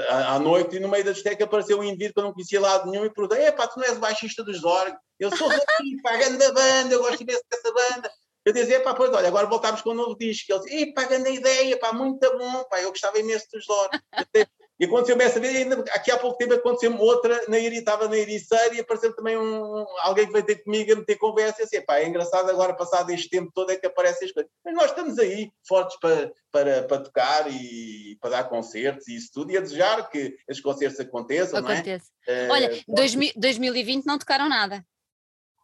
à 0.09 0.39
noite, 0.39 0.77
e 0.77 0.81
no 0.81 0.89
meio 0.89 1.05
da 1.05 1.13
discoteca 1.13 1.45
apareceu 1.45 1.79
um 1.79 1.83
indivíduo 1.83 2.15
que 2.15 2.21
eu 2.21 2.25
não 2.25 2.33
conhecia 2.33 2.61
lado 2.61 2.91
nenhum 2.91 3.05
e 3.05 3.11
perguntei, 3.11 3.45
é 3.45 3.51
pá, 3.51 3.67
tu 3.67 3.81
não 3.81 3.87
és 3.87 3.99
baixista 3.99 4.45
dos 4.45 4.61
Zorg? 4.61 4.95
Eu 5.19 5.37
sou 5.37 5.49
daqui, 5.49 5.65
pá, 6.03 6.17
da 6.17 6.53
banda, 6.53 6.95
eu 6.95 7.03
gosto 7.03 7.23
imenso 7.23 7.43
dessa 7.51 7.73
banda. 7.73 8.11
Eu 8.45 8.53
dizia, 8.53 8.81
pá, 8.81 8.95
pois 8.95 9.13
olha, 9.13 9.29
agora 9.29 9.47
voltámos 9.47 9.83
com 9.83 9.91
um 9.91 9.95
novo 9.95 10.17
disco. 10.17 10.53
Ele 10.53 10.61
dizia, 10.61 10.95
pá, 10.95 11.05
grande 11.05 11.31
ideia, 11.31 11.79
pá, 11.79 11.93
muito 11.93 12.39
bom, 12.39 12.65
pá, 12.65 12.81
eu 12.81 12.91
gostava 12.91 13.19
imenso 13.19 13.47
dos 13.53 13.65
Zorg. 13.65 13.91
E 14.83 14.85
aconteceu-me 14.85 15.23
essa 15.23 15.39
vez, 15.39 15.55
ainda, 15.55 15.79
aqui 15.93 16.11
há 16.11 16.19
pouco 16.19 16.37
tempo 16.37 16.55
aconteceu-me 16.55 16.99
outra, 16.99 17.41
na 17.47 17.57
Iri, 17.57 17.77
estava 17.77 18.09
na 18.09 18.17
Ericeira 18.17 18.75
e 18.75 18.81
apareceu 18.81 19.15
também 19.15 19.39
um, 19.39 19.87
alguém 20.01 20.27
que 20.27 20.33
veio 20.33 20.45
ter 20.45 20.57
comigo 20.57 20.93
a 20.93 20.97
meter 20.97 21.17
conversa 21.19 21.63
e 21.63 21.65
assim, 21.65 21.81
pá, 21.83 21.99
é 21.99 22.09
engraçado 22.09 22.51
agora, 22.51 22.75
passado 22.75 23.11
este 23.11 23.31
tempo 23.31 23.53
todo, 23.55 23.71
é 23.71 23.77
que 23.77 23.87
aparecem 23.87 24.27
as 24.27 24.33
coisas. 24.33 24.51
Mas 24.65 24.75
nós 24.75 24.87
estamos 24.87 25.21
aí, 25.21 25.53
fortes 25.69 25.97
para, 26.01 26.33
para, 26.51 26.83
para 26.83 26.99
tocar 26.99 27.47
e 27.49 28.19
para 28.21 28.31
dar 28.31 28.45
concertos 28.49 29.07
e 29.07 29.15
isso 29.15 29.31
tudo, 29.33 29.53
e 29.53 29.57
a 29.57 29.61
desejar 29.61 30.11
que 30.11 30.37
esses 30.49 30.61
concertos 30.61 30.99
aconteçam, 30.99 31.61
Acontece. 31.61 32.11
não 32.27 32.35
é? 32.35 32.49
Olha, 32.51 32.75
uh, 32.89 33.33
2020 33.37 34.05
não 34.05 34.19
tocaram 34.19 34.49
nada. 34.49 34.85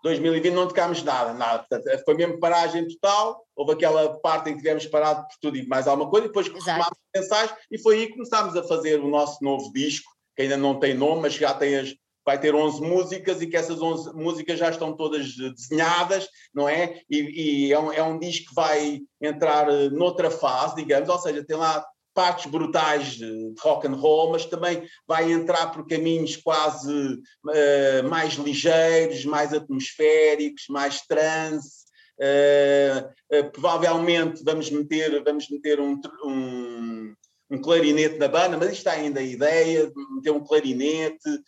2020 0.02 0.52
não 0.54 0.68
tocámos 0.68 1.02
nada, 1.02 1.32
nada. 1.32 1.66
Portanto, 1.68 2.04
foi 2.04 2.14
mesmo 2.14 2.38
paragem 2.38 2.87
total. 2.88 3.44
Houve 3.56 3.72
aquela 3.72 4.18
parte 4.20 4.50
em 4.50 4.52
que 4.52 4.58
tivemos 4.58 4.87
parado 4.87 5.22
por 5.22 5.37
tudo 5.40 5.56
e 5.56 5.66
mais 5.66 5.88
alguma 5.88 6.11
coisa, 6.11 6.26
e 6.26 6.28
depois 6.28 6.48
retomámos 6.48 6.98
ensaios 7.16 7.52
e 7.70 7.78
foi 7.78 7.96
aí 7.96 8.06
que 8.06 8.12
começámos 8.12 8.56
a 8.56 8.62
fazer 8.62 9.00
o 9.00 9.08
nosso 9.08 9.42
novo 9.42 9.72
disco, 9.72 10.11
que 10.37 10.42
ainda 10.42 10.56
não 10.56 10.78
tem 10.78 10.94
nome, 10.94 11.22
mas 11.22 11.34
já 11.34 11.52
tem 11.52 11.76
as, 11.76 11.94
vai 12.24 12.38
ter 12.38 12.54
11 12.54 12.80
músicas 12.82 13.40
e 13.40 13.46
que 13.46 13.56
essas 13.56 13.80
11 13.80 14.14
músicas 14.14 14.58
já 14.58 14.68
estão 14.68 14.94
todas 14.94 15.34
desenhadas, 15.34 16.28
não 16.54 16.68
é? 16.68 17.00
E, 17.08 17.66
e 17.66 17.72
é, 17.72 17.78
um, 17.78 17.92
é 17.92 18.02
um 18.02 18.18
disco 18.18 18.50
que 18.50 18.54
vai 18.54 19.00
entrar 19.20 19.68
eh, 19.68 19.88
noutra 19.88 20.30
fase, 20.30 20.76
digamos, 20.76 21.08
ou 21.08 21.18
seja, 21.18 21.42
tem 21.42 21.56
lá 21.56 21.82
partes 22.18 22.50
brutais 22.50 23.11
de 23.11 23.54
rock 23.61 23.87
and 23.87 23.94
roll, 23.94 24.33
mas 24.33 24.44
também 24.44 24.83
vai 25.07 25.31
entrar 25.31 25.68
por 25.68 25.87
caminhos 25.87 26.35
quase 26.35 26.92
uh, 27.12 28.09
mais 28.09 28.35
ligeiros, 28.35 29.24
mais 29.24 29.54
atmosféricos, 29.54 30.64
mais 30.68 31.00
trance. 31.02 31.87
Uh, 32.18 33.38
uh, 33.38 33.50
provavelmente 33.52 34.42
vamos 34.42 34.68
meter, 34.68 35.22
vamos 35.22 35.48
meter 35.48 35.78
um, 35.78 36.00
um, 36.24 37.14
um 37.52 37.61
clarinete 37.61 38.18
na 38.18 38.26
banda, 38.26 38.57
mas 38.57 38.72
isto 38.72 38.78
está 38.78 38.94
ainda 38.94 39.20
a 39.20 39.22
ideia 39.22 39.87
de 39.87 40.14
meter 40.16 40.33
um 40.33 40.40
clarinete, 40.40 41.40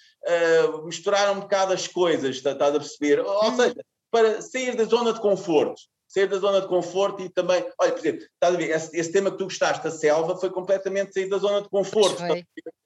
misturar 0.85 1.33
um 1.33 1.41
bocado 1.41 1.73
as 1.73 1.89
coisas, 1.89 2.37
estás 2.37 2.63
a 2.63 2.79
perceber? 2.79 3.19
Ou 3.19 3.45
uhum. 3.45 3.57
seja, 3.57 3.85
para 4.09 4.41
sair 4.41 4.77
da 4.77 4.85
zona 4.85 5.13
de 5.13 5.21
conforto 5.21 5.83
sair 6.11 6.27
da 6.27 6.39
zona 6.39 6.61
de 6.61 6.67
conforto 6.67 7.23
e 7.23 7.29
também, 7.29 7.65
olha, 7.79 7.93
por 7.93 8.01
exemplo, 8.01 8.25
estás 8.25 8.55
a 8.55 8.59
ver, 8.59 8.71
esse, 8.71 8.97
esse, 8.99 9.13
tema 9.13 9.31
que 9.31 9.39
tu 9.39 9.45
gostaste, 9.45 9.87
a 9.87 9.91
selva, 9.93 10.37
foi 10.37 10.51
completamente 10.51 11.15
sair 11.15 11.29
da 11.29 11.39
zona 11.39 11.63
de 11.63 11.69
conforto. 11.69 12.21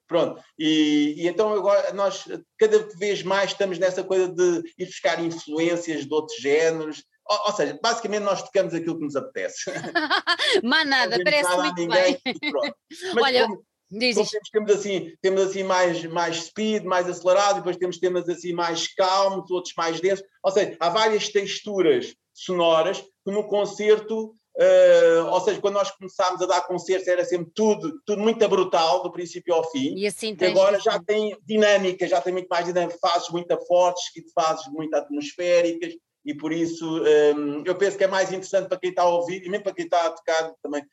Pronto, 0.07 0.39
e, 0.59 1.15
e, 1.17 1.27
então 1.27 1.51
agora 1.51 1.91
nós 1.93 2.25
cada 2.59 2.87
vez 2.99 3.23
mais 3.23 3.51
estamos 3.51 3.79
nessa 3.79 4.03
coisa 4.03 4.27
de 4.27 4.61
ir 4.77 4.85
buscar 4.85 5.19
influências 5.23 6.05
de 6.05 6.13
outros 6.13 6.37
géneros, 6.39 7.03
ou, 7.27 7.47
ou 7.47 7.53
seja, 7.53 7.79
basicamente 7.81 8.21
nós 8.21 8.43
tocamos 8.43 8.75
aquilo 8.75 8.99
que 8.99 9.05
nos 9.05 9.15
apetece. 9.15 9.63
Mas 10.63 10.87
nada, 10.87 11.17
parece 11.23 11.57
muito 11.57 11.75
ninguém, 11.77 12.21
bem. 12.23 12.35
Mas 13.15 13.23
Olha, 13.23 13.47
como, 13.47 13.65
Diz 13.89 14.15
como 14.15 14.29
temos 14.51 14.71
assim, 14.71 15.13
temos 15.21 15.41
assim 15.41 15.63
mais, 15.63 16.03
mais 16.05 16.45
speed, 16.45 16.83
mais 16.83 17.09
acelerado, 17.09 17.57
depois 17.57 17.77
temos 17.77 17.97
temas 17.97 18.29
assim 18.29 18.53
mais 18.53 18.87
calmos, 18.93 19.49
outros 19.49 19.73
mais 19.75 19.99
densos. 19.99 20.25
Ou 20.43 20.51
seja, 20.51 20.77
há 20.79 20.89
várias 20.89 21.29
texturas 21.29 22.15
sonoras 22.33 23.03
que 23.25 23.31
no 23.31 23.47
concerto, 23.47 24.35
uh, 24.57 25.25
ou 25.31 25.41
seja, 25.41 25.59
quando 25.59 25.73
nós 25.73 25.89
começámos 25.89 26.41
a 26.41 26.45
dar 26.45 26.61
concertos 26.61 27.07
era 27.07 27.25
sempre 27.25 27.51
tudo, 27.55 27.99
tudo 28.05 28.21
muito 28.21 28.47
brutal, 28.47 29.01
do 29.01 29.11
princípio 29.11 29.53
ao 29.53 29.69
fim. 29.71 29.95
E 29.95 30.05
assim 30.05 30.37
e 30.39 30.45
agora 30.45 30.79
já 30.79 31.01
tem 31.03 31.35
dinâmica, 31.43 32.07
já 32.07 32.21
tem 32.21 32.31
muito 32.31 32.47
mais 32.47 32.65
dinâmica, 32.65 32.97
fases 33.01 33.29
muito 33.29 33.57
fortes 33.65 34.03
fases 34.33 34.67
muito 34.71 34.93
atmosféricas 34.93 35.93
e 36.25 36.33
por 36.33 36.51
isso 36.51 37.03
um, 37.03 37.63
eu 37.63 37.75
penso 37.75 37.97
que 37.97 38.03
é 38.03 38.07
mais 38.07 38.29
interessante 38.29 38.67
para 38.67 38.79
quem 38.79 38.89
está 38.89 39.03
a 39.03 39.09
ouvir 39.09 39.43
e 39.43 39.49
mesmo 39.49 39.63
para 39.63 39.75
quem 39.75 39.85
está 39.85 40.07
a 40.07 40.09
tocar 40.09 40.51
também 40.61 40.83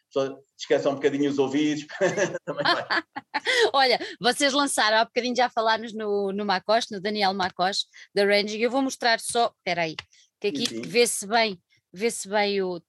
descansa 0.59 0.91
um 0.91 0.95
bocadinho 0.95 1.31
os 1.31 1.39
ouvidos. 1.39 1.87
Olha, 3.73 3.99
vocês 4.21 4.53
lançaram 4.53 4.99
há 4.99 5.05
bocadinho 5.07 5.35
já 5.35 5.49
falámos 5.49 5.95
no, 5.95 6.33
no 6.33 6.45
Macos, 6.45 6.87
no 6.91 7.01
Daniel 7.01 7.33
Macos 7.33 7.87
da 8.15 8.25
Range, 8.27 8.59
e 8.59 8.63
eu 8.63 8.71
vou 8.71 8.83
mostrar 8.83 9.21
só, 9.21 9.53
espera 9.57 9.83
aí, 9.83 9.97
que 10.39 10.49
aqui 10.49 10.81
vê-se 10.87 11.27
bem, 11.27 11.59
vê-se 11.93 12.29
bem 12.29 12.63
o 12.63 12.81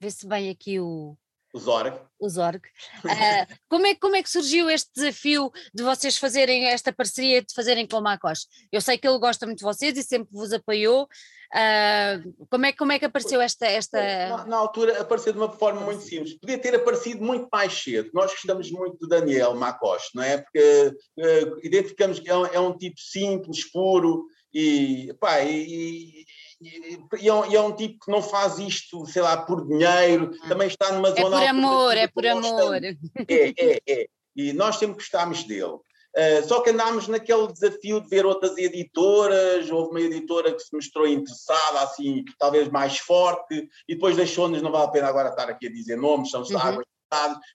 vê-se 0.00 0.26
bem 0.26 0.50
aqui 0.50 0.80
o 0.80 1.16
o 1.52 1.58
Zorg. 1.58 1.94
O 2.18 2.28
Zorg. 2.28 2.62
Uh, 3.04 3.46
como, 3.68 3.86
é, 3.86 3.94
como 3.96 4.16
é 4.16 4.22
que 4.22 4.30
surgiu 4.30 4.70
este 4.70 4.88
desafio 4.94 5.50
de 5.74 5.82
vocês 5.82 6.16
fazerem 6.16 6.66
esta 6.66 6.92
parceria, 6.92 7.42
de 7.42 7.52
fazerem 7.52 7.86
com 7.86 7.98
o 7.98 8.00
Macos? 8.00 8.46
Eu 8.70 8.80
sei 8.80 8.96
que 8.96 9.06
ele 9.06 9.18
gosta 9.18 9.44
muito 9.44 9.58
de 9.58 9.64
vocês 9.64 9.98
e 9.98 10.02
sempre 10.02 10.28
vos 10.32 10.52
apoiou. 10.52 11.08
Uh, 11.52 12.46
como, 12.48 12.64
é, 12.64 12.72
como 12.72 12.92
é 12.92 12.98
que 12.98 13.04
apareceu 13.04 13.40
esta. 13.40 13.66
esta... 13.66 14.28
Na, 14.28 14.46
na, 14.46 14.56
altura 14.56 15.00
apareceu 15.00 15.32
de 15.32 15.38
uma 15.38 15.50
forma 15.52 15.80
muito 15.82 16.02
simples. 16.02 16.38
Podia 16.38 16.58
ter 16.58 16.74
aparecido 16.74 17.22
muito 17.22 17.48
mais 17.52 17.72
cedo. 17.74 18.08
Nós 18.14 18.30
gostamos 18.30 18.70
muito 18.70 18.96
do 18.98 19.08
Daniel 19.08 19.54
Macos, 19.54 20.04
não 20.14 20.22
é? 20.22 20.38
Porque 20.38 20.96
uh, 21.18 21.58
identificamos 21.62 22.20
que 22.20 22.30
é 22.30 22.36
um, 22.36 22.46
é 22.46 22.60
um, 22.60 22.78
tipo 22.78 22.98
simples, 22.98 23.70
puro 23.70 24.26
e, 24.54 25.14
pá, 25.20 25.40
e, 25.40 25.50
e, 25.50 26.24
é 26.66 27.32
um, 27.32 27.46
e, 27.46 27.56
é 27.56 27.60
um, 27.60 27.74
tipo 27.74 28.04
que 28.04 28.10
não 28.10 28.22
faz 28.22 28.58
isto, 28.58 29.06
sei 29.06 29.22
lá, 29.22 29.36
por 29.36 29.66
dinheiro, 29.66 30.30
hum. 30.32 30.48
também 30.48 30.68
está 30.68 30.92
numa 30.92 31.08
é 31.08 31.20
zona. 31.20 31.36
É 31.36 31.40
por 31.40 31.48
amor, 31.48 31.96
é 31.96 32.06
por 32.08 32.26
amor. 32.26 32.84
É, 32.84 32.96
é, 33.28 33.80
é. 33.88 34.06
E 34.34 34.52
nós 34.52 34.76
sempre 34.76 34.96
gostámos 34.96 35.44
dele. 35.44 35.78
Uh, 36.14 36.46
só 36.46 36.60
que 36.60 36.70
andámos 36.70 37.08
naquele 37.08 37.50
desafio 37.50 38.00
de 38.00 38.08
ver 38.08 38.26
outras 38.26 38.56
editoras, 38.58 39.70
houve 39.70 39.90
uma 39.90 40.00
editora 40.00 40.52
que 40.52 40.60
se 40.60 40.74
mostrou 40.74 41.06
interessada, 41.06 41.80
assim, 41.80 42.22
talvez 42.38 42.68
mais 42.68 42.98
forte, 42.98 43.66
e 43.88 43.94
depois 43.94 44.16
deixou-nos, 44.16 44.60
não 44.60 44.70
vale 44.70 44.84
a 44.84 44.90
pena 44.90 45.08
agora 45.08 45.30
estar 45.30 45.48
aqui 45.48 45.68
a 45.68 45.72
dizer 45.72 45.96
nomes, 45.96 46.30
são 46.30 46.42
uhum. 46.42 46.58
águas 46.58 46.86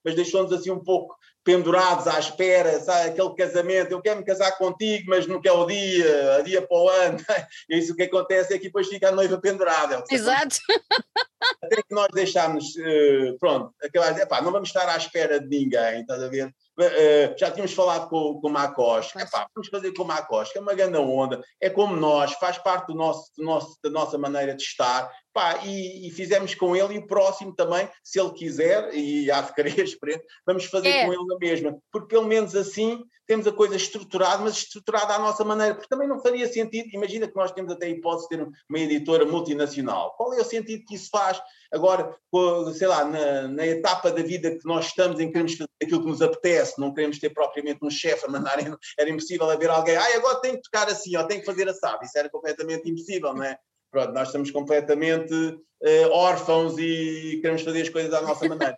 mas 0.03 0.15
deixou-nos 0.15 0.53
assim 0.53 0.71
um 0.71 0.83
pouco 0.83 1.15
pendurados 1.47 2.07
à 2.07 2.19
espera, 2.19 2.77
sabe, 2.81 3.11
aquele 3.11 3.33
casamento, 3.33 3.93
eu 3.93 4.01
quero 4.01 4.19
me 4.19 4.25
casar 4.25 4.51
contigo, 4.57 5.05
mas 5.07 5.25
não 5.27 5.39
quer 5.39 5.53
o 5.53 5.65
dia, 5.65 6.35
a 6.35 6.41
dia 6.41 6.61
para 6.61 6.77
o 6.77 6.89
ano, 6.89 7.17
e 7.69 7.77
isso 7.77 7.93
o 7.93 7.95
que 7.95 8.03
acontece 8.03 8.53
é 8.53 8.57
que 8.57 8.65
depois 8.65 8.89
fica 8.89 9.07
a 9.07 9.13
noiva 9.13 9.39
pendurada. 9.39 10.03
É 10.11 10.13
Exato. 10.13 10.57
Até 11.63 11.77
que 11.77 11.95
nós 11.95 12.09
deixámos, 12.13 12.75
eh, 12.77 13.33
pronto, 13.39 13.73
acabar 13.81 14.43
não 14.43 14.51
vamos 14.51 14.67
estar 14.67 14.89
à 14.89 14.97
espera 14.97 15.39
de 15.39 15.47
ninguém, 15.47 16.01
estás 16.01 16.21
a 16.21 16.27
ver? 16.27 16.53
Uh, 16.79 17.33
já 17.39 17.49
tínhamos 17.49 17.73
falado 17.73 18.07
com, 18.07 18.39
com 18.39 18.47
o 18.47 18.51
Macos, 18.51 19.11
vamos 19.55 19.67
fazer 19.67 19.91
com 19.93 20.03
o 20.03 20.05
Macos, 20.05 20.51
que 20.51 20.59
é 20.59 20.61
uma 20.61 20.75
grande 20.75 20.95
onda, 20.97 21.41
é 21.59 21.71
como 21.71 21.95
nós, 21.95 22.33
faz 22.33 22.59
parte 22.59 22.87
do 22.87 22.93
nosso, 22.93 23.31
do 23.35 23.43
nosso, 23.43 23.79
da 23.83 23.89
nossa 23.89 24.15
maneira 24.15 24.55
de 24.55 24.61
estar, 24.61 25.11
pá, 25.33 25.59
e, 25.65 26.07
e, 26.07 26.11
fizemos 26.11 26.53
com 26.53 26.75
ele 26.75 26.93
e 26.93 26.97
o 26.99 27.07
próximo 27.07 27.55
também, 27.55 27.89
se 28.03 28.19
ele 28.19 28.31
quiser, 28.31 28.93
e 28.93 29.31
há 29.31 29.41
de 29.41 29.55
querer, 29.55 29.73
vamos 30.45 30.65
fazer 30.65 30.89
é. 30.89 31.05
com 31.05 31.13
ele 31.13 31.25
na 31.25 31.37
mesma, 31.39 31.77
porque 31.91 32.09
pelo 32.09 32.27
menos 32.27 32.55
assim 32.55 33.03
temos 33.27 33.45
a 33.45 33.51
coisa 33.51 33.75
estruturada, 33.75 34.41
mas 34.41 34.57
estruturada 34.57 35.13
à 35.13 35.19
nossa 35.19 35.43
maneira, 35.43 35.75
porque 35.75 35.89
também 35.89 36.07
não 36.07 36.19
faria 36.19 36.47
sentido, 36.47 36.87
imagina 36.93 37.27
que 37.27 37.35
nós 37.35 37.51
temos 37.51 37.71
até 37.71 37.87
a 37.87 37.89
hipótese 37.89 38.29
de 38.29 38.37
ter 38.37 38.47
uma 38.69 38.79
editora 38.79 39.25
multinacional, 39.25 40.15
qual 40.15 40.33
é 40.33 40.41
o 40.41 40.45
sentido 40.45 40.85
que 40.85 40.95
isso 40.95 41.09
faz 41.11 41.39
agora, 41.71 42.15
sei 42.73 42.87
lá, 42.87 43.03
na, 43.03 43.47
na 43.49 43.67
etapa 43.67 44.09
da 44.09 44.23
vida 44.23 44.51
que 44.51 44.65
nós 44.65 44.85
estamos 44.85 45.19
em 45.19 45.27
que 45.27 45.33
queremos 45.33 45.53
fazer 45.53 45.69
aquilo 45.83 46.01
que 46.01 46.07
nos 46.07 46.21
apetece, 46.21 46.79
não 46.79 46.93
queremos 46.93 47.19
ter 47.19 47.29
propriamente 47.29 47.79
um 47.83 47.89
chefe 47.89 48.25
a 48.25 48.29
mandar, 48.29 48.57
era 48.97 49.09
impossível 49.09 49.49
haver 49.49 49.69
alguém, 49.69 49.97
ah, 49.97 50.15
agora 50.15 50.39
tem 50.39 50.55
que 50.55 50.61
tocar 50.61 50.87
assim, 50.87 51.15
ou 51.17 51.27
tem 51.27 51.41
que 51.41 51.45
fazer 51.45 51.67
assado, 51.67 52.03
isso 52.05 52.17
era 52.17 52.29
completamente 52.29 52.89
impossível, 52.89 53.33
não 53.33 53.43
é? 53.43 53.57
Pronto, 53.91 54.13
nós 54.13 54.27
estamos 54.27 54.51
completamente 54.51 55.33
uh, 55.33 56.09
órfãos 56.11 56.77
e 56.77 57.39
queremos 57.41 57.61
fazer 57.61 57.81
as 57.81 57.89
coisas 57.89 58.13
à 58.13 58.21
nossa 58.21 58.47
maneira. 58.47 58.75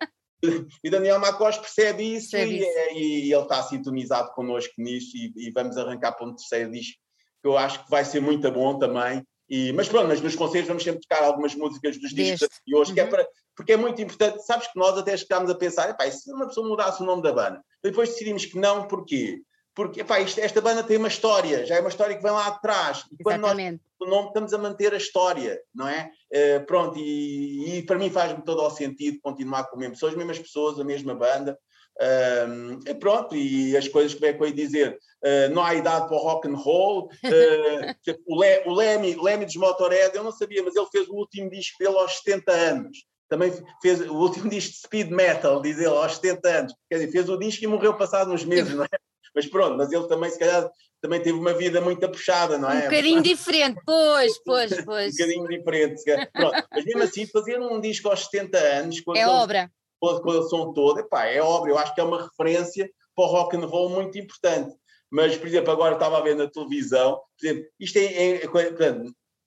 E 0.82 0.90
Daniel 0.90 1.18
Macos 1.18 1.58
percebe 1.58 2.16
isso, 2.16 2.30
percebe 2.30 2.52
e, 2.52 2.58
isso. 2.60 2.78
É, 2.78 2.94
e, 2.94 3.32
ele 3.32 3.42
está 3.42 3.62
sintonizado 3.62 4.32
connosco 4.32 4.72
nisso 4.78 5.16
e, 5.16 5.32
e, 5.36 5.50
vamos 5.50 5.76
arrancar 5.76 6.12
para 6.12 6.26
um 6.26 6.34
terceiro 6.34 6.70
disco 6.70 6.98
que 7.42 7.48
eu 7.48 7.56
acho 7.56 7.84
que 7.84 7.90
vai 7.90 8.04
ser 8.04 8.20
muito 8.20 8.50
bom 8.50 8.78
também. 8.78 9.24
E, 9.48 9.72
mas 9.72 9.88
pronto, 9.88 10.08
mas 10.08 10.20
nos 10.20 10.36
concertos 10.36 10.68
vamos 10.68 10.82
sempre 10.82 11.00
tocar 11.00 11.24
algumas 11.24 11.54
músicas 11.54 11.98
dos 11.98 12.10
discos 12.10 12.48
de 12.66 12.74
hoje, 12.74 12.90
uhum. 12.90 12.94
que 12.94 13.00
é 13.00 13.04
uhum. 13.04 13.10
para, 13.10 13.26
porque 13.56 13.72
é 13.72 13.76
muito 13.76 14.00
importante. 14.00 14.44
Sabes 14.44 14.68
que 14.68 14.78
nós 14.78 14.96
até 14.96 15.16
chegámos 15.16 15.50
a 15.50 15.54
pensar, 15.54 15.96
e 16.00 16.10
se 16.10 16.32
uma 16.32 16.46
pessoa 16.46 16.68
mudasse 16.68 17.02
o 17.02 17.06
nome 17.06 17.22
da 17.22 17.32
banda? 17.32 17.60
Depois 17.82 18.10
decidimos 18.10 18.44
que 18.46 18.58
não, 18.58 18.86
porquê? 18.86 19.42
Porque 19.74 20.02
epá, 20.02 20.20
isto, 20.20 20.40
esta 20.40 20.60
banda 20.60 20.82
tem 20.82 20.96
uma 20.96 21.08
história, 21.08 21.64
já 21.66 21.76
é 21.76 21.80
uma 21.80 21.88
história 21.88 22.16
que 22.16 22.22
vem 22.22 22.32
lá 22.32 22.46
atrás. 22.46 23.04
E 23.10 23.22
quando 23.22 23.44
Exatamente. 23.44 23.72
nós 23.72 23.89
o 24.00 24.06
nome 24.06 24.28
estamos 24.28 24.52
a 24.52 24.58
manter 24.58 24.92
a 24.94 24.96
história, 24.96 25.60
não 25.74 25.88
é? 25.88 26.10
Uh, 26.32 26.66
pronto, 26.66 26.98
e, 26.98 27.78
e, 27.78 27.82
para 27.82 27.98
mim 27.98 28.10
faz-me 28.10 28.42
todo 28.44 28.62
o 28.62 28.70
sentido 28.70 29.18
continuar 29.22 29.64
com 29.64 29.76
o 29.76 29.78
mesmo, 29.78 29.96
são 29.96 30.08
as 30.08 30.14
mesmas 30.14 30.38
pessoas, 30.38 30.78
a 30.78 30.84
mesma 30.84 31.14
banda. 31.14 31.58
Uh, 32.00 32.80
e 32.88 32.94
pronto, 32.94 33.36
e 33.36 33.76
as 33.76 33.86
coisas 33.86 34.14
como 34.14 34.26
é 34.26 34.32
que 34.32 34.42
eu 34.42 34.46
ia 34.46 34.54
dizer, 34.54 34.98
uh, 35.22 35.54
não 35.54 35.62
há 35.62 35.74
idade 35.74 36.08
para 36.08 36.16
o 36.16 36.20
rock 36.20 36.48
and 36.48 36.54
roll. 36.54 37.10
Uh, 37.24 38.12
o, 38.26 38.40
Le, 38.40 38.62
o 38.66 38.72
Lemmy, 38.72 39.16
Lemmy 39.16 39.44
dos 39.44 39.56
Motorhead, 39.56 40.16
eu 40.16 40.24
não 40.24 40.32
sabia, 40.32 40.62
mas 40.62 40.74
ele 40.74 40.86
fez 40.90 41.08
o 41.08 41.14
último 41.14 41.50
disco 41.50 41.76
dele 41.78 41.98
aos 41.98 42.18
70 42.18 42.52
anos. 42.52 42.98
Também 43.28 43.52
fez 43.82 44.00
o 44.00 44.14
último 44.14 44.48
disco 44.48 44.72
de 44.72 44.78
speed 44.78 45.10
metal, 45.10 45.60
diz 45.60 45.78
ele, 45.78 45.86
aos 45.88 46.16
70 46.16 46.48
anos. 46.48 46.74
Quer 46.88 46.98
dizer, 46.98 47.12
fez 47.12 47.28
o 47.28 47.36
disco 47.36 47.64
e 47.64 47.66
morreu 47.66 47.96
passado 47.96 48.32
uns 48.32 48.44
meses, 48.44 48.74
não 48.74 48.84
é? 48.84 48.88
Mas 49.34 49.46
pronto, 49.46 49.76
mas 49.76 49.92
ele 49.92 50.08
também, 50.08 50.30
se 50.30 50.38
calhar, 50.38 50.68
também 51.00 51.20
teve 51.22 51.38
uma 51.38 51.54
vida 51.54 51.80
muito 51.80 52.06
puxada, 52.08 52.58
não 52.58 52.70
é? 52.70 52.80
Um 52.80 52.82
bocadinho 52.82 53.22
diferente, 53.22 53.80
pois, 53.84 54.38
pois, 54.44 54.84
pois. 54.84 55.14
um 55.14 55.16
bocadinho 55.16 55.48
diferente. 55.48 56.02
Pronto, 56.32 56.64
mas 56.70 56.84
mesmo 56.84 57.02
assim, 57.02 57.26
fazer 57.26 57.58
um 57.58 57.80
disco 57.80 58.08
aos 58.08 58.24
70 58.24 58.58
anos. 58.58 59.02
é 59.16 59.26
obra. 59.26 59.70
Com, 59.98 60.20
com 60.20 60.30
o 60.30 60.42
som 60.48 60.72
todo, 60.72 61.00
epá, 61.00 61.26
é 61.26 61.42
obra. 61.42 61.70
Eu 61.70 61.78
acho 61.78 61.94
que 61.94 62.00
é 62.00 62.04
uma 62.04 62.22
referência 62.22 62.90
para 63.14 63.24
o 63.24 63.28
rock 63.28 63.56
and 63.56 63.66
roll 63.66 63.90
muito 63.90 64.18
importante. 64.18 64.74
Mas, 65.10 65.36
por 65.36 65.48
exemplo, 65.48 65.72
agora 65.72 65.94
estava 65.94 66.18
a 66.18 66.22
ver 66.22 66.36
na 66.36 66.48
televisão, 66.48 67.20
por 67.38 67.46
exemplo, 67.46 67.68
isto 67.80 67.98
é, 67.98 68.04
é, 68.04 68.44
é 68.44 69.02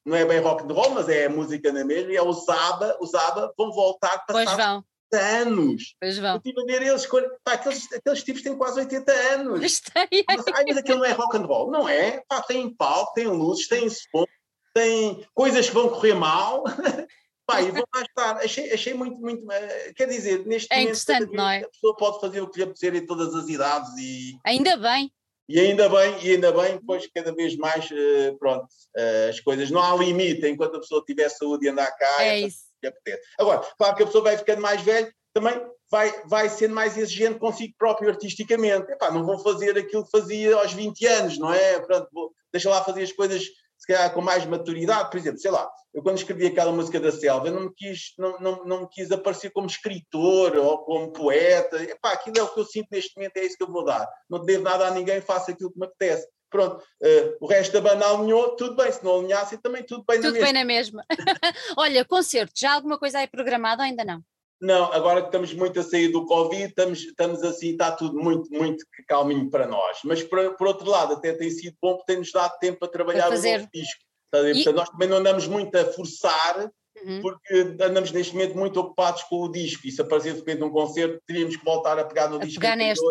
não 0.05 0.17
é 0.17 0.25
bem 0.25 0.39
rock 0.39 0.63
and 0.63 0.75
roll, 0.75 0.89
mas 0.89 1.07
é 1.07 1.29
música 1.29 1.71
na 1.71 1.85
mesma, 1.85 2.11
e 2.11 2.17
é 2.17 2.21
o 2.21 2.33
Zaba, 2.33 2.97
o 2.99 3.05
Zaba 3.05 3.53
vão 3.57 3.71
voltar 3.71 4.25
para 4.25 4.43
pois 4.43 4.51
vão 4.57 4.83
anos. 5.17 5.95
Pois 5.99 6.17
vão. 6.17 6.37
Estive 6.37 6.61
a 6.61 6.65
ver 6.65 6.81
eles, 6.87 7.05
pá, 7.43 7.53
aqueles, 7.53 7.91
aqueles 7.93 8.23
tipos 8.23 8.41
têm 8.41 8.57
quase 8.57 8.79
80 8.79 9.11
anos. 9.11 9.59
Mas 9.59 9.79
tem. 9.79 10.23
Mas, 10.27 10.47
ai, 10.47 10.63
mas 10.67 10.77
aquilo 10.77 10.99
não 10.99 11.05
é 11.05 11.11
rock 11.11 11.37
and 11.37 11.45
roll. 11.45 11.71
Não 11.71 11.87
é? 11.87 12.23
Pá, 12.27 12.41
tem 12.41 12.73
palco, 12.73 13.13
tem 13.13 13.27
luzes, 13.27 13.67
tem 13.67 13.89
som, 13.89 14.25
tem 14.73 15.25
coisas 15.33 15.67
que 15.67 15.73
vão 15.75 15.89
correr 15.89 16.15
mal. 16.15 16.63
Pá, 17.45 17.61
e 17.61 17.71
vão 17.71 17.83
lá 17.93 18.01
estar. 18.01 18.37
Achei, 18.37 18.71
achei 18.71 18.93
muito, 18.93 19.19
muito. 19.19 19.45
Uh, 19.45 19.93
quer 19.95 20.07
dizer, 20.07 20.45
neste 20.45 20.71
é 20.71 20.79
momento 20.79 21.33
não 21.33 21.49
é? 21.49 21.63
a 21.63 21.69
pessoa 21.69 21.95
pode 21.97 22.21
fazer 22.21 22.39
o 22.39 22.49
que 22.49 22.57
lhe 22.57 22.63
apetecer 22.63 22.95
em 22.95 23.05
todas 23.05 23.35
as 23.35 23.49
idades 23.49 23.91
e. 23.97 24.37
Ainda 24.45 24.77
bem. 24.77 25.11
E 25.49 25.59
ainda 25.59 25.89
bem, 25.89 26.25
e 26.25 26.31
ainda 26.31 26.53
bem, 26.53 26.77
depois 26.77 27.05
cada 27.13 27.35
vez 27.35 27.57
mais, 27.57 27.91
uh, 27.91 28.37
pronto, 28.39 28.63
uh, 28.63 29.29
as 29.29 29.41
coisas, 29.41 29.69
não 29.69 29.81
há 29.81 29.93
limite, 29.97 30.47
enquanto 30.47 30.77
a 30.77 30.79
pessoa 30.79 31.03
tiver 31.05 31.27
saúde 31.27 31.65
e 31.65 31.69
andar 31.69 31.91
cá, 31.91 32.23
é 32.23 32.39
isso 32.39 32.72
que 32.83 32.87
apetece. 32.87 33.21
Agora, 33.39 33.61
claro 33.77 33.95
que 33.95 34.03
a 34.03 34.05
pessoa 34.05 34.23
vai 34.23 34.37
ficando 34.37 34.61
mais 34.61 34.81
velha, 34.81 35.11
também 35.33 35.59
vai, 35.89 36.13
vai 36.25 36.49
sendo 36.49 36.75
mais 36.75 36.97
exigente 36.97 37.39
consigo 37.39 37.73
próprio 37.77 38.09
artisticamente. 38.09 38.91
Epá, 38.91 39.11
não 39.11 39.25
vou 39.25 39.39
fazer 39.39 39.77
aquilo 39.77 40.03
que 40.03 40.11
fazia 40.11 40.55
aos 40.55 40.73
20 40.73 41.05
anos, 41.07 41.37
não 41.37 41.53
é? 41.53 41.79
Portanto, 41.79 42.09
vou, 42.11 42.31
deixa 42.51 42.69
lá 42.69 42.83
fazer 42.83 43.03
as 43.03 43.11
coisas 43.11 43.47
se 43.83 43.87
calhar 43.87 44.13
com 44.13 44.21
mais 44.21 44.45
maturidade, 44.45 45.09
por 45.09 45.17
exemplo, 45.17 45.39
sei 45.39 45.51
lá, 45.51 45.69
eu 45.93 46.01
quando 46.01 46.17
escrevi 46.17 46.47
aquela 46.47 46.71
música 46.71 47.01
da 47.01 47.11
Selva, 47.11 47.51
não 47.51 47.63
me 47.63 47.73
quis, 47.75 48.13
não, 48.17 48.39
não, 48.39 48.65
não 48.65 48.81
me 48.81 48.87
quis 48.89 49.11
aparecer 49.11 49.51
como 49.51 49.67
escritor 49.67 50.55
ou 50.55 50.77
como 50.85 51.11
poeta, 51.11 51.83
Epá, 51.83 52.13
aquilo 52.13 52.37
é 52.37 52.43
o 52.43 52.47
que 52.47 52.61
eu 52.61 52.65
sinto 52.65 52.87
neste 52.91 53.13
momento, 53.17 53.35
é 53.35 53.45
isso 53.45 53.57
que 53.57 53.63
eu 53.63 53.71
vou 53.71 53.83
dar, 53.83 54.07
não 54.29 54.39
devo 54.45 54.63
nada 54.63 54.87
a 54.87 54.91
ninguém, 54.91 55.19
faço 55.19 55.51
aquilo 55.51 55.69
que 55.69 55.77
me 55.77 55.85
apetece. 55.85 56.25
Pronto, 56.53 56.77
uh, 56.77 57.37
o 57.41 57.47
resto 57.47 57.73
da 57.73 57.81
banda 57.81 58.07
alinhou, 58.07 58.55
tudo 58.55 58.75
bem, 58.75 58.91
se 58.91 59.03
não 59.03 59.17
alinhasse 59.17 59.57
também 59.57 59.81
tudo 59.81 60.05
bem 60.07 60.21
tudo 60.21 60.39
na 60.39 60.63
mesma. 60.63 61.03
Tudo 61.09 61.15
bem 61.15 61.25
na 61.25 61.33
mesma. 61.33 61.65
Olha, 61.75 62.05
concerto, 62.05 62.53
já 62.55 62.75
alguma 62.75 62.99
coisa 62.99 63.17
aí 63.17 63.27
programada 63.27 63.81
ou 63.81 63.87
ainda 63.87 64.05
não? 64.05 64.23
Não, 64.61 64.93
agora 64.93 65.21
que 65.21 65.29
estamos 65.29 65.51
muito 65.55 65.79
a 65.79 65.83
sair 65.83 66.09
do 66.09 66.27
Covid, 66.27 66.65
estamos, 66.65 66.99
estamos 66.99 67.41
assim, 67.41 67.71
está 67.71 67.91
tudo 67.91 68.17
muito, 68.17 68.49
muito 68.51 68.85
calminho 69.07 69.49
para 69.49 69.65
nós. 69.65 69.97
Mas 70.05 70.21
por, 70.21 70.55
por 70.55 70.67
outro 70.67 70.87
lado, 70.87 71.15
até 71.15 71.33
tem 71.33 71.49
sido 71.49 71.75
bom 71.81 71.95
porque 71.95 72.13
tem-nos 72.13 72.31
dado 72.31 72.57
tempo 72.59 72.77
para 72.77 72.87
trabalhar 72.87 73.29
o 73.29 73.33
novo 73.33 73.69
disco. 73.73 74.03
E... 74.31 74.63
Portanto, 74.63 74.75
nós 74.75 74.89
também 74.89 75.09
não 75.09 75.17
andamos 75.17 75.47
muito 75.47 75.75
a 75.75 75.85
forçar, 75.85 76.71
uhum. 77.05 77.21
porque 77.21 77.53
andamos 77.81 78.11
neste 78.11 78.33
momento 78.33 78.57
muito 78.57 78.79
ocupados 78.79 79.23
com 79.23 79.43
o 79.43 79.51
disco. 79.51 79.87
E 79.87 79.91
se 79.91 80.01
aparecer 80.01 80.33
de 80.33 80.39
repente 80.39 80.63
um 80.63 80.69
concerto, 80.69 81.21
teríamos 81.25 81.55
que 81.55 81.65
voltar 81.65 81.97
a 81.99 82.05
pegar 82.05 82.29
no 82.29 82.37
a 82.37 82.39
disco. 82.39 82.59
Pegar 82.59 82.75
neste. 82.75 83.05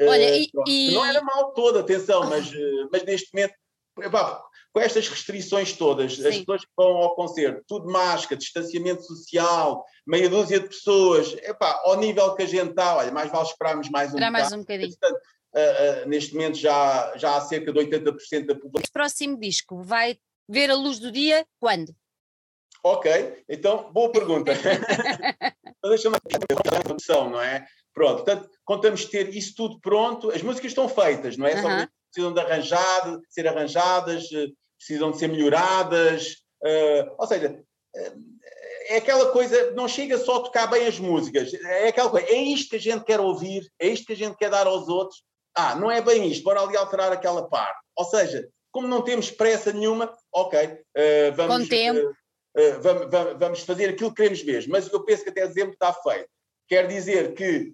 Olha, 0.00 0.30
uh, 0.30 0.46
e, 0.66 0.90
e... 0.90 0.94
Não 0.94 1.04
era 1.04 1.22
mal 1.22 1.52
todo, 1.52 1.78
atenção, 1.78 2.28
mas, 2.28 2.50
uh, 2.50 2.88
mas 2.92 3.04
neste 3.04 3.34
momento 3.34 3.54
epá, 4.02 4.42
com 4.72 4.80
estas 4.80 5.08
restrições 5.08 5.72
todas, 5.72 6.14
Sim. 6.14 6.28
as 6.28 6.36
pessoas 6.38 6.64
que 6.64 6.70
vão 6.76 6.96
ao 6.96 7.14
concerto, 7.14 7.62
tudo 7.66 7.90
máscara, 7.90 8.38
distanciamento 8.38 9.02
social, 9.02 9.84
meia 10.06 10.28
dúzia 10.28 10.60
de 10.60 10.68
pessoas, 10.68 11.32
epá, 11.42 11.80
ao 11.84 11.98
nível 11.98 12.34
que 12.34 12.42
a 12.42 12.46
gente 12.46 12.70
está, 12.70 12.96
olha, 12.96 13.10
mais 13.10 13.30
vale 13.30 13.46
esperarmos 13.46 13.88
mais 13.90 14.10
um 14.10 14.14
Esperar 14.14 14.30
mais 14.30 14.52
um 14.52 14.58
bocadinho. 14.58 14.90
Portanto, 14.90 15.20
uh, 15.54 16.04
uh, 16.04 16.08
neste 16.08 16.34
momento 16.34 16.56
já, 16.56 17.12
já 17.16 17.36
há 17.36 17.40
cerca 17.40 17.72
de 17.72 17.78
80% 17.78 18.46
da 18.46 18.54
população. 18.54 18.80
Este 18.80 18.92
próximo 18.92 19.38
disco 19.38 19.82
vai 19.82 20.18
ver 20.48 20.70
a 20.70 20.76
luz 20.76 20.98
do 20.98 21.10
dia 21.10 21.46
quando? 21.60 21.94
Ok, 22.84 23.44
então, 23.48 23.92
boa 23.92 24.10
pergunta. 24.10 24.52
então, 24.54 25.90
Deixa-me 25.90 26.16
opção, 26.92 27.30
não 27.30 27.40
é? 27.40 27.66
Pronto, 27.94 28.24
portanto, 28.24 28.48
contamos 28.64 29.04
ter 29.06 29.34
isso 29.34 29.54
tudo 29.56 29.80
pronto, 29.80 30.30
as 30.30 30.42
músicas 30.42 30.70
estão 30.70 30.88
feitas, 30.88 31.36
não 31.36 31.46
é? 31.46 31.60
Só 31.60 31.68
precisam 32.10 32.32
de 32.32 32.40
arranjar, 32.40 33.18
ser 33.28 33.48
arranjadas, 33.48 34.24
eh, 34.32 34.46
precisam 34.76 35.10
de 35.10 35.18
ser 35.18 35.28
melhoradas, 35.28 36.36
uh, 36.62 37.14
ou 37.18 37.26
seja, 37.26 37.60
é 38.88 38.96
aquela 38.96 39.30
coisa, 39.32 39.72
não 39.72 39.88
chega 39.88 40.16
só 40.16 40.36
a 40.36 40.42
tocar 40.44 40.66
bem 40.68 40.86
as 40.86 40.98
músicas, 40.98 41.52
é 41.52 41.88
aquela 41.88 42.08
coisa, 42.08 42.26
é 42.28 42.36
isto 42.36 42.70
que 42.70 42.76
a 42.76 42.80
gente 42.80 43.04
quer 43.04 43.20
ouvir, 43.20 43.68
é 43.78 43.88
isto 43.88 44.06
que 44.06 44.12
a 44.12 44.16
gente 44.16 44.36
quer 44.36 44.50
dar 44.50 44.66
aos 44.66 44.88
outros, 44.88 45.22
ah, 45.54 45.74
não 45.74 45.90
é 45.90 46.00
bem 46.00 46.28
isto, 46.30 46.44
bora 46.44 46.60
ali 46.60 46.76
alterar 46.76 47.12
aquela 47.12 47.48
parte. 47.48 47.80
Ou 47.96 48.04
seja, 48.04 48.48
como 48.70 48.86
não 48.86 49.02
temos 49.02 49.30
pressa 49.30 49.72
nenhuma, 49.72 50.14
ok, 50.32 50.64
uh, 50.64 51.34
vamos, 51.34 51.68
uh, 51.68 52.16
vamos, 52.80 53.06
vamos, 53.38 53.60
fazer 53.60 53.90
aquilo 53.90 54.10
que 54.10 54.16
queremos 54.16 54.42
mesmo, 54.44 54.72
mas 54.72 54.90
eu 54.92 55.04
penso 55.04 55.24
que 55.24 55.30
até 55.30 55.46
dezembro 55.46 55.72
está 55.72 55.92
feito. 55.92 56.28
Quer 56.68 56.86
dizer 56.86 57.34
que 57.34 57.72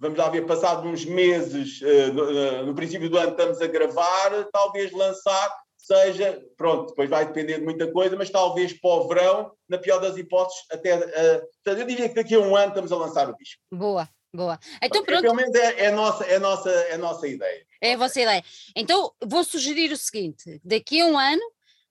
vamos 0.00 0.18
lá 0.18 0.28
ver, 0.28 0.46
passado 0.46 0.86
uns 0.86 1.04
meses, 1.04 1.80
uh, 1.82 2.12
no, 2.12 2.24
uh, 2.24 2.66
no, 2.66 2.74
princípio 2.74 3.10
do 3.10 3.18
ano 3.18 3.32
estamos 3.32 3.60
a 3.60 3.66
gravar, 3.66 4.48
talvez 4.52 4.92
lançar, 4.92 5.54
seja, 5.76 6.40
pronto, 6.56 6.88
depois 6.90 7.08
vai 7.08 7.26
depender 7.26 7.58
de 7.58 7.64
muita 7.64 7.90
coisa, 7.90 8.16
mas 8.16 8.30
talvez 8.30 8.72
para 8.72 8.90
o 8.90 9.08
verão, 9.08 9.52
na 9.68 9.78
pior 9.78 9.98
das 9.98 10.16
hipóteses, 10.16 10.62
até, 10.70 11.42
eu 11.66 11.86
diria 11.86 12.08
que 12.08 12.14
daqui 12.14 12.34
a 12.34 12.40
um 12.40 12.56
ano 12.56 12.68
estamos 12.68 12.92
a 12.92 12.96
lançar 12.96 13.28
o 13.28 13.36
disco. 13.36 13.60
Boa, 13.72 14.08
boa. 14.34 14.58
Então 14.82 15.04
pronto. 15.04 15.22
Pelo 15.22 15.34
menos 15.34 15.54
é, 15.54 15.86
é, 15.86 15.90
nossa, 15.90 16.24
é, 16.24 16.38
nossa, 16.38 16.70
é 16.70 16.96
nossa 16.96 17.26
ideia. 17.26 17.66
É 17.80 17.94
a 17.94 17.96
vossa 17.96 18.20
ideia. 18.20 18.44
Então 18.74 19.12
vou 19.24 19.44
sugerir 19.44 19.92
o 19.92 19.96
seguinte, 19.96 20.60
daqui 20.64 21.00
a 21.00 21.06
um 21.06 21.18
ano 21.18 21.42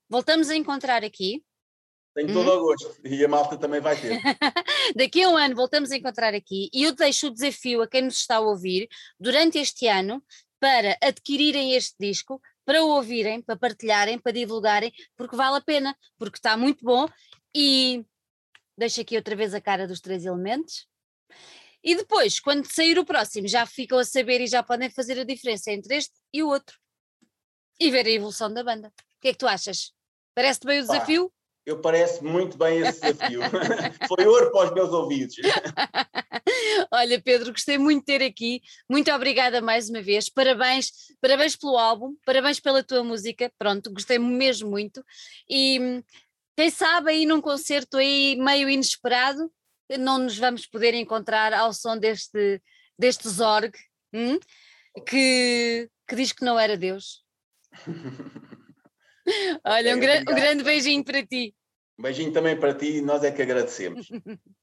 voltamos 0.09 0.49
a 0.49 0.55
encontrar 0.55 1.03
aqui, 1.03 1.43
tenho 2.17 2.33
todo 2.33 2.49
uhum. 2.49 2.57
o 2.57 2.61
gosto 2.61 2.99
e 3.03 3.23
a 3.23 3.27
malta 3.27 3.55
também 3.55 3.79
vai 3.79 3.95
ter. 3.95 4.19
Daqui 4.97 5.21
a 5.21 5.29
um 5.29 5.37
ano 5.37 5.55
voltamos 5.55 5.91
a 5.91 5.97
encontrar 5.97 6.33
aqui 6.33 6.67
e 6.73 6.81
eu 6.81 6.95
deixo 6.95 7.27
o 7.27 7.31
desafio 7.31 7.83
a 7.83 7.87
quem 7.87 8.01
nos 8.01 8.17
está 8.17 8.37
a 8.37 8.39
ouvir 8.39 8.87
durante 9.19 9.59
este 9.59 9.87
ano 9.87 10.23
para 10.59 10.97
adquirirem 10.99 11.73
este 11.73 11.95
disco, 11.99 12.41
para 12.65 12.83
o 12.83 12.87
ouvirem, 12.87 13.39
para 13.39 13.55
partilharem, 13.55 14.17
para 14.17 14.31
divulgarem, 14.31 14.91
porque 15.15 15.35
vale 15.35 15.57
a 15.57 15.61
pena, 15.61 15.95
porque 16.17 16.39
está 16.39 16.57
muito 16.57 16.83
bom 16.83 17.07
e 17.55 18.03
deixo 18.75 18.99
aqui 19.01 19.15
outra 19.15 19.35
vez 19.35 19.53
a 19.53 19.61
cara 19.61 19.87
dos 19.87 20.01
três 20.01 20.25
elementos. 20.25 20.87
E 21.83 21.93
depois, 21.93 22.39
quando 22.39 22.65
sair 22.65 22.97
o 22.97 23.05
próximo, 23.05 23.47
já 23.47 23.63
ficam 23.67 23.99
a 23.99 24.03
saber 24.03 24.41
e 24.41 24.47
já 24.47 24.63
podem 24.63 24.89
fazer 24.89 25.19
a 25.19 25.23
diferença 25.23 25.71
entre 25.71 25.97
este 25.97 26.15
e 26.33 26.41
o 26.41 26.47
outro. 26.47 26.75
E 27.79 27.91
ver 27.91 28.07
a 28.07 28.09
evolução 28.09 28.51
da 28.51 28.63
banda. 28.63 28.87
O 28.87 29.21
que 29.21 29.27
é 29.27 29.31
que 29.33 29.37
tu 29.37 29.47
achas? 29.47 29.93
Parece-te 30.33 30.65
bem 30.65 30.79
o 30.79 30.81
desafio? 30.81 31.31
Eu 31.67 31.81
parece 31.81 32.23
muito 32.23 32.57
bem 32.57 32.79
esse 32.79 33.01
desafio. 33.01 33.41
Foi 34.07 34.25
ouro 34.25 34.49
para 34.53 34.67
os 34.69 34.73
meus 34.73 34.89
ouvidos. 34.89 35.35
Olha, 36.89 37.21
Pedro, 37.21 37.51
gostei 37.51 37.77
muito 37.77 37.99
de 37.99 38.05
ter 38.05 38.23
aqui. 38.23 38.61
Muito 38.89 39.11
obrigada 39.11 39.59
mais 39.59 39.89
uma 39.89 40.01
vez. 40.01 40.29
Parabéns, 40.29 40.89
parabéns 41.19 41.57
pelo 41.57 41.77
álbum, 41.77 42.15
parabéns 42.25 42.57
pela 42.61 42.81
tua 42.81 43.03
música. 43.03 43.51
Pronto, 43.59 43.91
gostei 43.91 44.17
mesmo 44.17 44.69
muito. 44.69 45.03
E 45.49 46.01
quem 46.55 46.69
sabe 46.69 47.11
aí 47.11 47.25
num 47.25 47.41
concerto 47.41 47.97
aí 47.97 48.37
meio 48.37 48.69
inesperado, 48.69 49.51
não 49.99 50.19
nos 50.19 50.37
vamos 50.37 50.65
poder 50.65 50.93
encontrar 50.93 51.53
ao 51.53 51.73
som 51.73 51.97
deste, 51.97 52.61
deste 52.97 53.27
Zorg, 53.27 53.73
hum? 54.13 54.39
que, 55.05 55.89
que 56.07 56.15
diz 56.15 56.31
que 56.31 56.45
não 56.45 56.57
era 56.57 56.77
Deus. 56.77 57.25
Olha, 59.65 59.97
um, 59.97 59.99
gra 59.99 60.21
um 60.21 60.35
grande 60.35 60.63
beijinho 60.63 61.03
para 61.03 61.25
ti. 61.25 61.53
Um 61.97 62.03
beijinho 62.03 62.31
também 62.31 62.59
para 62.59 62.73
ti, 62.75 63.01
nós 63.01 63.23
é 63.23 63.31
que 63.31 63.41
agradecemos. 63.41 64.09